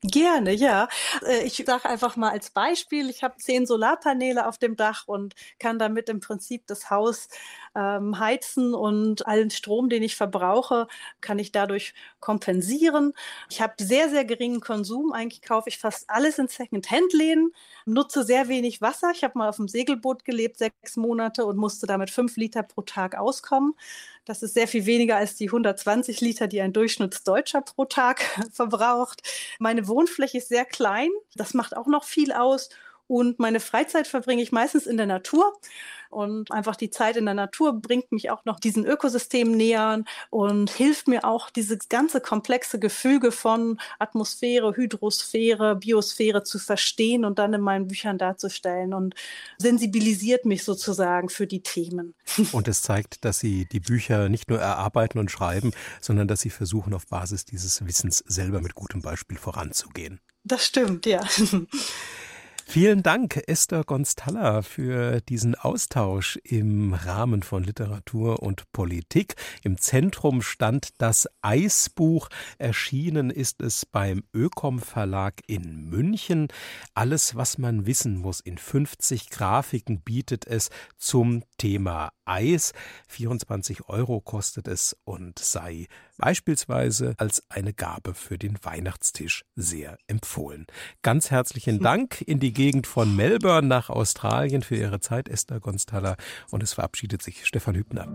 Gerne, 0.02 0.52
ja. 0.54 0.88
Äh, 1.26 1.44
ich 1.44 1.62
sage 1.66 1.84
einfach 1.86 2.16
mal 2.16 2.30
als 2.30 2.48
Beispiel, 2.50 3.10
ich 3.10 3.22
habe 3.22 3.36
zehn 3.36 3.66
Solarpaneele 3.66 4.46
auf 4.48 4.56
dem 4.56 4.74
Dach 4.74 5.06
und 5.06 5.34
kann 5.58 5.78
damit 5.78 6.08
im 6.08 6.20
Prinzip 6.20 6.66
das 6.66 6.88
Haus 6.88 7.28
ähm, 7.74 8.18
heizen 8.18 8.72
und 8.74 9.26
allen 9.26 9.50
Strom, 9.50 9.90
den 9.90 10.02
ich 10.02 10.16
verbrauche, 10.16 10.86
kann 11.20 11.38
ich 11.38 11.52
dadurch 11.52 11.92
kompensieren. 12.18 13.12
Ich 13.50 13.60
habe 13.60 13.74
sehr, 13.78 14.08
sehr 14.08 14.24
geringen 14.24 14.60
Konsum. 14.60 15.12
Eigentlich 15.12 15.42
kaufe 15.42 15.68
ich 15.68 15.78
fast 15.78 16.08
alles 16.08 16.38
in 16.38 16.48
Second-Hand-Läden, 16.48 17.52
nutze 17.84 18.24
sehr 18.24 18.48
wenig 18.48 18.80
Wasser. 18.80 19.10
Ich 19.14 19.22
habe 19.22 19.36
mal 19.38 19.50
auf 19.50 19.56
dem 19.56 19.68
Segelboot 19.68 20.24
gelebt, 20.24 20.56
sechs 20.56 20.96
Monate 20.96 21.44
und 21.44 21.58
musste 21.58 21.86
damit 21.86 22.10
fünf 22.10 22.36
Liter 22.38 22.62
pro 22.62 22.80
Tag 22.82 23.16
auskommen. 23.18 23.74
Das 24.30 24.44
ist 24.44 24.54
sehr 24.54 24.68
viel 24.68 24.86
weniger 24.86 25.16
als 25.16 25.34
die 25.34 25.48
120 25.48 26.20
Liter, 26.20 26.46
die 26.46 26.60
ein 26.60 26.72
Durchschnittsdeutscher 26.72 27.62
pro 27.62 27.84
Tag 27.84 28.20
verbraucht. 28.52 29.22
Meine 29.58 29.88
Wohnfläche 29.88 30.38
ist 30.38 30.50
sehr 30.50 30.64
klein. 30.64 31.08
Das 31.34 31.52
macht 31.52 31.76
auch 31.76 31.88
noch 31.88 32.04
viel 32.04 32.30
aus. 32.30 32.68
Und 33.10 33.40
meine 33.40 33.58
Freizeit 33.58 34.06
verbringe 34.06 34.40
ich 34.40 34.52
meistens 34.52 34.86
in 34.86 34.96
der 34.96 35.06
Natur. 35.06 35.52
Und 36.10 36.52
einfach 36.52 36.76
die 36.76 36.90
Zeit 36.90 37.16
in 37.16 37.24
der 37.24 37.34
Natur 37.34 37.72
bringt 37.72 38.12
mich 38.12 38.30
auch 38.30 38.44
noch 38.44 38.60
diesen 38.60 38.86
Ökosystemen 38.86 39.56
näher 39.56 40.04
und 40.30 40.70
hilft 40.70 41.08
mir 41.08 41.24
auch, 41.24 41.50
dieses 41.50 41.88
ganze 41.88 42.20
komplexe 42.20 42.78
Gefüge 42.78 43.32
von 43.32 43.80
Atmosphäre, 43.98 44.76
Hydrosphäre, 44.76 45.74
Biosphäre 45.74 46.44
zu 46.44 46.60
verstehen 46.60 47.24
und 47.24 47.40
dann 47.40 47.52
in 47.52 47.60
meinen 47.62 47.88
Büchern 47.88 48.16
darzustellen 48.16 48.94
und 48.94 49.16
sensibilisiert 49.58 50.44
mich 50.44 50.62
sozusagen 50.62 51.30
für 51.30 51.48
die 51.48 51.62
Themen. 51.62 52.14
Und 52.52 52.68
es 52.68 52.82
zeigt, 52.82 53.24
dass 53.24 53.40
Sie 53.40 53.66
die 53.66 53.80
Bücher 53.80 54.28
nicht 54.28 54.50
nur 54.50 54.60
erarbeiten 54.60 55.18
und 55.18 55.30
schreiben, 55.30 55.72
sondern 56.00 56.28
dass 56.28 56.40
Sie 56.40 56.50
versuchen, 56.50 56.94
auf 56.94 57.08
Basis 57.08 57.44
dieses 57.44 57.84
Wissens 57.84 58.18
selber 58.18 58.60
mit 58.60 58.76
gutem 58.76 59.02
Beispiel 59.02 59.36
voranzugehen. 59.36 60.20
Das 60.44 60.64
stimmt, 60.64 61.06
ja. 61.06 61.20
Vielen 62.70 63.02
Dank, 63.02 63.42
Esther 63.48 63.82
Gonstalla, 63.82 64.62
für 64.62 65.20
diesen 65.22 65.56
Austausch 65.56 66.38
im 66.44 66.94
Rahmen 66.94 67.42
von 67.42 67.64
Literatur 67.64 68.44
und 68.44 68.70
Politik. 68.70 69.34
Im 69.64 69.76
Zentrum 69.76 70.40
stand 70.40 70.90
das 70.98 71.28
Eisbuch. 71.42 72.28
Erschienen 72.58 73.30
ist 73.30 73.60
es 73.60 73.86
beim 73.86 74.22
Ökom 74.32 74.78
Verlag 74.78 75.40
in 75.48 75.90
München. 75.90 76.46
Alles, 76.94 77.34
was 77.34 77.58
man 77.58 77.86
wissen 77.86 78.16
muss, 78.16 78.38
in 78.38 78.56
50 78.56 79.30
Grafiken 79.30 80.00
bietet 80.02 80.46
es 80.46 80.70
zum 80.96 81.42
Thema 81.60 82.10
Eis. 82.24 82.72
24 83.08 83.90
Euro 83.90 84.22
kostet 84.22 84.66
es 84.66 84.96
und 85.04 85.38
sei 85.38 85.88
beispielsweise 86.16 87.12
als 87.18 87.42
eine 87.50 87.74
Gabe 87.74 88.14
für 88.14 88.38
den 88.38 88.56
Weihnachtstisch 88.62 89.44
sehr 89.56 89.98
empfohlen. 90.06 90.66
Ganz 91.02 91.30
herzlichen 91.30 91.78
Dank 91.82 92.22
in 92.22 92.40
die 92.40 92.54
Gegend 92.54 92.86
von 92.86 93.14
Melbourne 93.14 93.68
nach 93.68 93.90
Australien 93.90 94.62
für 94.62 94.76
Ihre 94.76 95.00
Zeit, 95.00 95.28
Esther 95.28 95.60
Gonstalla. 95.60 96.16
Und 96.50 96.62
es 96.62 96.72
verabschiedet 96.72 97.20
sich 97.20 97.44
Stefan 97.44 97.74
Hübner. 97.74 98.08